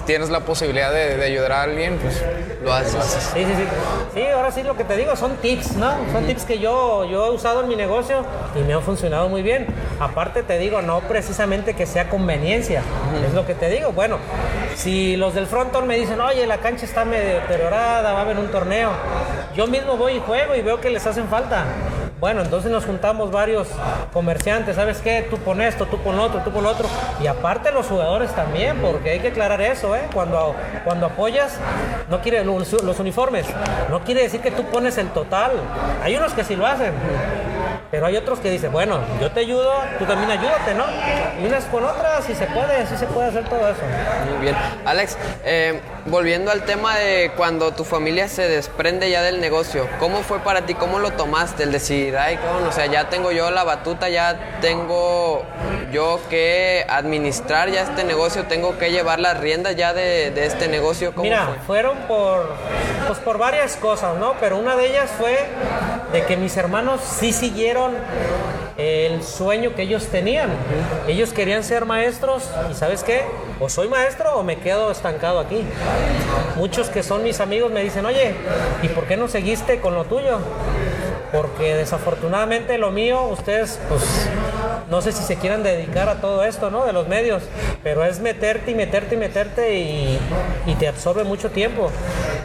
tienes 0.05 0.29
la 0.29 0.41
posibilidad 0.41 0.91
de, 0.91 1.15
de 1.15 1.23
ayudar 1.25 1.53
a 1.53 1.61
alguien, 1.63 1.97
pues 2.01 2.21
Lo 2.61 2.73
haces. 2.73 3.01
Sí, 3.33 3.45
sí, 3.45 3.53
sí. 3.55 3.63
Sí, 4.13 4.23
ahora 4.35 4.51
sí 4.51 4.63
lo 4.63 4.75
que 4.75 4.83
te 4.83 4.97
digo 4.97 5.15
son 5.15 5.37
tips, 5.37 5.77
¿no? 5.77 5.93
Son 6.11 6.25
tips 6.25 6.43
que 6.43 6.59
yo, 6.59 7.05
yo 7.05 7.27
he 7.27 7.29
usado 7.31 7.61
en 7.61 7.69
mi 7.69 7.77
negocio 7.77 8.25
y 8.55 8.59
me 8.63 8.73
han 8.73 8.81
funcionado 8.81 9.29
muy 9.29 9.41
bien. 9.43 9.67
Aparte 10.01 10.43
te 10.43 10.57
digo, 10.57 10.81
no 10.81 10.99
precisamente 11.01 11.73
que 11.73 11.85
sea 11.85 12.09
conveniencia, 12.09 12.81
es 13.25 13.33
lo 13.33 13.45
que 13.45 13.53
te 13.55 13.69
digo. 13.69 13.93
Bueno, 13.93 14.17
si 14.75 15.15
los 15.15 15.33
del 15.33 15.47
frontón 15.47 15.87
me 15.87 15.95
dicen, 15.95 16.19
oye, 16.19 16.45
la 16.45 16.57
cancha 16.57 16.83
está 16.85 17.05
medio 17.05 17.35
deteriorada, 17.35 18.11
va 18.11 18.19
a 18.19 18.21
haber 18.23 18.37
un 18.37 18.49
torneo, 18.51 18.89
yo 19.55 19.65
mismo 19.67 19.95
voy 19.95 20.13
y 20.13 20.19
juego 20.19 20.53
y 20.55 20.61
veo 20.61 20.81
que 20.81 20.89
les 20.97 21.05
hacen 21.05 21.27
falta. 21.27 21.63
Bueno, 22.19 22.41
entonces 22.41 22.71
nos 22.71 22.83
juntamos 22.83 23.31
varios 23.31 23.67
comerciantes, 24.11 24.77
¿sabes 24.77 24.97
qué? 24.97 25.27
Tú 25.29 25.37
pon 25.37 25.61
esto, 25.61 25.85
tú 25.85 25.99
pon 25.99 26.19
otro, 26.19 26.41
tú 26.41 26.49
pon 26.49 26.65
otro. 26.65 26.87
Y 27.21 27.27
aparte 27.27 27.71
los 27.71 27.85
jugadores 27.85 28.31
también, 28.31 28.79
porque 28.81 29.11
hay 29.11 29.19
que 29.19 29.27
aclarar 29.27 29.61
eso, 29.61 29.95
¿eh? 29.95 30.01
Cuando, 30.11 30.55
cuando 30.83 31.05
apoyas, 31.05 31.59
no 32.09 32.19
quiere, 32.21 32.43
los, 32.43 32.81
los 32.81 32.99
uniformes, 32.99 33.45
no 33.91 33.99
quiere 33.99 34.23
decir 34.23 34.41
que 34.41 34.49
tú 34.49 34.63
pones 34.63 34.97
el 34.97 35.09
total. 35.09 35.51
Hay 36.03 36.15
unos 36.15 36.33
que 36.33 36.43
sí 36.43 36.55
lo 36.55 36.65
hacen. 36.65 36.93
Pero 37.91 38.05
hay 38.05 38.17
otros 38.17 38.39
que 38.39 38.49
dicen, 38.49 38.71
bueno, 38.71 38.99
yo 39.21 39.31
te 39.31 39.41
ayudo, 39.41 39.73
tú 39.99 40.05
también 40.05 40.31
ayúdate, 40.31 40.73
¿no? 40.73 40.85
Y 41.41 41.45
unas 41.45 41.63
con 41.65 41.83
otras, 41.85 42.25
si 42.25 42.35
se 42.35 42.45
puede, 42.47 42.85
sí 42.87 42.97
se 42.97 43.05
puede 43.07 43.29
hacer 43.29 43.45
todo 43.45 43.67
eso. 43.69 43.81
Muy 44.29 44.41
bien. 44.41 44.55
Alex, 44.85 45.17
eh, 45.43 45.79
volviendo 46.05 46.51
al 46.51 46.63
tema 46.63 46.95
de 46.97 47.31
cuando 47.37 47.71
tu 47.73 47.83
familia 47.83 48.27
se 48.27 48.47
desprende 48.47 49.09
ya 49.09 49.21
del 49.21 49.39
negocio, 49.39 49.87
¿cómo 49.99 50.21
fue 50.21 50.39
para 50.39 50.61
ti? 50.65 50.73
¿Cómo 50.73 50.99
lo 50.99 51.11
tomaste? 51.11 51.63
El 51.63 51.71
decir, 51.71 52.17
ay, 52.17 52.37
cabrón, 52.37 52.67
o 52.67 52.71
sea, 52.71 52.85
ya 52.87 53.09
tengo 53.09 53.31
yo 53.31 53.51
la 53.51 53.63
batuta, 53.63 54.09
ya 54.09 54.37
tengo 54.61 55.43
yo 55.91 56.19
que 56.29 56.85
administrar 56.89 57.69
ya 57.69 57.81
este 57.83 58.03
negocio, 58.03 58.43
tengo 58.45 58.77
que 58.77 58.91
llevar 58.91 59.19
las 59.19 59.39
riendas 59.39 59.75
ya 59.75 59.93
de, 59.93 60.31
de 60.31 60.45
este 60.45 60.67
negocio. 60.67 61.11
¿Cómo 61.13 61.23
Mira, 61.23 61.45
fue? 61.47 61.77
fueron 61.77 61.97
por, 61.99 62.53
pues 63.07 63.19
por 63.19 63.37
varias 63.37 63.75
cosas, 63.77 64.17
¿no? 64.17 64.33
Pero 64.39 64.57
una 64.57 64.75
de 64.75 64.87
ellas 64.87 65.09
fue 65.17 65.37
de 66.11 66.23
que 66.25 66.37
mis 66.37 66.55
hermanos 66.57 67.01
sí 67.01 67.33
siguieron 67.33 67.56
el 68.77 69.23
sueño 69.23 69.73
que 69.75 69.83
ellos 69.83 70.07
tenían. 70.07 70.49
Ellos 71.07 71.33
querían 71.33 71.63
ser 71.63 71.85
maestros 71.85 72.49
y 72.71 72.75
¿sabes 72.75 73.03
qué? 73.03 73.23
O 73.59 73.69
soy 73.69 73.87
maestro 73.87 74.35
o 74.37 74.43
me 74.43 74.57
quedo 74.57 74.91
estancado 74.91 75.39
aquí. 75.39 75.63
Muchos 76.55 76.89
que 76.89 77.03
son 77.03 77.23
mis 77.23 77.39
amigos 77.39 77.71
me 77.71 77.83
dicen, 77.83 78.05
oye, 78.05 78.35
¿y 78.83 78.87
por 78.89 79.05
qué 79.05 79.17
no 79.17 79.27
seguiste 79.27 79.79
con 79.79 79.95
lo 79.95 80.05
tuyo? 80.05 80.39
Porque 81.31 81.75
desafortunadamente 81.75 82.77
lo 82.77 82.91
mío, 82.91 83.23
ustedes, 83.23 83.79
pues, 83.89 84.29
no 84.89 85.01
sé 85.01 85.11
si 85.11 85.23
se 85.23 85.35
quieran 85.35 85.63
dedicar 85.63 86.09
a 86.09 86.21
todo 86.21 86.43
esto, 86.43 86.69
¿no? 86.71 86.85
De 86.85 86.93
los 86.93 87.07
medios, 87.07 87.43
pero 87.83 88.03
es 88.05 88.19
meterte 88.19 88.71
y 88.71 88.75
meterte 88.75 89.15
y 89.15 89.17
meterte 89.17 89.77
y, 89.77 90.19
te 90.79 90.87
absorbe 90.87 91.23
mucho 91.23 91.49
tiempo. 91.49 91.89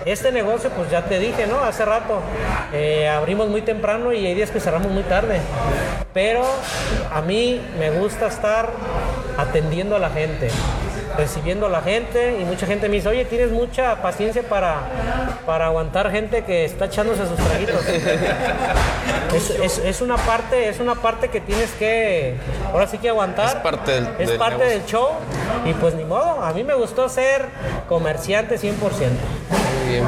Este 0.06 0.32
negocio, 0.32 0.70
pues 0.70 0.90
ya 0.90 1.04
te 1.04 1.18
dije, 1.18 1.46
¿no? 1.46 1.58
Hace 1.58 1.84
rato, 1.84 2.20
eh, 2.72 3.08
abrimos 3.08 3.48
muy 3.48 3.60
temprano 3.60 4.12
y 4.12 4.26
hay 4.26 4.34
días 4.34 4.50
que 4.50 4.58
cerramos 4.58 4.90
muy 4.90 5.02
tarde. 5.02 5.40
Pero 6.14 6.42
a 7.12 7.20
mí 7.20 7.60
me 7.78 7.90
gusta 7.90 8.26
estar 8.26 8.70
atendiendo 9.36 9.96
a 9.96 9.98
la 9.98 10.10
gente 10.10 10.48
recibiendo 11.16 11.66
a 11.66 11.68
la 11.68 11.82
gente 11.82 12.38
y 12.40 12.44
mucha 12.44 12.66
gente 12.66 12.88
me 12.88 12.96
dice, 12.96 13.08
oye, 13.08 13.24
tienes 13.24 13.50
mucha 13.50 14.00
paciencia 14.02 14.42
para, 14.42 14.76
para 15.46 15.66
aguantar 15.66 16.10
gente 16.10 16.44
que 16.44 16.64
está 16.64 16.86
echándose 16.86 17.26
sus 17.26 17.36
traguitos. 17.36 17.84
es, 19.34 19.50
es- 19.50 19.78
es 19.78 20.00
una 20.00 20.16
parte, 20.16 20.68
es 20.68 20.80
una 20.80 20.94
parte 20.94 21.28
que 21.28 21.40
tienes 21.40 21.70
que, 21.72 22.36
ahora 22.72 22.86
sí 22.86 22.98
que 22.98 23.08
aguantar. 23.08 23.48
Es 23.48 23.54
parte 23.56 23.92
del- 23.92 24.08
Es 24.18 24.28
del 24.28 24.38
parte 24.38 24.58
negocio. 24.58 24.78
del 24.80 24.86
show 24.86 25.08
y 25.66 25.72
pues 25.74 25.94
ni 25.94 26.04
modo, 26.04 26.42
a 26.42 26.52
mí 26.52 26.64
me 26.64 26.74
gustó 26.74 27.08
ser 27.08 27.46
comerciante 27.88 28.58
100%. 28.58 28.70
Muy 28.70 29.92
bien. 29.92 30.04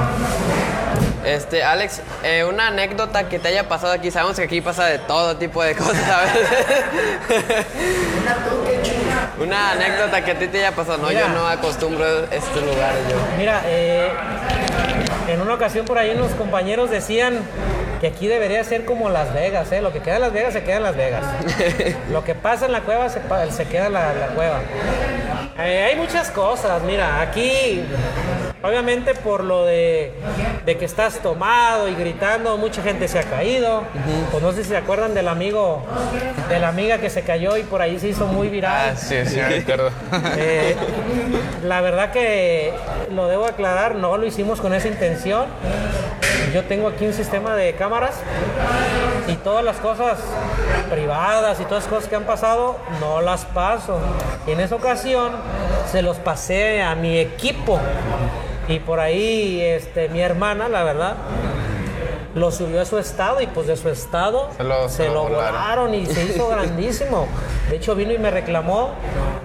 Este, 1.24 1.64
Alex, 1.64 2.02
eh, 2.22 2.44
una 2.44 2.66
anécdota 2.68 3.30
que 3.30 3.38
te 3.38 3.48
haya 3.48 3.66
pasado 3.66 3.94
aquí. 3.94 4.10
Sabemos 4.10 4.36
que 4.36 4.42
aquí 4.42 4.60
pasa 4.60 4.84
de 4.84 4.98
todo 4.98 5.34
tipo 5.38 5.62
de 5.62 5.74
cosas, 5.74 5.96
¿sabes? 6.06 6.32
una 9.40 9.72
anécdota 9.72 10.24
que 10.24 10.30
a 10.32 10.38
ti 10.38 10.48
te 10.48 10.58
haya 10.58 10.72
pasado. 10.72 10.98
No, 10.98 11.08
Mira. 11.08 11.20
yo 11.20 11.28
no 11.28 11.48
acostumbro 11.48 12.04
a 12.04 12.34
estos 12.34 12.62
lugares. 12.62 13.00
Yo. 13.10 13.16
Mira, 13.36 13.62
eh, 13.66 14.08
en 15.28 15.40
una 15.40 15.54
ocasión 15.54 15.84
por 15.84 15.98
ahí 15.98 16.14
unos 16.14 16.32
compañeros 16.32 16.90
decían 16.90 17.40
que 18.00 18.08
aquí 18.08 18.26
debería 18.26 18.62
ser 18.64 18.84
como 18.84 19.08
Las 19.08 19.32
Vegas, 19.32 19.72
¿eh? 19.72 19.80
Lo 19.80 19.92
que 19.92 20.00
queda 20.00 20.16
en 20.16 20.20
Las 20.22 20.32
Vegas 20.32 20.52
se 20.52 20.62
queda 20.62 20.76
en 20.76 20.82
Las 20.82 20.96
Vegas. 20.96 21.24
Lo 22.10 22.24
que 22.24 22.34
pasa 22.34 22.66
en 22.66 22.72
la 22.72 22.82
cueva 22.82 23.08
se, 23.08 23.20
queda 23.66 23.86
en 23.86 23.92
la, 23.92 24.12
la 24.12 24.26
cueva. 24.28 24.60
Eh, 25.58 25.88
hay 25.90 25.96
muchas 25.96 26.30
cosas, 26.30 26.82
mira, 26.82 27.20
aquí 27.20 27.82
obviamente 28.64 29.14
por 29.14 29.44
lo 29.44 29.64
de, 29.66 30.12
de 30.64 30.78
que 30.78 30.86
estás 30.86 31.18
tomado 31.18 31.86
y 31.88 31.94
gritando, 31.94 32.56
mucha 32.56 32.82
gente 32.82 33.06
se 33.08 33.18
ha 33.18 33.24
caído. 33.24 33.82
Pues 34.30 34.42
no 34.42 34.52
sé 34.52 34.62
si 34.62 34.70
se 34.70 34.76
acuerdan 34.76 35.14
del 35.14 35.28
amigo, 35.28 35.84
de 36.48 36.58
la 36.58 36.68
amiga 36.68 36.98
que 36.98 37.10
se 37.10 37.22
cayó 37.22 37.58
y 37.58 37.62
por 37.62 37.82
ahí 37.82 37.98
se 37.98 38.08
hizo 38.08 38.26
muy 38.26 38.48
viral. 38.48 38.92
Ah, 38.94 38.96
sí, 38.96 39.16
sí, 39.26 39.36
me 39.36 39.58
acuerdo. 39.58 39.90
Eh, 40.36 40.74
la 41.62 41.80
verdad 41.80 42.10
que 42.10 42.72
lo 43.10 43.28
debo 43.28 43.44
aclarar, 43.44 43.94
no 43.94 44.16
lo 44.16 44.26
hicimos 44.26 44.60
con 44.60 44.72
esa 44.74 44.88
intención. 44.88 45.46
Yo 46.52 46.64
tengo 46.64 46.88
aquí 46.88 47.06
un 47.06 47.12
sistema 47.12 47.54
de 47.56 47.74
cámaras 47.74 48.14
y 49.28 49.34
todas 49.34 49.64
las 49.64 49.76
cosas 49.76 50.18
privadas 50.90 51.60
y 51.60 51.64
todas 51.64 51.84
las 51.84 51.92
cosas 51.92 52.08
que 52.08 52.16
han 52.16 52.24
pasado 52.24 52.76
no 53.00 53.20
las 53.20 53.44
paso. 53.44 53.98
Y 54.46 54.52
en 54.52 54.60
esa 54.60 54.76
ocasión 54.76 55.32
se 55.90 56.02
los 56.02 56.16
pasé 56.18 56.82
a 56.82 56.94
mi 56.94 57.18
equipo 57.18 57.80
y 58.68 58.78
por 58.80 59.00
ahí 59.00 59.60
este, 59.60 60.08
mi 60.08 60.20
hermana, 60.20 60.68
la 60.68 60.82
verdad, 60.84 61.14
lo 62.34 62.50
subió 62.50 62.80
a 62.80 62.84
su 62.84 62.98
estado 62.98 63.40
y 63.40 63.46
pues 63.46 63.68
de 63.68 63.76
su 63.76 63.88
estado 63.88 64.50
Se 64.56 64.64
lo- 64.64 64.88
se 64.88 64.96
se 64.96 65.06
lo 65.08 65.14
lo 65.14 65.22
volaron. 65.24 65.52
volaron 65.52 65.94
y 65.94 66.06
se 66.06 66.24
hizo 66.24 66.48
grandísimo. 66.50 67.28
De 67.70 67.76
hecho 67.76 67.94
vino 67.94 68.12
y 68.12 68.18
me 68.18 68.30
reclamó, 68.30 68.90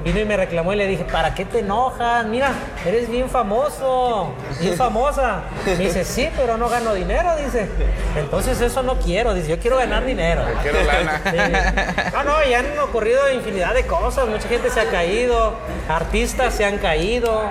vino 0.03 0.19
y 0.19 0.25
me 0.25 0.35
reclamó 0.35 0.73
y 0.73 0.75
le 0.75 0.87
dije, 0.87 1.05
¿para 1.05 1.35
qué 1.35 1.45
te 1.45 1.59
enojas? 1.59 2.25
Mira, 2.25 2.51
eres 2.85 3.07
bien 3.09 3.29
famoso, 3.29 4.33
bien 4.59 4.75
famosa. 4.75 5.41
Me 5.65 5.75
dice, 5.77 6.03
sí, 6.03 6.29
pero 6.35 6.57
no 6.57 6.67
gano 6.67 6.95
dinero, 6.95 7.29
dice. 7.37 7.69
Entonces 8.17 8.59
eso 8.59 8.81
no 8.81 8.95
quiero, 8.95 9.35
dice, 9.35 9.49
yo 9.49 9.59
quiero 9.59 9.77
ganar 9.77 10.03
dinero. 10.03 10.41
Quiero 10.63 10.81
lana. 10.83 11.21
Sí. 11.29 12.11
No, 12.13 12.23
no, 12.23 12.33
y 12.49 12.53
han 12.55 12.77
ocurrido 12.79 13.31
infinidad 13.31 13.73
de 13.75 13.85
cosas. 13.85 14.27
Mucha 14.27 14.47
gente 14.49 14.69
se 14.71 14.79
ha 14.81 14.85
caído, 14.89 15.53
artistas 15.87 16.55
se 16.55 16.65
han 16.65 16.79
caído. 16.79 17.43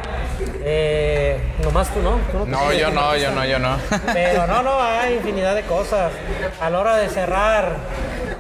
Eh, 0.70 1.40
nomás 1.64 1.88
tú 1.94 2.00
no. 2.02 2.18
Tú 2.30 2.44
te 2.44 2.50
No, 2.50 2.58
caes 2.66 2.78
yo 2.80 2.90
no, 2.90 3.16
yo 3.16 3.30
no, 3.30 3.44
yo 3.46 3.58
no. 3.58 3.76
Pero 4.12 4.46
no, 4.46 4.62
no, 4.62 4.78
hay 4.78 5.14
infinidad 5.14 5.54
de 5.54 5.62
cosas. 5.62 6.12
A 6.60 6.68
la 6.68 6.78
hora 6.78 6.96
de 6.96 7.08
cerrar, 7.08 7.72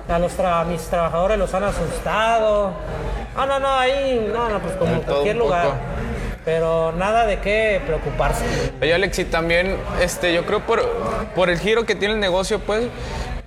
a 0.08 0.18
los 0.18 0.36
tra- 0.38 0.60
a 0.60 0.64
mis 0.64 0.82
trabajadores 0.82 1.38
los 1.38 1.54
han 1.54 1.64
asustado. 1.64 2.72
No, 3.34 3.46
no, 3.46 3.58
no, 3.60 3.68
ahí, 3.78 4.30
no, 4.30 4.50
no, 4.50 4.58
pues 4.58 4.74
como 4.74 4.92
en 4.94 5.00
cualquier 5.00 5.36
poco. 5.38 5.46
lugar. 5.46 5.68
Pero 6.44 6.92
nada 6.92 7.24
de 7.24 7.38
qué 7.40 7.80
preocuparse. 7.86 8.44
Oye, 8.82 8.92
Alex, 8.92 9.18
y 9.20 9.24
también, 9.24 9.78
este, 10.00 10.34
yo 10.34 10.44
creo 10.44 10.60
por, 10.60 10.82
por 11.34 11.48
el 11.48 11.58
giro 11.58 11.86
que 11.86 11.94
tiene 11.94 12.12
el 12.14 12.20
negocio, 12.20 12.58
pues, 12.58 12.84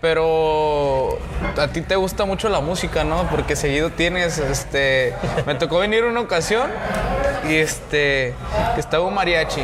pero 0.02 1.20
a 1.58 1.68
ti 1.68 1.82
te 1.82 1.96
gusta 1.96 2.26
mucho 2.26 2.50
la 2.50 2.60
música, 2.60 3.04
¿no? 3.04 3.24
Porque 3.30 3.56
seguido 3.56 3.92
tienes, 3.92 4.38
este, 4.40 5.14
me 5.46 5.56
tocó 5.56 5.78
venir 5.80 6.04
una 6.06 6.20
ocasión 6.22 6.70
y 7.48 7.56
este, 7.56 8.34
estaba 8.78 9.06
un 9.06 9.14
mariachi. 9.14 9.62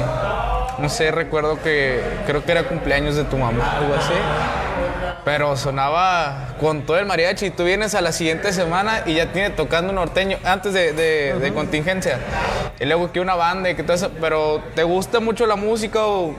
No 0.77 0.89
sé, 0.89 1.09
recuerdo 1.11 1.59
que 1.61 2.01
creo 2.27 2.45
que 2.45 2.51
era 2.51 2.63
cumpleaños 2.63 3.15
de 3.15 3.23
tu 3.23 3.35
mamá, 3.37 3.77
algo 3.77 3.95
así. 3.95 4.13
Pero 5.25 5.57
sonaba 5.57 6.49
con 6.59 6.83
todo 6.85 6.97
el 6.99 7.05
mariachi. 7.05 7.49
Tú 7.49 7.63
vienes 7.65 7.95
a 7.95 8.01
la 8.01 8.11
siguiente 8.11 8.53
semana 8.53 9.01
y 9.05 9.15
ya 9.15 9.33
tiene 9.33 9.49
tocando 9.49 9.89
un 9.89 9.95
norteño 9.95 10.37
antes 10.45 10.71
de, 10.73 10.93
de- 10.93 11.33
de 11.39 11.53
contingencia. 11.53 12.19
Y 12.79 12.85
luego 12.85 13.11
que 13.11 13.19
una 13.19 13.35
banda 13.35 13.69
y 13.69 13.75
que 13.75 13.83
todo 13.83 13.93
eso. 13.95 14.11
Pero 14.21 14.61
¿te 14.75 14.83
gusta 14.83 15.19
mucho 15.19 15.45
la 15.47 15.55
música 15.55 16.05
o...? 16.05 16.33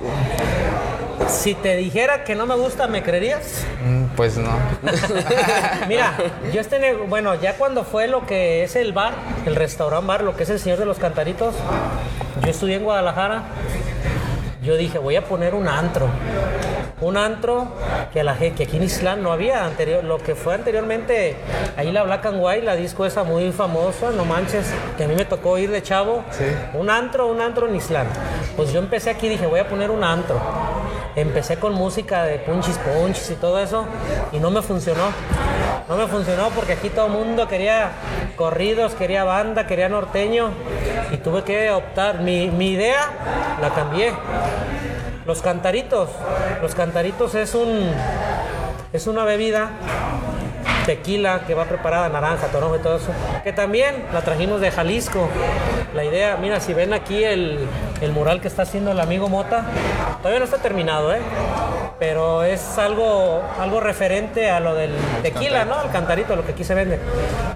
Si 1.29 1.55
te 1.55 1.77
dijera 1.77 2.25
que 2.25 2.35
no 2.35 2.47
me 2.47 2.55
gusta, 2.55 2.87
¿me 2.87 3.03
creerías? 3.03 3.65
Mm, 3.85 4.05
Pues 4.17 4.37
no. 4.39 4.51
Mira, 5.89 6.15
yo 6.53 6.61
este, 6.61 6.95
bueno, 6.95 7.35
ya 7.35 7.55
cuando 7.55 7.85
fue 7.85 8.09
lo 8.09 8.27
que 8.27 8.65
es 8.65 8.77
el 8.77 8.93
bar, 8.93 9.13
el 9.47 9.55
restaurant 9.55 10.07
bar, 10.07 10.23
lo 10.23 10.37
que 10.37 10.45
es 10.45 10.51
el 10.51 10.59
Señor 10.59 10.79
de 10.79 10.87
los 10.87 10.99
Cantaritos, 10.99 11.55
yo 12.43 12.51
estudié 12.51 12.77
en 12.77 12.85
Guadalajara, 12.85 13.43
yo 14.63 14.77
dije, 14.77 14.99
voy 14.99 15.17
a 15.17 15.25
poner 15.25 15.55
un 15.55 15.69
antro. 15.69 16.09
Un 17.01 17.17
antro 17.17 17.69
que, 18.13 18.25
la, 18.25 18.37
que 18.37 18.65
aquí 18.65 18.77
en 18.77 18.83
Islán 18.83 19.23
no 19.23 19.31
había 19.31 19.65
anterior, 19.65 20.03
lo 20.03 20.19
que 20.19 20.35
fue 20.35 20.55
anteriormente, 20.55 21.37
ahí 21.77 21.93
la 21.93 22.03
Black 22.03 22.27
and 22.27 22.39
White, 22.41 22.63
la 22.65 22.75
disco 22.75 23.07
esa 23.07 23.23
muy 23.23 23.53
famosa, 23.53 24.11
no 24.11 24.25
manches, 24.25 24.67
que 24.97 25.05
a 25.05 25.07
mí 25.09 25.15
me 25.15 25.25
tocó 25.25 25.59
ir 25.59 25.71
de 25.71 25.81
chavo. 25.83 26.25
Un 26.75 26.91
antro, 26.91 27.29
un 27.29 27.41
antro 27.41 27.69
en 27.69 27.77
Islán. 27.77 28.09
Pues 28.57 28.73
yo 28.73 28.81
empecé 28.81 29.11
aquí, 29.11 29.29
dije, 29.29 29.47
voy 29.47 29.61
a 29.61 29.69
poner 29.69 29.93
un 29.93 30.03
antro. 30.03 30.41
Empecé 31.17 31.59
con 31.59 31.75
música 31.75 32.25
de 32.25 32.39
punchis 32.39 32.79
punchis 32.79 33.31
y 33.31 33.35
todo 33.35 33.59
eso 33.59 33.87
y 34.33 34.39
no 34.39 34.51
me 34.51 34.63
funcionó. 34.63 35.13
No 35.89 35.97
me 35.97 36.07
funcionó 36.07 36.51
porque 36.51 36.75
aquí 36.75 36.91
todo 36.91 37.07
el 37.07 37.13
mundo 37.13 37.49
quería 37.49 37.91
corridos, 38.37 38.95
quería 38.95 39.25
banda, 39.25 39.67
quería 39.67 39.89
norteño 39.89 40.51
y 41.11 41.17
tuve 41.17 41.43
que 41.45 41.71
optar. 41.71 42.21
Mi, 42.21 42.49
mi 42.49 42.73
idea 42.73 43.57
la 43.61 43.71
cambié. 43.71 44.13
Los 45.27 45.43
cantaritos. 45.43 46.11
Los 46.63 46.75
cantaritos 46.75 47.35
es 47.35 47.55
un 47.55 47.91
es 48.93 49.07
una 49.07 49.25
bebida 49.25 49.71
tequila 50.89 51.43
que 51.47 51.53
va 51.53 51.67
preparada, 51.67 52.09
naranja, 52.09 52.47
toronja 52.47 52.79
y 52.79 52.81
todo 52.81 52.97
eso, 52.97 53.13
que 53.45 53.53
también 53.53 54.07
la 54.11 54.23
trajimos 54.23 54.63
de 54.63 54.71
Jalisco. 54.71 55.29
La 55.95 56.03
idea, 56.03 56.39
mira, 56.41 56.61
si 56.61 56.73
ven 56.73 56.95
aquí 56.95 57.23
el, 57.25 57.59
el 58.01 58.13
mural 58.13 58.41
que 58.41 58.49
está 58.49 58.63
haciendo 58.63 58.93
el 58.93 58.99
amigo 58.99 59.29
Mota, 59.29 59.65
todavía 60.23 60.39
no 60.39 60.47
está 60.47 60.57
terminado, 60.57 61.13
¿eh? 61.13 61.21
Pero 61.99 62.43
es 62.43 62.79
algo, 62.79 63.43
algo 63.61 63.81
referente 63.81 64.49
a 64.49 64.61
lo 64.61 64.75
del 64.75 64.93
tequila, 65.23 65.67
¿no? 65.67 65.75
Al 65.75 65.91
cantarito, 65.91 66.35
lo 66.37 66.47
que 66.47 66.53
aquí 66.53 66.65
se 66.65 66.75
vende. 66.75 66.99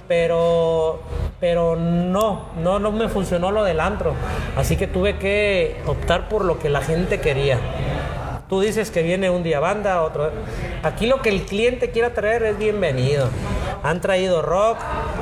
Pero, 0.06 1.00
pero 1.40 1.74
no, 1.74 2.48
no, 2.58 2.78
no 2.78 2.92
me 2.92 3.08
funcionó 3.08 3.50
lo 3.50 3.64
del 3.64 3.80
antro. 3.80 4.12
Así 4.58 4.76
que 4.76 4.86
tuve 4.86 5.16
que 5.16 5.80
optar 5.86 6.28
por 6.28 6.44
lo 6.44 6.58
que 6.58 6.68
la 6.68 6.82
gente 6.82 7.18
quería. 7.20 7.58
Tú 8.52 8.60
dices 8.60 8.90
que 8.90 9.02
viene 9.02 9.30
un 9.30 9.42
día 9.42 9.60
banda, 9.60 10.02
otro. 10.02 10.30
Aquí 10.82 11.06
lo 11.06 11.22
que 11.22 11.30
el 11.30 11.46
cliente 11.46 11.90
quiera 11.90 12.12
traer 12.12 12.42
es 12.42 12.58
bienvenido. 12.58 13.30
Han 13.82 14.02
traído 14.02 14.42
rock, 14.42 14.76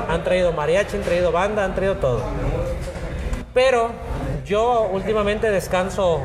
han 0.09 0.25
traído 0.25 0.51
mariachi, 0.51 0.97
han 0.97 1.05
traído 1.05 1.31
banda, 1.31 1.65
han 1.65 1.77
traído 1.77 1.95
todo. 1.99 2.23
Pero 3.55 3.93
yo 4.45 4.91
últimamente 4.93 5.49
descanso 5.49 6.23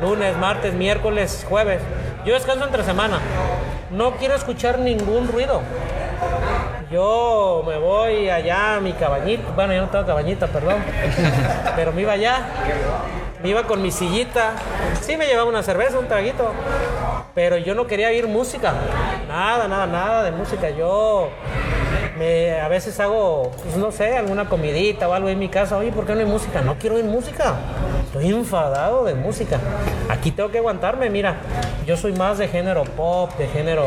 lunes, 0.00 0.36
martes, 0.36 0.72
miércoles, 0.72 1.44
jueves. 1.48 1.80
Yo 2.24 2.34
descanso 2.34 2.64
entre 2.64 2.84
semana. 2.84 3.18
No 3.90 4.12
quiero 4.12 4.36
escuchar 4.36 4.78
ningún 4.78 5.26
ruido. 5.26 5.62
Yo 6.92 7.64
me 7.66 7.76
voy 7.76 8.30
allá 8.30 8.76
a 8.76 8.80
mi 8.80 8.92
cabañita. 8.92 9.50
Bueno, 9.56 9.74
yo 9.74 9.80
no 9.80 9.88
tengo 9.88 10.06
cabañita, 10.06 10.46
perdón. 10.46 10.76
Pero 11.74 11.90
me 11.90 12.02
iba 12.02 12.12
allá. 12.12 12.46
Me 13.46 13.50
iba 13.50 13.62
con 13.62 13.80
mi 13.80 13.92
sillita. 13.92 14.54
Sí, 15.02 15.16
me 15.16 15.24
llevaba 15.28 15.48
una 15.48 15.62
cerveza, 15.62 16.00
un 16.00 16.08
traguito. 16.08 16.50
Pero 17.32 17.56
yo 17.56 17.76
no 17.76 17.86
quería 17.86 18.08
oír 18.08 18.26
música. 18.26 18.74
Nada, 19.28 19.68
nada, 19.68 19.86
nada 19.86 20.24
de 20.24 20.32
música. 20.32 20.70
Yo 20.70 21.28
me, 22.18 22.58
a 22.58 22.66
veces 22.66 22.98
hago, 22.98 23.52
pues, 23.62 23.76
no 23.76 23.92
sé, 23.92 24.16
alguna 24.16 24.48
comidita 24.48 25.08
o 25.08 25.12
algo 25.12 25.28
en 25.28 25.38
mi 25.38 25.48
casa. 25.48 25.76
Oye, 25.76 25.92
¿por 25.92 26.06
qué 26.06 26.14
no 26.14 26.22
hay 26.22 26.26
música? 26.26 26.60
No 26.60 26.74
quiero 26.76 26.96
oír 26.96 27.04
música. 27.04 27.54
Estoy 28.06 28.30
enfadado 28.30 29.04
de 29.04 29.14
música. 29.14 29.60
Aquí 30.08 30.32
tengo 30.32 30.50
que 30.50 30.58
aguantarme. 30.58 31.08
Mira, 31.08 31.36
yo 31.86 31.96
soy 31.96 32.14
más 32.14 32.38
de 32.38 32.48
género 32.48 32.82
pop, 32.82 33.30
de 33.38 33.46
género 33.46 33.84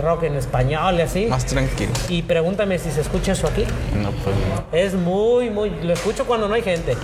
rock 0.00 0.22
en 0.22 0.36
español 0.36 0.94
y 0.94 1.02
así. 1.02 1.26
Más 1.26 1.44
tranquilo. 1.44 1.92
Y 2.08 2.22
pregúntame 2.22 2.78
si 2.78 2.90
se 2.90 3.02
escucha 3.02 3.32
eso 3.32 3.46
aquí. 3.46 3.66
No, 3.94 4.10
pues 4.10 4.34
no. 4.36 4.64
Es 4.72 4.94
muy, 4.94 5.50
muy. 5.50 5.68
Lo 5.82 5.92
escucho 5.92 6.24
cuando 6.24 6.48
no 6.48 6.54
hay 6.54 6.62
gente. 6.62 6.96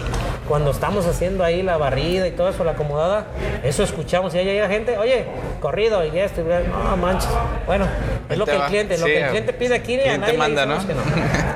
Cuando 0.50 0.72
estamos 0.72 1.06
haciendo 1.06 1.44
ahí 1.44 1.62
la 1.62 1.76
barrida 1.76 2.26
y 2.26 2.32
todo 2.32 2.48
eso, 2.48 2.64
la 2.64 2.72
acomodada, 2.72 3.26
eso 3.62 3.84
escuchamos. 3.84 4.34
Y 4.34 4.38
ahí 4.38 4.44
llega 4.46 4.66
gente, 4.66 4.98
oye, 4.98 5.26
corrido 5.60 6.04
y 6.04 6.18
esto. 6.18 6.40
Y, 6.40 6.44
no 6.44 6.96
manches. 6.96 7.30
Bueno, 7.66 7.86
es 8.28 8.36
lo 8.36 8.46
que 8.46 8.56
el 8.56 8.62
cliente, 8.62 8.98
lo 8.98 9.06
Sí, 9.06 9.12
que 9.12 9.20
el 9.20 9.28
cliente 9.28 9.52
pide 9.52 9.76
aquí, 9.76 10.00
a 10.00 10.18
nadie 10.18 10.32
le 10.32 10.38
manda, 10.40 10.66
no. 10.66 10.78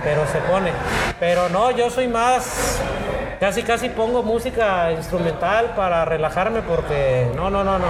Pero 0.05 0.25
se 0.29 0.39
pone. 0.49 0.71
Pero 1.19 1.49
no, 1.49 1.73
yo 1.73 1.91
soy 1.91 2.07
más. 2.07 2.81
Casi, 3.41 3.65
casi 3.65 3.89
pongo 3.89 4.23
música 4.23 4.93
instrumental 4.93 5.73
para 5.75 6.05
relajarme 6.05 6.63
porque. 6.63 7.27
No, 7.35 7.51
no, 7.51 7.65
no, 7.65 7.81
no. 7.81 7.87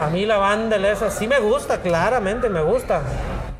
A 0.00 0.10
mí 0.10 0.26
la 0.26 0.38
banda 0.38 0.76
esa 0.90 1.08
sí 1.08 1.28
me 1.28 1.38
gusta, 1.38 1.78
claramente 1.78 2.48
me 2.48 2.62
gusta. 2.62 3.02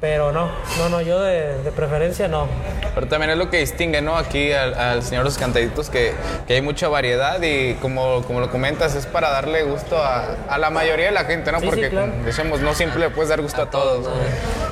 Pero 0.03 0.33
no, 0.33 0.51
no, 0.79 0.89
no, 0.89 1.01
yo 1.01 1.21
de, 1.21 1.59
de 1.63 1.71
preferencia 1.71 2.27
no. 2.27 2.49
Pero 2.93 3.07
también 3.07 3.31
es 3.31 3.39
lo 3.39 3.49
que 3.51 3.59
distingue, 3.59 4.03
¿no? 4.03 4.17
Aquí 4.17 4.53
al, 4.53 4.75
al 4.75 5.03
señor 5.05 5.23
de 5.23 5.31
los 5.31 5.39
cantaditos, 5.39 5.89
que, 5.91 6.13
que 6.49 6.55
hay 6.55 6.61
mucha 6.61 6.89
variedad 6.89 7.41
y 7.41 7.75
como, 7.75 8.21
como 8.25 8.41
lo 8.41 8.51
comentas, 8.51 8.97
es 8.97 9.07
para 9.07 9.31
darle 9.31 9.63
gusto 9.63 9.97
a, 10.03 10.35
a 10.49 10.59
la 10.59 10.71
mayoría 10.71 11.07
de 11.07 11.13
la 11.13 11.25
gente, 11.25 11.53
¿no? 11.53 11.61
Sí, 11.61 11.67
sí, 11.67 11.71
Porque 11.71 11.89
claro. 11.91 12.11
decimos, 12.25 12.61
no 12.61 12.75
siempre 12.75 12.99
le 12.99 13.11
puedes 13.11 13.29
dar 13.29 13.41
gusto 13.43 13.63
a, 13.63 13.71
todos. 13.71 14.09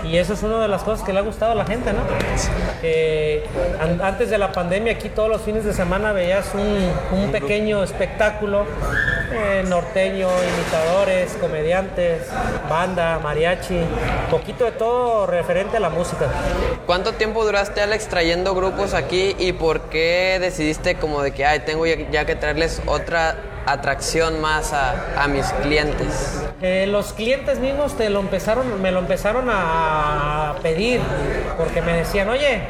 Y 0.03 0.17
eso 0.17 0.33
es 0.33 0.43
una 0.43 0.61
de 0.63 0.67
las 0.67 0.83
cosas 0.83 1.07
que 1.07 1.13
le 1.13 1.21
ha 1.21 1.23
gustado 1.23 1.53
a 1.53 1.55
la 1.55 1.65
gente, 1.65 1.93
¿no? 1.93 2.01
An- 3.81 4.01
antes 4.03 4.31
de 4.31 4.37
la 4.39 4.51
pandemia 4.51 4.95
aquí 4.95 5.11
todos 5.11 5.29
los 5.29 5.43
fines 5.43 5.65
de 5.65 5.73
semana 5.73 6.13
veías 6.13 6.47
un, 6.55 6.93
un 7.17 7.31
pequeño 7.31 7.85
espectáculo, 7.85 8.65
eh, 9.33 9.63
norteño, 9.65 10.27
imitadores, 10.29 11.35
comediantes, 11.41 12.23
banda, 12.69 13.21
mariachi, 13.23 13.79
poquito 14.29 14.65
de 14.65 14.73
todo 14.73 15.20
referente 15.27 15.77
a 15.77 15.81
la 15.81 15.91
música. 15.91 16.27
¿Cuánto 16.87 17.13
tiempo 17.13 17.45
duraste, 17.45 17.81
Alex, 17.81 18.09
trayendo 18.09 18.55
grupos 18.55 18.95
aquí 18.95 19.37
y 19.39 19.53
por 19.53 19.83
qué 19.83 20.39
decidiste 20.41 20.97
como 20.97 21.23
de 21.23 21.33
que, 21.33 21.45
ay, 21.45 21.61
tengo 21.61 21.87
ya, 21.87 21.97
ya 22.11 22.25
que 22.25 22.37
traerles 22.37 22.83
otra 22.87 23.37
atracción 23.67 24.41
más 24.41 24.73
a, 24.73 25.23
a 25.23 25.29
mis 25.29 25.47
clientes? 25.63 26.43
Eh, 26.63 26.87
los 26.89 27.13
clientes 27.13 27.59
mismos 27.59 27.97
te 27.97 28.11
lo 28.11 28.21
empezaron, 28.21 28.81
me 28.83 28.91
lo 28.91 28.99
empezaron 28.99 29.49
a 29.51 30.57
pedir, 30.63 31.01
porque 31.57 31.83
me 31.83 31.93
decían, 31.93 32.29
oye, 32.29 32.63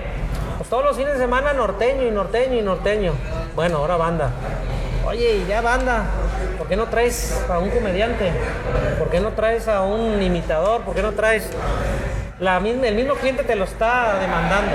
pues 0.59 0.68
todos 0.68 0.84
los 0.84 0.96
fines 0.96 1.14
de 1.14 1.18
semana 1.18 1.53
norteño 1.53 2.07
y 2.07 2.11
norteño 2.11 2.59
y 2.59 2.62
norteño. 2.62 3.12
Bueno, 3.57 3.78
ahora 3.78 3.96
banda. 3.96 4.30
Oye, 5.07 5.36
y 5.38 5.46
ya 5.48 5.61
banda, 5.61 6.05
¿por 6.59 6.68
qué 6.68 6.76
no 6.76 6.86
traes 6.86 7.42
a 7.48 7.59
un 7.59 7.70
comediante? 7.70 8.30
¿Por 8.98 9.09
qué 9.09 9.18
no 9.18 9.30
traes 9.30 9.66
a 9.66 9.82
un 9.82 10.22
imitador? 10.22 10.82
¿Por 10.82 10.94
qué 10.94 11.03
no 11.03 11.12
traes... 11.12 11.48
El 12.41 12.95
mismo 12.95 13.14
cliente 13.16 13.43
te 13.43 13.55
lo 13.55 13.64
está 13.64 14.18
demandando. 14.18 14.72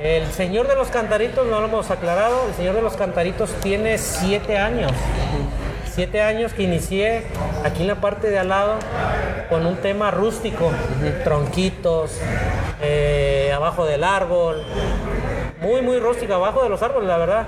El 0.00 0.30
señor 0.30 0.68
de 0.68 0.76
los 0.76 0.88
cantaritos, 0.88 1.44
no 1.44 1.58
lo 1.58 1.66
hemos 1.66 1.90
aclarado, 1.90 2.46
el 2.46 2.54
señor 2.54 2.76
de 2.76 2.82
los 2.82 2.94
cantaritos 2.94 3.50
tiene 3.62 3.98
siete 3.98 4.58
años. 4.58 4.92
Siete 5.92 6.22
años 6.22 6.52
que 6.52 6.62
inicié 6.62 7.24
aquí 7.64 7.82
en 7.82 7.88
la 7.88 7.96
parte 7.96 8.30
de 8.30 8.38
al 8.38 8.48
lado 8.48 8.74
con 9.48 9.66
un 9.66 9.76
tema 9.78 10.12
rústico, 10.12 10.70
tronquitos, 11.24 12.16
eh, 12.80 13.52
abajo 13.52 13.86
del 13.86 14.04
árbol, 14.04 14.64
muy, 15.60 15.82
muy 15.82 15.98
rústico, 15.98 16.34
abajo 16.34 16.62
de 16.62 16.68
los 16.68 16.80
árboles, 16.82 17.08
la 17.08 17.16
verdad. 17.16 17.46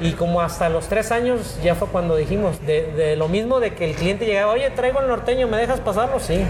Y 0.00 0.12
como 0.12 0.42
hasta 0.42 0.68
los 0.68 0.88
tres 0.88 1.10
años 1.10 1.58
ya 1.62 1.74
fue 1.74 1.88
cuando 1.88 2.16
dijimos, 2.16 2.60
de 2.66 3.16
lo 3.16 3.28
mismo 3.28 3.60
de 3.60 3.72
que 3.74 3.88
el 3.88 3.96
cliente 3.96 4.26
llegaba, 4.26 4.52
oye, 4.52 4.68
traigo 4.70 5.00
el 5.00 5.08
norteño, 5.08 5.48
¿me 5.48 5.56
dejas 5.56 5.80
pasarlo? 5.80 6.20
Sí. 6.20 6.44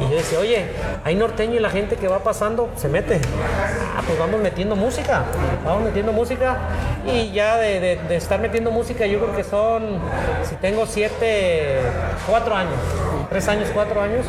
Y 0.00 0.10
yo 0.10 0.16
decía, 0.16 0.38
oye, 0.38 0.66
hay 1.04 1.14
norteño 1.14 1.54
y 1.54 1.58
la 1.60 1.70
gente 1.70 1.96
que 1.96 2.08
va 2.08 2.20
pasando 2.20 2.68
se 2.76 2.88
mete. 2.88 3.20
Ah, 3.96 4.02
pues 4.06 4.18
vamos 4.18 4.40
metiendo 4.40 4.76
música, 4.76 5.24
vamos 5.64 5.82
metiendo 5.84 6.12
música. 6.12 6.56
Y 7.06 7.32
ya 7.32 7.56
de, 7.56 7.80
de- 7.80 7.96
de 7.96 8.16
estar 8.16 8.40
metiendo 8.40 8.70
música, 8.70 9.06
yo 9.06 9.18
creo 9.20 9.34
que 9.36 9.44
son, 9.44 9.98
si 10.48 10.54
tengo 10.56 10.86
siete, 10.86 11.80
cuatro 12.28 12.54
años, 12.54 12.74
tres 13.30 13.48
años, 13.48 13.68
cuatro 13.72 14.00
años. 14.02 14.24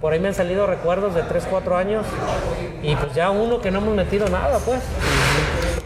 Por 0.00 0.12
ahí 0.12 0.20
me 0.20 0.28
han 0.28 0.34
salido 0.34 0.66
recuerdos 0.66 1.14
de 1.14 1.22
tres, 1.22 1.44
cuatro 1.48 1.76
años. 1.76 2.04
Y 2.82 2.94
pues 2.96 3.14
ya 3.14 3.30
uno 3.30 3.60
que 3.60 3.70
no 3.70 3.78
hemos 3.78 3.94
metido 3.94 4.28
nada, 4.28 4.58
pues. 4.64 4.80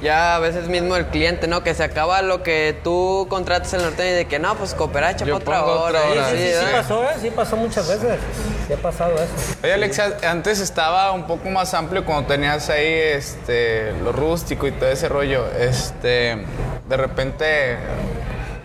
Ya 0.02 0.36
a 0.36 0.38
veces 0.40 0.68
mismo 0.68 0.94
el 0.96 1.06
cliente, 1.06 1.46
¿no? 1.46 1.62
Que 1.62 1.72
se 1.74 1.82
acaba 1.82 2.20
lo 2.20 2.42
que 2.42 2.78
tú 2.84 3.26
contratas 3.30 3.72
el 3.72 3.82
norteño 3.82 4.10
y 4.10 4.14
de 4.14 4.24
que 4.26 4.38
no, 4.38 4.54
pues 4.54 4.74
cooperacha 4.74 5.24
Yo 5.24 5.40
para 5.40 5.64
otra 5.64 5.74
hora. 5.74 6.00
otra 6.00 6.10
hora. 6.12 6.30
Sí, 6.30 6.36
sí, 6.36 6.42
sí 6.48 6.52
¿verdad? 6.52 6.72
pasó, 6.82 7.04
¿eh? 7.04 7.14
Sí 7.22 7.30
pasó 7.30 7.56
muchas 7.56 7.88
veces. 7.88 8.18
Sí 8.66 8.72
ha 8.74 8.76
pasado 8.76 9.14
eso. 9.14 9.56
Oye, 9.64 9.72
Alexa, 9.72 10.18
antes 10.28 10.60
estaba 10.60 11.12
un 11.12 11.26
poco 11.26 11.48
más 11.48 11.72
amplio 11.72 12.04
cuando 12.04 12.26
tenías 12.28 12.68
ahí 12.68 12.84
este, 12.86 13.92
lo 14.04 14.12
rústico 14.12 14.66
y 14.66 14.72
todo 14.72 14.90
ese 14.90 15.08
rollo. 15.08 15.46
Este, 15.58 16.44
de 16.88 16.96
repente 16.98 17.78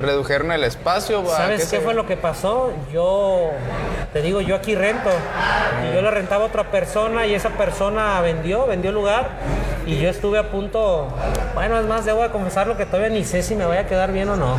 redujeron 0.02 0.52
el 0.52 0.66
espacio. 0.66 1.24
¿va? 1.24 1.38
¿Sabes 1.38 1.62
qué 1.62 1.66
se- 1.78 1.80
fue 1.80 1.94
lo 1.94 2.06
que 2.06 2.18
pasó? 2.18 2.74
Yo, 2.92 3.52
te 4.12 4.22
digo, 4.22 4.42
yo 4.42 4.56
aquí 4.58 4.76
rento. 4.76 5.10
Y 5.90 5.96
yo 5.96 6.02
le 6.02 6.12
rentaba 6.12 6.44
a 6.44 6.48
otra 6.48 6.70
persona 6.72 7.26
y 7.26 7.36
esa 7.36 7.50
persona 7.52 8.20
vendió, 8.20 8.68
vendió 8.68 8.92
lugar. 8.92 9.30
Y 9.86 9.98
yo 9.98 10.10
estuve 10.10 10.38
a 10.38 10.52
punto, 10.52 11.08
bueno, 11.54 11.80
es 11.80 11.86
más, 11.86 12.06
debo 12.06 12.22
de 12.22 12.30
confesarlo 12.30 12.78
que 12.78 12.86
todavía 12.86 13.10
ni 13.10 13.24
sé 13.24 13.42
si 13.42 13.56
me 13.56 13.66
voy 13.66 13.78
a 13.78 13.88
quedar 13.88 14.12
bien 14.12 14.30
o 14.30 14.36
no. 14.36 14.58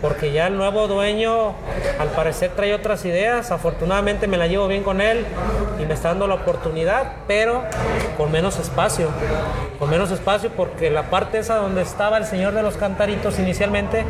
Porque 0.00 0.32
ya 0.32 0.46
el 0.46 0.56
nuevo 0.56 0.86
dueño, 0.86 1.54
al 1.98 2.08
parecer, 2.14 2.52
trae 2.54 2.74
otras 2.74 3.04
ideas. 3.04 3.50
Afortunadamente 3.50 4.26
me 4.26 4.36
la 4.36 4.46
llevo 4.46 4.68
bien 4.68 4.82
con 4.82 5.00
él 5.00 5.24
y 5.80 5.86
me 5.86 5.94
está 5.94 6.08
dando 6.08 6.26
la 6.26 6.34
oportunidad, 6.34 7.12
pero 7.26 7.64
con 8.16 8.30
menos 8.30 8.58
espacio. 8.58 9.08
Con 9.78 9.90
menos 9.90 10.10
espacio 10.10 10.50
porque 10.50 10.90
la 10.90 11.10
parte 11.10 11.38
esa 11.38 11.56
donde 11.56 11.82
estaba 11.82 12.18
el 12.18 12.24
señor 12.24 12.54
de 12.54 12.62
los 12.62 12.76
cantaritos 12.76 13.38
inicialmente 13.38 14.04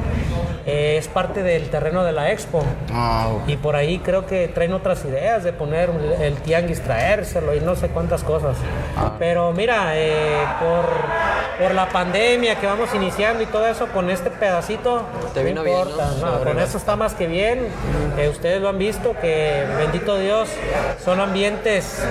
eh, 0.66 0.96
es 0.98 1.06
parte 1.06 1.44
del 1.44 1.70
terreno 1.70 2.02
de 2.02 2.12
la 2.12 2.32
expo. 2.32 2.62
Ah. 2.92 3.30
Y 3.46 3.56
por 3.56 3.76
ahí 3.76 4.00
creo 4.00 4.26
que 4.26 4.48
traen 4.48 4.72
otras 4.72 5.04
ideas 5.04 5.44
de 5.44 5.52
poner 5.52 5.90
el 6.20 6.34
tianguis, 6.38 6.82
traérselo 6.82 7.54
y 7.54 7.60
no 7.60 7.76
sé 7.76 7.88
cuántas 7.88 8.24
cosas. 8.24 8.56
Pero 9.18 9.52
mira, 9.52 9.92
eh, 9.94 10.44
por, 10.58 10.86
por 11.64 11.74
la 11.74 11.88
pandemia 11.88 12.56
que 12.56 12.66
vamos 12.66 12.92
iniciando 12.94 13.42
y 13.42 13.46
todo 13.46 13.66
eso, 13.66 13.86
con 13.86 14.10
este 14.10 14.30
pedacito, 14.30 15.02
Te 15.32 15.44
no 15.54 15.62
bien, 15.62 15.78
importa, 15.78 16.10
¿no? 16.20 16.38
no, 16.38 16.44
con 16.44 16.58
eso 16.58 16.78
está 16.78 16.96
más 16.96 17.14
que 17.14 17.28
bien. 17.28 17.68
Eh, 18.18 18.28
ustedes 18.28 18.60
lo 18.60 18.68
han 18.68 18.78
visto, 18.78 19.14
que 19.20 19.64
bendito 19.78 20.18
Dios, 20.18 20.48
son 21.04 21.20
ambientes 21.20 22.02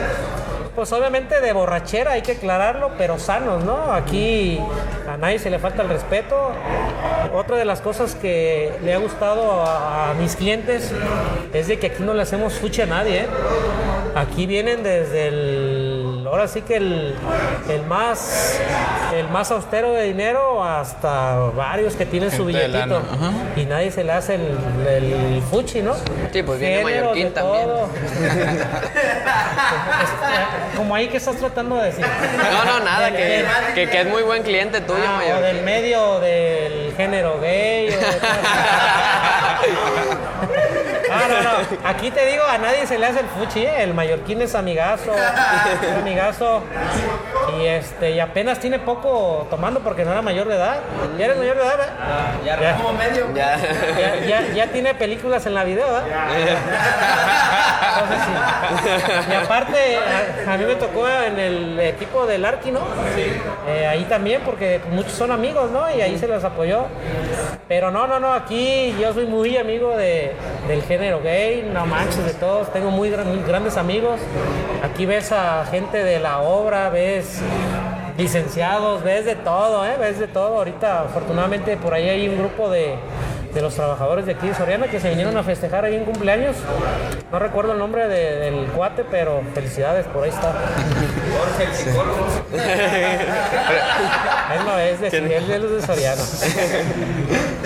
pues 0.76 0.92
obviamente 0.92 1.40
de 1.40 1.54
borrachera, 1.54 2.12
hay 2.12 2.22
que 2.22 2.34
aclararlo, 2.34 2.92
pero 2.98 3.18
sanos, 3.18 3.64
¿no? 3.64 3.94
Aquí 3.94 4.60
a 5.08 5.16
nadie 5.16 5.40
se 5.40 5.50
le 5.50 5.58
falta 5.58 5.82
el 5.82 5.90
respeto. 5.90 6.52
Otra 7.34 7.58
de 7.58 7.66
las 7.66 7.82
cosas 7.82 8.16
que 8.16 8.74
le 8.84 8.94
ha 8.94 8.98
gustado 8.98 9.64
a, 9.66 10.14
mis 10.20 10.36
clientes 10.36 10.92
es 11.54 11.68
de 11.68 11.80
que 11.80 11.88
aquí 11.88 12.04
no 12.04 12.14
le 12.14 12.22
hacemos 12.22 12.54
fuchi 12.54 12.82
a 12.82 12.86
nadie, 12.86 13.22
¿eh? 13.22 13.28
Aquí 14.16 14.46
vienen 14.46 14.84
desde 14.84 15.28
el, 15.28 15.85
ahora 16.32 16.48
sí 16.48 16.62
que 16.62 16.78
el, 16.78 17.16
el 17.70 17.82
más, 17.86 18.60
el 19.14 19.28
más 19.30 19.52
austero 19.52 19.92
de 19.92 20.04
dinero 20.04 20.64
hasta 20.64 21.36
varios 21.56 21.96
que 21.96 22.06
tienen 22.06 22.32
su 22.32 22.46
Gente 22.48 22.68
billetito. 22.68 23.02
Y 23.56 23.66
nadie 23.66 23.92
se 23.92 24.04
le 24.04 24.12
hace 24.12 24.36
el, 24.36 24.58
el 24.88 25.42
fuchi, 25.50 25.82
¿no? 25.82 25.94
Sí, 26.32 26.44
pues 26.44 26.60
viene 26.60 26.84
Mallorquín 26.84 27.34
también. 27.34 27.70
Como 30.76 30.94
ahí 30.96 31.08
que 31.08 31.18
estás 31.18 31.38
tratando 31.38 31.78
de 31.78 31.86
decir. 31.86 32.06
No, 32.52 32.66
no, 32.66 32.80
nada, 32.84 33.06
Del- 33.10 33.16
que, 33.16 33.46
que, 33.76 33.90
que 33.90 34.02
es 34.02 34.08
muy 34.08 34.24
buen 34.24 34.44
cliente 34.44 34.82
tuyo, 34.82 35.00
ah, 35.08 35.22
o 35.38 35.42
del 35.42 35.62
medio 35.64 36.20
del 36.20 36.94
género 36.98 37.40
gay. 37.40 37.88
o 37.88 37.92
de- 37.92 37.96
Ah, 41.16 41.28
no, 41.30 41.44
no. 41.44 41.80
Aquí 41.90 42.12
te 42.12 42.26
digo, 42.26 42.44
a 42.44 42.58
nadie 42.58 42.86
se 42.86 42.98
le 42.98 43.06
hace 43.06 43.22
el 43.22 43.28
fuchi, 43.28 43.62
¿eh? 43.62 43.84
El 43.84 43.94
mallorquín 43.94 44.42
es 44.42 44.56
amigazo, 44.56 45.12
es 45.14 45.98
amigazo. 45.98 46.62
Y 47.58 47.66
este, 47.66 48.12
y 48.12 48.20
apenas 48.20 48.60
tiene 48.60 48.80
poco 48.80 49.48
tomando 49.50 49.80
porque 49.80 50.04
no 50.04 50.12
era 50.12 50.22
mayor 50.22 50.48
de 50.48 50.56
edad. 50.56 50.78
¿Ya 51.18 51.26
eres 51.26 51.38
mayor 51.38 51.56
de 51.56 51.64
edad, 51.64 51.78
¿verdad? 51.78 52.62
Ya, 52.62 52.76
como 52.76 52.94
medio. 52.94 53.28
Ya. 53.34 53.58
Ya, 53.98 54.26
ya, 54.26 54.54
ya 54.54 54.68
tiene 54.68 54.94
películas 54.96 55.46
en 55.46 55.54
la 55.54 55.64
video, 55.64 55.86
¿verdad? 55.86 56.04
Entonces, 57.96 58.26
sí. 58.26 59.32
Y 59.32 59.34
aparte, 59.36 59.98
a, 60.48 60.54
a 60.54 60.58
mí 60.58 60.66
me 60.66 60.76
tocó 60.76 61.08
en 61.08 61.40
el 61.40 61.80
equipo 61.80 62.26
del 62.26 62.44
Arqui, 62.46 62.72
¿no? 62.72 62.82
Eh, 63.68 63.88
ahí 63.88 64.04
también, 64.06 64.42
porque 64.44 64.82
muchos 64.92 65.14
son 65.14 65.32
amigos, 65.32 65.72
¿no? 65.72 65.90
Y 65.96 66.02
ahí 66.02 66.18
se 66.18 66.28
los 66.28 66.44
apoyó. 66.44 66.86
Pero 67.68 67.92
no, 67.92 68.06
no, 68.08 68.20
no, 68.20 68.34
aquí 68.34 68.96
yo 69.00 69.14
soy 69.14 69.26
muy 69.26 69.58
amigo 69.58 69.96
de, 69.96 70.34
del 70.68 70.84
género 70.84 71.05
gay, 71.14 71.70
no 71.74 71.86
manches, 71.86 72.26
de 72.26 72.34
todos. 72.34 72.72
Tengo 72.74 72.92
muy 72.92 73.10
grandes 73.10 73.78
amigos. 73.78 74.20
Aquí 74.84 75.06
ves 75.06 75.32
a 75.32 75.66
gente 75.66 76.04
de 76.04 76.20
la 76.20 76.40
obra, 76.42 76.90
ves 76.90 77.42
licenciados, 78.18 79.04
ves 79.04 79.26
de 79.26 79.36
todo, 79.36 79.86
¿eh? 79.86 79.96
Ves 80.00 80.20
de 80.20 80.28
todo. 80.28 80.58
Ahorita, 80.58 81.02
afortunadamente, 81.02 81.78
por 81.78 81.94
ahí 81.94 82.10
hay 82.10 82.28
un 82.28 82.38
grupo 82.38 82.70
de, 82.70 82.96
de 83.56 83.62
los 83.62 83.74
trabajadores 83.74 84.26
de 84.26 84.34
aquí 84.34 84.50
de 84.50 84.54
Soriana 84.54 84.88
que 84.88 85.00
se 85.00 85.10
vinieron 85.10 85.36
a 85.38 85.44
festejar 85.44 85.86
ahí 85.86 85.96
en 85.96 86.04
cumpleaños. 86.06 86.56
No 87.32 87.40
recuerdo 87.40 87.72
el 87.72 87.80
nombre 87.80 88.08
de- 88.08 88.36
del 88.40 88.66
cuate, 88.68 89.04
pero 89.10 89.42
felicidades, 89.54 90.06
por 90.08 90.24
ahí 90.26 90.30
está. 90.30 90.52
Él 94.54 94.66
no 94.66 94.78
es 94.78 95.00
de 95.02 95.08
él 95.38 95.52
es 95.52 95.72
de 95.72 95.82
Soriana. 95.86 96.22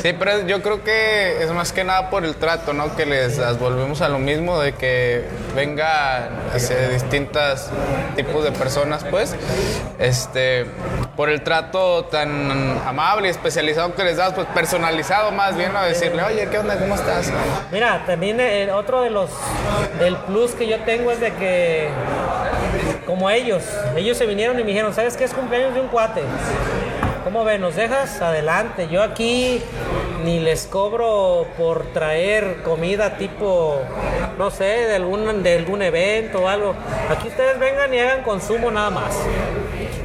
Sí, 0.01 0.13
pero 0.17 0.45
yo 0.47 0.61
creo 0.61 0.83
que 0.83 1.43
es 1.43 1.51
más 1.51 1.73
que 1.73 1.83
nada 1.83 2.09
por 2.09 2.23
el 2.23 2.35
trato, 2.35 2.71
¿no? 2.73 2.95
Que 2.95 3.05
les 3.05 3.37
las 3.37 3.59
volvemos 3.59 4.01
a 4.01 4.07
lo 4.09 4.17
mismo, 4.19 4.59
de 4.59 4.73
que 4.73 5.25
venga 5.55 6.29
hacia 6.53 6.87
distintos 6.89 7.67
tipos 8.15 8.43
de 8.43 8.51
personas, 8.51 9.03
pues. 9.09 9.35
Este, 9.99 10.65
por 11.17 11.29
el 11.29 11.41
trato 11.41 12.05
tan 12.05 12.79
amable 12.87 13.27
y 13.27 13.31
especializado 13.31 13.93
que 13.93 14.03
les 14.03 14.15
das, 14.17 14.33
pues 14.33 14.47
personalizado 14.47 15.31
más 15.31 15.57
bien, 15.57 15.73
a 15.83 15.87
decirle, 15.87 16.23
oye, 16.23 16.47
¿qué 16.49 16.57
onda? 16.57 16.77
¿Cómo 16.77 16.95
estás? 16.95 17.31
Mira, 17.71 18.03
también 18.05 18.39
eh, 18.39 18.71
otro 18.71 19.01
de 19.01 19.09
los 19.09 19.29
del 19.99 20.15
plus 20.17 20.51
que 20.51 20.67
yo 20.67 20.79
tengo 20.81 21.11
es 21.11 21.19
de 21.19 21.31
que 21.33 21.89
como 23.05 23.29
ellos, 23.29 23.63
ellos 23.95 24.17
se 24.17 24.25
vinieron 24.25 24.59
y 24.59 24.63
me 24.63 24.69
dijeron, 24.69 24.93
¿sabes 24.93 25.17
qué 25.17 25.23
es 25.23 25.33
cumpleaños 25.33 25.73
de 25.73 25.81
un 25.81 25.87
cuate? 25.87 26.21
¿Cómo 27.23 27.43
ven? 27.43 27.61
¿Nos 27.61 27.75
dejas? 27.75 28.21
Adelante. 28.21 28.87
Yo 28.89 29.03
aquí 29.03 29.61
ni 30.23 30.39
les 30.39 30.67
cobro 30.67 31.47
por 31.57 31.85
traer 31.93 32.61
comida 32.63 33.17
tipo, 33.17 33.81
no 34.37 34.51
sé, 34.51 34.63
de 34.63 34.95
algún, 34.95 35.43
de 35.43 35.57
algún 35.57 35.81
evento 35.81 36.43
o 36.43 36.47
algo. 36.47 36.75
Aquí 37.09 37.27
ustedes 37.27 37.59
vengan 37.59 37.93
y 37.93 37.99
hagan 37.99 38.23
consumo 38.23 38.71
nada 38.71 38.89
más. 38.89 39.15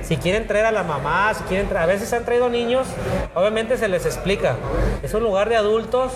Si 0.04 0.18
quieren 0.18 0.46
traer 0.46 0.66
a 0.66 0.72
la 0.72 0.82
mamá, 0.82 1.32
si 1.32 1.42
quieren 1.44 1.66
traer, 1.66 1.84
a 1.84 1.92
veces 1.94 2.12
han 2.12 2.26
traído 2.26 2.50
niños, 2.50 2.86
obviamente 3.34 3.78
se 3.78 3.88
les 3.88 4.04
explica. 4.04 4.56
Es 5.02 5.14
un 5.14 5.22
lugar 5.22 5.48
de 5.48 5.56
adultos, 5.56 6.12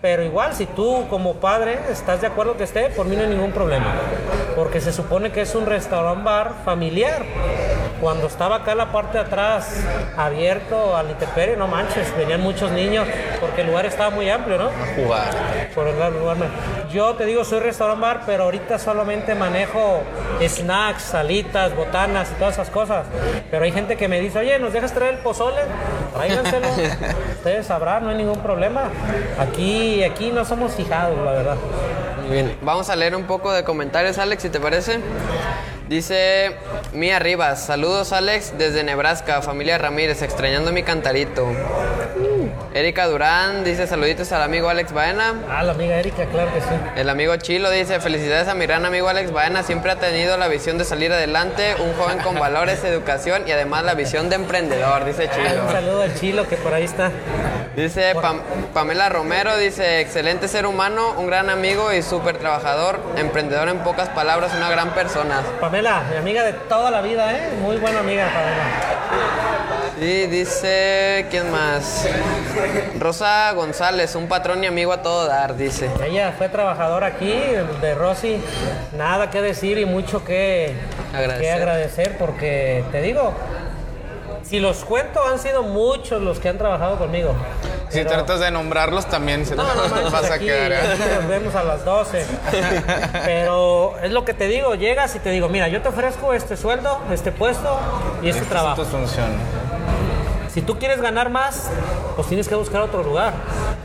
pero 0.00 0.22
igual, 0.22 0.54
si 0.54 0.64
tú 0.64 1.04
como 1.10 1.34
padre 1.34 1.78
estás 1.90 2.22
de 2.22 2.26
acuerdo 2.26 2.56
que 2.56 2.64
esté, 2.64 2.88
por 2.88 3.04
mí 3.04 3.16
no 3.16 3.22
hay 3.22 3.28
ningún 3.28 3.52
problema. 3.52 3.94
Porque 4.56 4.80
se 4.80 4.94
supone 4.94 5.30
que 5.30 5.42
es 5.42 5.54
un 5.54 5.66
restaurant 5.66 6.24
bar 6.24 6.54
familiar. 6.64 7.22
Cuando 8.00 8.28
estaba 8.28 8.56
acá 8.56 8.74
la 8.74 8.92
parte 8.92 9.18
de 9.18 9.24
atrás, 9.24 9.84
abierto 10.16 10.96
al 10.96 11.10
intemperie, 11.10 11.56
no 11.56 11.66
manches, 11.66 12.16
venían 12.16 12.40
muchos 12.40 12.70
niños, 12.70 13.08
porque 13.40 13.62
el 13.62 13.66
lugar 13.66 13.86
estaba 13.86 14.10
muy 14.10 14.30
amplio, 14.30 14.56
¿no? 14.56 14.70
Jugar. 14.96 15.30
Por 15.74 15.88
el 15.88 15.96
lugar. 15.96 16.36
Yo 16.92 17.14
te 17.14 17.24
digo, 17.24 17.44
soy 17.44 17.60
restaurant 17.60 18.00
bar, 18.00 18.22
pero 18.24 18.44
ahorita 18.44 18.78
solamente 18.78 19.34
manejo 19.34 20.02
snacks, 20.40 21.02
salitas, 21.02 21.74
botanas 21.74 22.30
y 22.30 22.34
todas 22.34 22.54
esas 22.54 22.70
cosas. 22.70 23.06
Pero 23.50 23.64
hay 23.64 23.72
gente 23.72 23.96
que 23.96 24.06
me 24.06 24.20
dice, 24.20 24.38
oye, 24.38 24.58
¿nos 24.58 24.72
dejas 24.72 24.92
traer 24.94 25.14
el 25.14 25.20
pozole? 25.20 25.62
Tráiganselo. 26.14 26.68
Ustedes 27.36 27.66
sabrán, 27.66 28.04
no 28.04 28.10
hay 28.10 28.16
ningún 28.16 28.40
problema. 28.40 28.90
Aquí, 29.38 30.04
aquí 30.04 30.30
no 30.30 30.44
somos 30.44 30.72
fijados, 30.72 31.18
la 31.24 31.32
verdad. 31.32 31.56
Muy 32.22 32.30
bien. 32.30 32.58
Vamos 32.62 32.90
a 32.90 32.96
leer 32.96 33.16
un 33.16 33.24
poco 33.24 33.52
de 33.52 33.64
comentarios, 33.64 34.18
Alex, 34.18 34.42
si 34.42 34.50
te 34.50 34.60
parece. 34.60 35.00
Dice 35.88 36.54
Mía 36.92 37.18
Rivas, 37.18 37.64
saludos 37.64 38.12
Alex 38.12 38.52
desde 38.58 38.84
Nebraska, 38.84 39.40
familia 39.40 39.78
Ramírez, 39.78 40.20
extrañando 40.20 40.70
mi 40.70 40.82
cantarito. 40.82 41.46
Erika 42.74 43.06
Durán 43.06 43.64
dice 43.64 43.86
saluditos 43.86 44.30
al 44.32 44.42
amigo 44.42 44.68
Alex 44.68 44.92
Baena. 44.92 45.34
Ah, 45.50 45.62
la 45.62 45.72
amiga 45.72 45.96
Erika, 45.98 46.26
claro 46.26 46.52
que 46.52 46.60
sí. 46.60 46.66
El 46.96 47.08
amigo 47.08 47.34
Chilo 47.36 47.70
dice 47.70 48.00
felicidades 48.00 48.48
a 48.48 48.54
mi 48.54 48.66
gran 48.66 48.84
amigo 48.84 49.08
Alex 49.08 49.32
Baena, 49.32 49.62
siempre 49.62 49.90
ha 49.90 49.96
tenido 49.96 50.36
la 50.36 50.48
visión 50.48 50.76
de 50.76 50.84
salir 50.84 51.10
adelante, 51.10 51.74
un 51.80 51.94
joven 51.94 52.18
con 52.18 52.38
valores, 52.38 52.84
educación 52.84 53.44
y 53.46 53.52
además 53.52 53.84
la 53.84 53.94
visión 53.94 54.28
de 54.28 54.36
emprendedor, 54.36 55.06
dice 55.06 55.30
Chilo. 55.30 55.64
Un 55.64 55.72
saludo 55.72 56.02
al 56.02 56.14
Chilo 56.20 56.46
que 56.46 56.56
por 56.56 56.74
ahí 56.74 56.84
está. 56.84 57.10
Dice 57.76 58.14
Pam- 58.16 58.40
Pamela 58.74 59.08
Romero, 59.08 59.56
dice 59.56 60.00
excelente 60.00 60.48
ser 60.48 60.66
humano, 60.66 61.14
un 61.16 61.28
gran 61.28 61.48
amigo 61.48 61.92
y 61.92 62.02
súper 62.02 62.36
trabajador, 62.36 62.98
emprendedor 63.16 63.68
en 63.68 63.78
pocas 63.78 64.08
palabras, 64.10 64.52
una 64.56 64.68
gran 64.68 64.90
persona. 64.94 65.42
Pamela, 65.60 65.77
mi 65.80 66.16
amiga 66.16 66.42
de 66.42 66.54
toda 66.54 66.90
la 66.90 67.00
vida, 67.00 67.32
¿eh? 67.32 67.50
Muy 67.62 67.76
buena 67.76 68.00
amiga, 68.00 68.26
Pamela. 68.34 68.64
Y 70.00 70.26
dice, 70.26 71.26
¿quién 71.30 71.52
más? 71.52 72.04
Rosa 72.98 73.52
González, 73.52 74.16
un 74.16 74.26
patrón 74.26 74.64
y 74.64 74.66
amigo 74.66 74.92
a 74.92 75.02
todo 75.02 75.26
dar, 75.26 75.56
dice. 75.56 75.88
Ella 76.04 76.34
fue 76.36 76.48
trabajadora 76.48 77.06
aquí, 77.06 77.32
de 77.80 77.94
Rosy. 77.94 78.42
Nada 78.96 79.30
que 79.30 79.40
decir 79.40 79.78
y 79.78 79.84
mucho 79.84 80.24
que 80.24 80.74
Agradecer. 81.14 81.40
que 81.40 81.50
agradecer 81.52 82.18
porque 82.18 82.82
te 82.90 83.00
digo, 83.00 83.32
si 84.42 84.60
los 84.60 84.78
cuento, 84.84 85.20
han 85.26 85.38
sido 85.38 85.62
muchos 85.62 86.22
los 86.22 86.38
que 86.38 86.48
han 86.48 86.58
trabajado 86.58 86.96
conmigo. 86.98 87.34
Si 87.90 87.98
Pero- 87.98 88.10
tratas 88.10 88.40
de 88.40 88.50
nombrarlos 88.50 89.06
también 89.06 89.46
se 89.46 89.56
No, 89.56 89.62
no 89.62 89.88
manches, 89.88 90.12
vas 90.12 90.30
a 90.30 90.38
quedar. 90.38 90.72
¿eh? 90.72 90.78
nos 91.20 91.28
vemos 91.28 91.54
a 91.54 91.64
las 91.64 91.84
12. 91.84 92.24
Pero 93.24 93.94
es 94.02 94.12
lo 94.12 94.24
que 94.24 94.34
te 94.34 94.46
digo, 94.46 94.74
llegas 94.74 95.14
y 95.16 95.18
te 95.20 95.30
digo, 95.30 95.48
mira, 95.48 95.68
yo 95.68 95.80
te 95.82 95.88
ofrezco 95.88 96.32
este 96.34 96.56
sueldo, 96.56 96.98
este 97.10 97.32
puesto 97.32 97.78
y 98.22 98.28
este 98.30 98.44
trabajo. 98.46 98.82
Esto 98.82 98.96
funciona. 98.98 99.34
Si 100.52 100.62
tú 100.62 100.78
quieres 100.78 101.00
ganar 101.00 101.30
más, 101.30 101.70
pues 102.16 102.26
tienes 102.28 102.48
que 102.48 102.54
buscar 102.54 102.82
otro 102.82 103.02
lugar. 103.02 103.32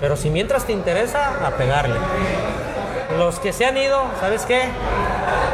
Pero 0.01 0.15
si 0.17 0.29
mientras 0.29 0.65
te 0.65 0.71
interesa, 0.71 1.45
a 1.45 1.51
pegarle. 1.51 1.95
Los 3.17 3.39
que 3.39 3.53
se 3.53 3.65
han 3.65 3.77
ido, 3.77 4.01
¿sabes 4.19 4.43
qué? 4.45 4.63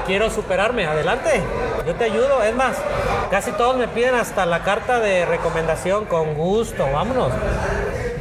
Quiero 0.08 0.30
superarme, 0.32 0.86
adelante. 0.88 1.41
Yo 1.86 1.93
te 1.95 2.06
ayudo. 2.06 2.41
Es 2.43 2.56
más, 2.56 2.78
casi 3.30 3.51
todos 3.51 3.77
me 3.77 3.88
piden 3.88 4.15
hasta 4.15 4.45
la 4.45 4.63
carta 4.63 4.99
de 4.99 5.25
recomendación 5.25 6.05
con 6.05 6.34
gusto. 6.34 6.86
Vámonos. 6.91 7.32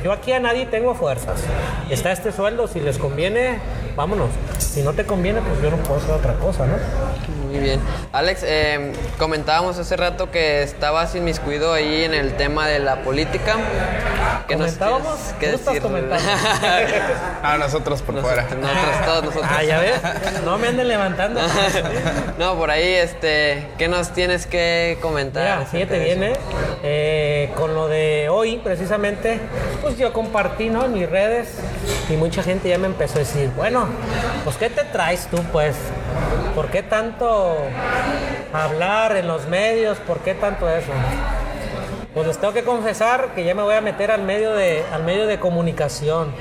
Yo 0.02 0.12
aquí 0.12 0.32
a 0.32 0.40
nadie 0.40 0.66
tengo 0.66 0.94
fuerzas. 0.94 1.42
Está 1.90 2.12
este 2.12 2.30
sueldo, 2.32 2.68
si 2.68 2.80
les 2.80 2.98
conviene, 2.98 3.58
vámonos. 3.96 4.30
Si 4.58 4.82
no 4.82 4.92
te 4.92 5.04
conviene, 5.04 5.40
pues 5.40 5.60
yo 5.60 5.70
no 5.70 5.76
puedo 5.78 6.00
hacer 6.00 6.14
otra 6.14 6.34
cosa, 6.34 6.66
¿no? 6.66 6.76
Muy 7.46 7.58
bien. 7.58 7.80
Alex, 8.12 8.42
eh, 8.44 8.92
comentábamos 9.18 9.78
hace 9.78 9.96
rato 9.96 10.30
que 10.30 10.62
estabas 10.62 11.14
inmiscuido 11.14 11.72
ahí 11.74 12.04
en 12.04 12.14
el 12.14 12.36
tema 12.36 12.66
de 12.66 12.78
la 12.78 13.02
política. 13.02 13.56
¿Qué 14.46 14.56
nos 14.56 14.72
¿Comentábamos? 14.72 15.18
tienes 15.18 15.32
que 15.38 15.46
Tú 15.48 15.54
estás 15.56 15.74
decir? 15.74 15.82
comentando. 15.82 16.24
Ah, 17.42 17.56
nosotros 17.58 18.02
por 18.02 18.20
fuera. 18.20 18.42
nosotros, 18.42 19.04
todos 19.04 19.24
nosotros. 19.24 19.50
Ah, 19.56 19.62
ya 19.62 19.78
ves. 19.78 20.00
No 20.44 20.58
me 20.58 20.68
anden 20.68 20.88
levantando. 20.88 21.40
no, 22.38 22.54
por 22.56 22.70
ahí, 22.70 22.94
este, 22.94 23.68
¿qué 23.78 23.88
nos 23.88 24.12
tienes 24.12 24.46
que 24.46 24.98
comentar? 25.00 25.58
Mira, 25.58 25.66
fíjate 25.70 25.98
bien? 25.98 26.22
¿eh? 26.24 26.32
Eh, 26.82 27.52
Con 27.56 27.74
lo 27.74 27.88
de 27.88 28.28
hoy, 28.30 28.58
precisamente, 28.62 29.38
pues 29.82 29.98
yo 29.98 30.12
compartí, 30.12 30.68
¿no? 30.70 30.84
En 30.86 30.94
mis 30.94 31.08
redes 31.08 31.48
y 32.08 32.14
mucha 32.14 32.42
gente 32.42 32.68
ya 32.68 32.78
me 32.78 32.86
empezó 32.86 33.16
a 33.16 33.18
decir, 33.20 33.50
bueno, 33.56 33.86
pues 34.44 34.56
¿qué 34.56 34.70
te 34.70 34.84
traes 34.84 35.26
tú, 35.30 35.38
pues? 35.52 35.76
¿Por 36.54 36.68
qué 36.70 36.82
tanto 36.82 37.17
hablar 38.52 39.16
en 39.16 39.26
los 39.26 39.46
medios? 39.46 39.98
¿Por 39.98 40.18
qué 40.18 40.34
tanto 40.34 40.68
eso? 40.68 40.92
Pues 42.14 42.26
les 42.26 42.38
tengo 42.38 42.52
que 42.52 42.64
confesar 42.64 43.28
que 43.34 43.44
ya 43.44 43.54
me 43.54 43.62
voy 43.62 43.74
a 43.74 43.80
meter 43.80 44.10
al 44.10 44.22
medio 44.22 44.54
de, 44.54 44.82
al 44.92 45.04
medio 45.04 45.26
de 45.26 45.38
comunicación. 45.38 46.32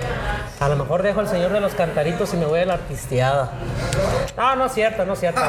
A 0.59 0.69
lo 0.69 0.75
mejor 0.75 1.03
dejo 1.03 1.19
al 1.19 1.27
señor 1.27 1.51
de 1.51 1.59
los 1.59 1.75
cantaritos 1.75 2.33
y 2.33 2.37
me 2.37 2.45
voy 2.45 2.61
a 2.61 2.65
la 2.65 2.73
artisteada. 2.75 3.51
No, 4.35 4.55
no 4.55 4.65
es 4.65 4.73
cierto, 4.73 5.05
no 5.05 5.13
es 5.13 5.19
cierto. 5.19 5.39
No, 5.39 5.47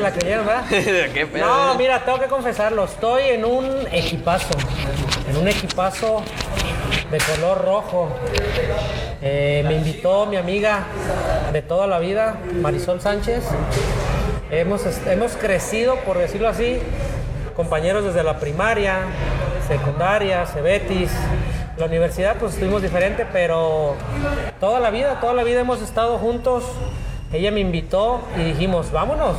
la 0.00 0.12
creyeron, 0.12 0.46
¿verdad? 0.46 0.64
No, 1.40 1.74
mira, 1.74 2.04
tengo 2.04 2.20
que 2.20 2.26
confesarlo. 2.26 2.84
Estoy 2.84 3.22
en 3.30 3.44
un 3.44 3.88
equipazo. 3.90 4.54
En 5.28 5.36
un 5.36 5.48
equipazo 5.48 6.22
de 7.10 7.18
color 7.18 7.64
rojo. 7.64 8.08
Eh, 9.22 9.64
me 9.66 9.74
invitó 9.74 10.26
mi 10.26 10.36
amiga 10.36 10.84
de 11.52 11.62
toda 11.62 11.86
la 11.86 11.98
vida, 11.98 12.36
Marisol 12.60 13.00
Sánchez. 13.00 13.44
Hemos, 14.50 14.82
hemos 15.06 15.32
crecido, 15.36 15.96
por 15.96 16.18
decirlo 16.18 16.48
así, 16.48 16.78
compañeros 17.56 18.04
desde 18.04 18.22
la 18.22 18.38
primaria, 18.38 19.00
secundaria, 19.66 20.46
Cebetis. 20.46 21.10
La 21.78 21.86
universidad, 21.86 22.36
pues 22.36 22.54
estuvimos 22.54 22.82
diferente, 22.82 23.26
pero 23.32 23.94
toda 24.58 24.80
la 24.80 24.90
vida, 24.90 25.20
toda 25.20 25.32
la 25.32 25.44
vida 25.44 25.60
hemos 25.60 25.80
estado 25.80 26.18
juntos. 26.18 26.64
Ella 27.32 27.50
me 27.50 27.60
invitó 27.60 28.22
y 28.36 28.42
dijimos, 28.42 28.90
vámonos, 28.90 29.36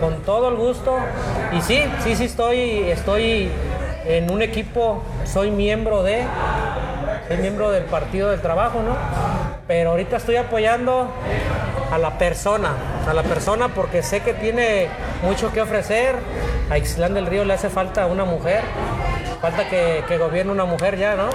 con 0.00 0.22
todo 0.22 0.48
el 0.48 0.56
gusto. 0.56 0.96
Y 1.56 1.60
sí, 1.60 1.82
sí, 2.02 2.16
sí, 2.16 2.24
estoy, 2.24 2.90
estoy 2.90 3.50
en 4.06 4.30
un 4.30 4.40
equipo, 4.42 5.02
soy 5.24 5.50
miembro 5.50 6.02
de, 6.02 6.24
soy 7.28 7.36
miembro 7.36 7.70
del 7.70 7.84
Partido 7.84 8.30
del 8.30 8.40
Trabajo, 8.40 8.82
¿no? 8.82 8.96
Pero 9.66 9.90
ahorita 9.90 10.16
estoy 10.16 10.36
apoyando 10.36 11.10
a 11.92 11.98
la 11.98 12.16
persona, 12.16 12.70
a 13.06 13.12
la 13.12 13.22
persona 13.22 13.68
porque 13.68 14.02
sé 14.02 14.20
que 14.20 14.32
tiene 14.32 14.88
mucho 15.22 15.52
que 15.52 15.60
ofrecer. 15.60 16.14
A 16.70 16.78
Ixtlán 16.78 17.14
del 17.14 17.26
Río 17.26 17.44
le 17.44 17.54
hace 17.54 17.68
falta 17.68 18.06
una 18.06 18.24
mujer, 18.24 18.62
falta 19.40 19.68
que, 19.68 20.02
gobierne 20.18 20.52
una 20.52 20.64
mujer 20.64 20.96
ya, 20.96 21.16
¿no? 21.16 21.28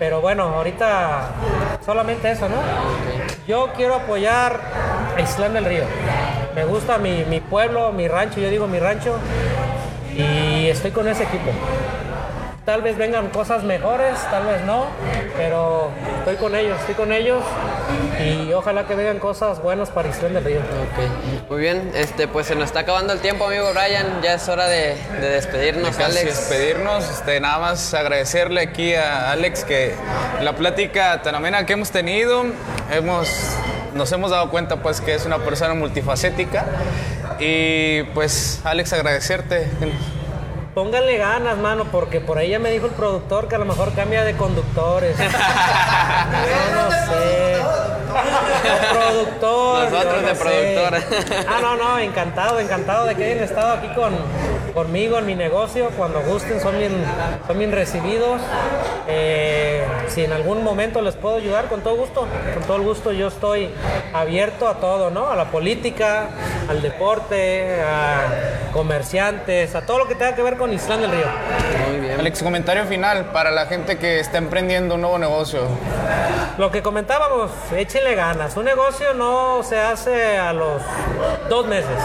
Pero 0.00 0.20
bueno, 0.20 0.44
ahorita 0.44 1.28
solamente 1.84 2.32
eso, 2.32 2.48
¿no? 2.48 2.56
Yo 3.46 3.70
quiero 3.76 3.94
apoyar 3.94 4.60
a 5.16 5.20
Ixtlán 5.20 5.54
del 5.54 5.64
Río. 5.64 5.84
Me 6.56 6.64
gusta 6.64 6.98
mi, 6.98 7.24
mi 7.24 7.40
pueblo, 7.40 7.92
mi 7.92 8.08
rancho, 8.08 8.40
yo 8.40 8.50
digo 8.50 8.66
mi 8.66 8.80
rancho, 8.80 9.16
y 10.16 10.68
estoy 10.68 10.90
con 10.90 11.08
ese 11.08 11.24
equipo. 11.24 11.50
Tal 12.64 12.80
vez 12.80 12.96
vengan 12.96 13.28
cosas 13.28 13.62
mejores, 13.62 14.18
tal 14.30 14.46
vez 14.46 14.62
no, 14.62 14.86
pero 15.36 15.90
estoy 16.20 16.36
con 16.36 16.54
ellos, 16.54 16.80
estoy 16.80 16.94
con 16.94 17.12
ellos 17.12 17.44
y 18.18 18.54
ojalá 18.54 18.86
que 18.86 18.94
vengan 18.94 19.18
cosas 19.18 19.62
buenas 19.62 19.90
para 19.90 20.08
Ixtlán 20.08 20.32
del 20.32 20.44
Río. 20.44 20.60
Muy 21.50 21.60
bien, 21.60 21.92
este, 21.94 22.26
pues 22.26 22.46
se 22.46 22.54
nos 22.54 22.64
está 22.64 22.80
acabando 22.80 23.12
el 23.12 23.20
tiempo, 23.20 23.46
amigo 23.46 23.70
Brian, 23.74 24.22
ya 24.22 24.32
es 24.32 24.48
hora 24.48 24.66
de, 24.66 24.96
de 25.20 25.28
despedirnos, 25.28 25.98
Alex. 25.98 26.24
despedirnos, 26.24 27.10
este, 27.10 27.38
nada 27.38 27.58
más 27.58 27.92
agradecerle 27.92 28.62
aquí 28.62 28.94
a 28.94 29.32
Alex 29.32 29.64
que 29.64 29.94
la 30.40 30.54
plática 30.54 31.20
tan 31.20 31.34
amena 31.34 31.66
que 31.66 31.74
hemos 31.74 31.90
tenido, 31.90 32.46
hemos 32.90 33.28
nos 33.92 34.10
hemos 34.10 34.30
dado 34.30 34.48
cuenta 34.50 34.76
pues 34.76 35.02
que 35.02 35.14
es 35.14 35.26
una 35.26 35.38
persona 35.38 35.74
multifacética 35.74 36.64
y 37.38 38.04
pues 38.14 38.62
Alex 38.64 38.94
agradecerte. 38.94 39.68
Pónganle 40.74 41.16
ganas, 41.18 41.56
mano, 41.56 41.84
porque 41.92 42.20
por 42.20 42.36
ahí 42.36 42.50
ya 42.50 42.58
me 42.58 42.70
dijo 42.70 42.86
el 42.86 42.92
productor 42.92 43.46
que 43.46 43.54
a 43.54 43.58
lo 43.58 43.64
mejor 43.64 43.92
cambia 43.94 44.24
de 44.24 44.36
conductores. 44.36 45.16
yo 45.18 45.24
no 46.74 46.90
sé. 46.90 47.60
O 48.10 48.94
productor. 48.98 49.84
Nosotros 49.84 50.14
yo 50.16 50.22
no 50.22 50.28
de 50.28 50.34
sé. 50.34 50.42
productor. 50.42 51.46
Ah, 51.48 51.58
no, 51.62 51.76
no, 51.76 51.98
encantado, 52.00 52.58
encantado 52.58 53.06
de 53.06 53.14
que 53.14 53.24
hayan 53.24 53.44
estado 53.44 53.74
aquí 53.74 53.86
con, 53.94 54.14
conmigo 54.74 55.18
en 55.18 55.26
mi 55.26 55.34
negocio. 55.34 55.90
Cuando 55.96 56.20
gusten, 56.20 56.60
son 56.60 56.76
bien, 56.78 56.92
son 57.46 57.58
bien 57.58 57.72
recibidos. 57.72 58.40
Eh, 59.08 59.86
si 60.08 60.24
en 60.24 60.32
algún 60.32 60.62
momento 60.62 61.00
les 61.00 61.14
puedo 61.14 61.36
ayudar, 61.36 61.68
con 61.68 61.80
todo 61.80 61.96
gusto. 61.96 62.26
Con 62.54 62.62
todo 62.64 62.76
el 62.76 62.82
gusto, 62.82 63.12
yo 63.12 63.28
estoy 63.28 63.70
abierto 64.12 64.68
a 64.68 64.74
todo, 64.74 65.10
¿no? 65.10 65.30
A 65.30 65.36
la 65.36 65.46
política, 65.46 66.28
al 66.68 66.82
deporte, 66.82 67.80
a 67.82 68.70
comerciantes, 68.72 69.74
a 69.74 69.86
todo 69.86 70.00
lo 70.00 70.08
que 70.08 70.16
tenga 70.16 70.34
que 70.34 70.42
ver 70.42 70.56
con 70.56 70.72
Islán 70.72 71.00
del 71.00 71.12
Río. 71.12 71.26
Muy 71.88 72.00
bien. 72.00 72.20
Alex, 72.20 72.42
comentario 72.42 72.84
final 72.84 73.26
para 73.26 73.50
la 73.50 73.66
gente 73.66 73.98
que 73.98 74.18
está 74.18 74.38
emprendiendo 74.38 74.96
un 74.96 75.00
nuevo 75.00 75.18
negocio. 75.18 75.60
Lo 76.58 76.70
que 76.70 76.82
comentábamos, 76.82 77.50
échenle 77.76 78.14
ganas. 78.14 78.56
Un 78.56 78.64
negocio 78.64 79.14
no 79.14 79.62
se 79.62 79.78
hace 79.78 80.36
a 80.36 80.52
los 80.52 80.82
dos 81.48 81.66
meses. 81.66 81.98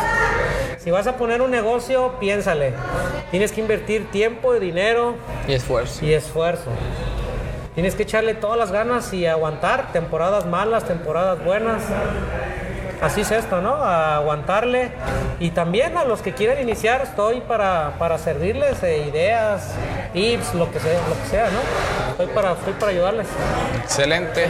Si 0.89 0.91
vas 0.91 1.05
a 1.05 1.17
poner 1.17 1.43
un 1.43 1.51
negocio, 1.51 2.13
piénsale. 2.19 2.73
Tienes 3.29 3.51
que 3.51 3.61
invertir 3.61 4.09
tiempo, 4.09 4.55
dinero 4.55 5.17
Y 5.47 5.53
esfuerzo. 5.53 6.03
y 6.03 6.13
esfuerzo. 6.13 6.71
Tienes 7.75 7.93
que 7.93 8.01
echarle 8.01 8.33
todas 8.33 8.57
las 8.57 8.71
ganas 8.71 9.13
y 9.13 9.27
aguantar 9.27 9.91
temporadas 9.91 10.47
malas, 10.47 10.85
temporadas 10.87 11.45
buenas. 11.45 11.83
Así 13.01 13.21
es 13.21 13.31
esto, 13.31 13.61
¿no? 13.61 13.75
A 13.75 14.17
aguantarle. 14.17 14.91
Y 15.39 15.51
también 15.51 15.97
a 15.97 16.03
los 16.03 16.21
que 16.21 16.33
quieran 16.33 16.59
iniciar, 16.59 17.01
estoy 17.01 17.39
para, 17.39 17.93
para 17.97 18.17
servirles 18.17 18.83
eh, 18.83 19.05
ideas, 19.09 19.71
tips, 20.11 20.53
lo 20.53 20.69
que 20.69 20.81
sea, 20.81 20.99
lo 21.07 21.23
que 21.23 21.29
sea, 21.29 21.49
¿no? 21.49 22.11
Estoy 22.11 22.27
para, 22.27 22.51
estoy 22.51 22.73
para 22.73 22.91
ayudarles. 22.91 23.27
Excelente. 23.81 24.45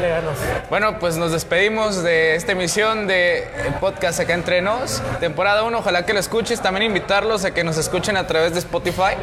Bueno, 0.69 0.97
pues 0.97 1.17
nos 1.17 1.31
despedimos 1.31 2.01
de 2.01 2.35
esta 2.35 2.53
emisión 2.53 3.05
de 3.05 3.43
el 3.67 3.73
podcast 3.79 4.19
acá 4.19 4.33
entre 4.33 4.63
nos, 4.63 5.03
temporada 5.19 5.63
1. 5.63 5.77
Ojalá 5.77 6.05
que 6.05 6.13
lo 6.13 6.19
escuches. 6.19 6.59
También 6.59 6.87
invitarlos 6.87 7.45
a 7.45 7.51
que 7.51 7.63
nos 7.63 7.77
escuchen 7.77 8.17
a 8.17 8.25
través 8.25 8.53
de 8.53 8.59
Spotify. 8.59 9.13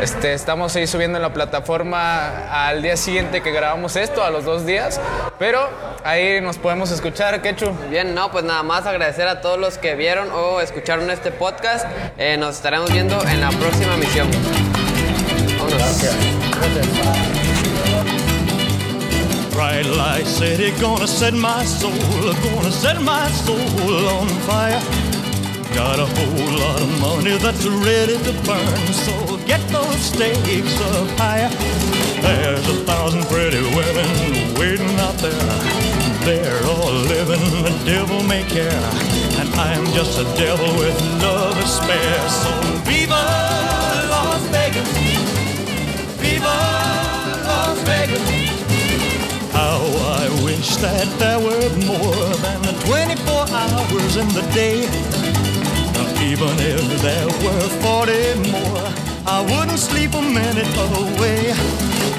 Este, 0.00 0.34
estamos 0.34 0.74
ahí 0.76 0.86
subiendo 0.86 1.18
en 1.18 1.22
la 1.22 1.32
plataforma 1.32 2.68
al 2.68 2.80
día 2.82 2.96
siguiente 2.96 3.42
que 3.42 3.50
grabamos 3.50 3.96
esto, 3.96 4.22
a 4.22 4.30
los 4.30 4.44
dos 4.44 4.64
días. 4.64 5.00
Pero 5.40 5.68
ahí 6.04 6.40
nos 6.40 6.58
podemos 6.58 6.92
escuchar, 6.92 7.42
Quechu. 7.42 7.72
Bien, 7.90 8.14
no, 8.14 8.30
pues 8.30 8.44
nada 8.44 8.51
más 8.62 8.86
agradecer 8.86 9.26
a 9.28 9.40
todos 9.40 9.58
los 9.58 9.78
que 9.78 9.94
vieron 9.94 10.30
o 10.30 10.60
escucharon 10.60 11.10
este 11.10 11.30
podcast. 11.30 11.86
Eh, 12.18 12.36
nos 12.36 12.56
estaremos 12.56 12.92
viendo 12.92 13.18
en 13.26 13.40
la 13.40 13.50
próxima 13.50 13.96
misión. 13.96 14.28
Vámonos. 15.58 16.02
Bright 19.54 19.86
light 19.86 20.26
city 20.26 20.72
gonna 20.80 21.06
set 21.06 21.34
my 21.34 21.64
soul, 21.64 21.92
gonna 22.42 22.70
set 22.70 23.00
my 23.00 23.28
soul 23.44 24.08
on 24.08 24.28
fire. 24.46 24.80
Got 25.74 25.98
a 25.98 26.06
whole 26.06 26.58
lot 26.58 26.80
of 26.82 27.00
money 27.00 27.38
that's 27.38 27.66
ready 27.66 28.18
to 28.18 28.32
burn, 28.44 28.92
so 28.92 29.38
get 29.46 29.60
those 29.68 29.96
stakes 29.96 30.80
up 30.80 31.08
higher. 31.18 31.48
There's 32.20 32.66
a 32.68 32.84
thousand 32.84 33.24
pretty 33.26 33.62
women 33.74 34.54
waiting 34.58 34.98
out 35.00 35.16
there. 35.18 35.91
They're 36.24 36.64
all 36.66 36.92
living 36.92 37.40
the 37.64 37.82
devil 37.84 38.22
may 38.22 38.44
care, 38.44 38.70
and 39.40 39.48
I'm 39.54 39.84
just 39.86 40.20
a 40.20 40.24
devil 40.38 40.66
with 40.78 40.96
love 41.20 41.56
to 41.60 41.66
spare. 41.66 42.28
So 42.28 42.50
viva 42.86 43.22
Las 44.08 44.42
Vegas, 44.54 44.88
viva 46.22 46.56
Las 47.48 47.78
Vegas. 47.82 48.22
How 49.52 49.82
I 50.22 50.28
wish 50.44 50.76
that 50.76 51.08
there 51.18 51.40
were 51.40 51.70
more 51.90 52.36
than 52.38 52.62
the 52.62 52.74
24 52.86 53.50
hours 53.50 54.16
in 54.16 54.28
the 54.28 54.42
day. 54.54 54.86
Now, 55.94 56.06
even 56.22 56.54
if 56.60 57.02
there 57.02 57.26
were 57.42 57.68
40 57.82 58.51
more, 58.51 58.51
I 59.32 59.40
wouldn't 59.40 59.78
sleep 59.78 60.12
a 60.12 60.20
minute 60.20 60.68
away. 60.76 61.56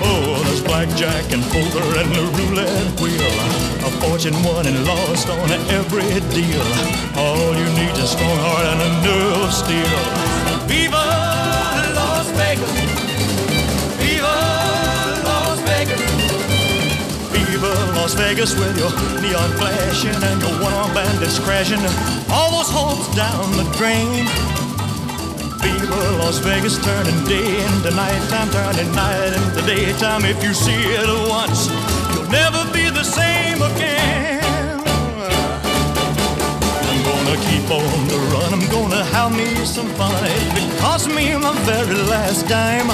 Oh, 0.01 0.41
there's 0.45 0.63
blackjack 0.63 1.31
and 1.31 1.43
poker 1.53 1.85
and 2.01 2.09
the 2.09 2.25
roulette 2.41 2.89
wheel. 2.99 3.29
A 3.85 3.91
fortune 4.01 4.33
won 4.41 4.65
and 4.65 4.83
lost 4.83 5.29
on 5.29 5.51
every 5.69 6.09
deal. 6.33 6.65
All 7.13 7.53
you 7.53 7.69
need 7.77 7.93
is 8.01 8.09
a 8.09 8.17
strong 8.17 8.37
heart 8.41 8.65
and 8.65 8.81
a 8.81 8.89
nerve 9.05 9.45
of 9.45 9.53
steel. 9.53 9.93
Viva 10.65 11.05
Las 11.93 12.33
Vegas! 12.33 12.73
Las 15.21 15.59
Vegas! 15.69 16.01
Las 17.93 18.13
Vegas 18.15 18.57
with 18.57 18.75
your 18.75 18.89
neon 19.21 19.51
flashing 19.61 20.17
and 20.17 20.41
your 20.41 20.57
one-armed 20.65 20.95
bandits 20.95 21.37
crashing. 21.37 21.85
All 22.33 22.49
those 22.57 22.73
hopes 22.73 23.05
down 23.15 23.53
the 23.53 23.69
drain. 23.77 24.62
Viva 25.63 25.95
Las 26.19 26.39
Vegas 26.39 26.77
turning 26.77 27.23
day 27.25 27.63
into 27.65 27.91
nighttime, 27.91 28.49
turning 28.51 28.91
night 28.93 29.33
into 29.33 29.61
daytime. 29.65 30.25
If 30.25 30.43
you 30.43 30.53
see 30.53 30.81
it 30.99 31.07
once, 31.29 31.69
you'll 32.11 32.29
never 32.29 32.61
be 32.73 32.89
the 32.89 33.03
same 33.03 33.61
again. 33.61 34.43
I'm 36.89 37.01
gonna 37.09 37.37
keep 37.47 37.65
on 37.71 38.07
the 38.11 38.19
run. 38.31 38.53
I'm 38.53 38.67
gonna 38.69 39.03
have 39.15 39.31
me 39.35 39.47
some 39.65 39.87
fun. 39.95 40.13
It 40.23 40.79
cost 40.79 41.07
me 41.07 41.35
my 41.37 41.53
very 41.63 41.95
last 42.11 42.47
dime. 42.47 42.89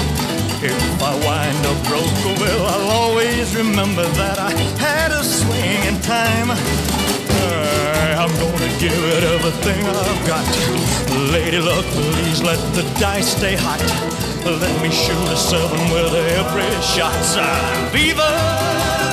If 0.62 1.02
I 1.02 1.14
wind 1.26 1.66
up 1.66 1.78
broke, 1.88 2.18
oh 2.28 2.36
well, 2.38 2.66
I'll 2.66 2.90
always 3.02 3.56
remember 3.56 4.06
that 4.20 4.38
I 4.38 4.50
had 4.78 5.10
a 5.10 5.24
swing 5.24 5.82
in 5.90 6.00
time. 6.02 6.99
I'm 8.20 8.32
gonna 8.38 8.70
give 8.78 8.92
it 9.16 9.24
everything 9.24 9.80
I've 9.86 10.26
got. 10.26 10.46
Lady 11.32 11.58
luck, 11.58 11.84
please 11.86 12.42
let 12.42 12.58
the 12.74 12.82
dice 13.00 13.36
stay 13.36 13.56
hot. 13.56 13.80
Let 14.44 14.82
me 14.82 14.90
shoot 14.90 15.28
a 15.28 15.36
seven 15.36 15.80
with 15.92 16.14
every 16.14 16.70
shot. 16.82 17.14
Viva 17.92 19.09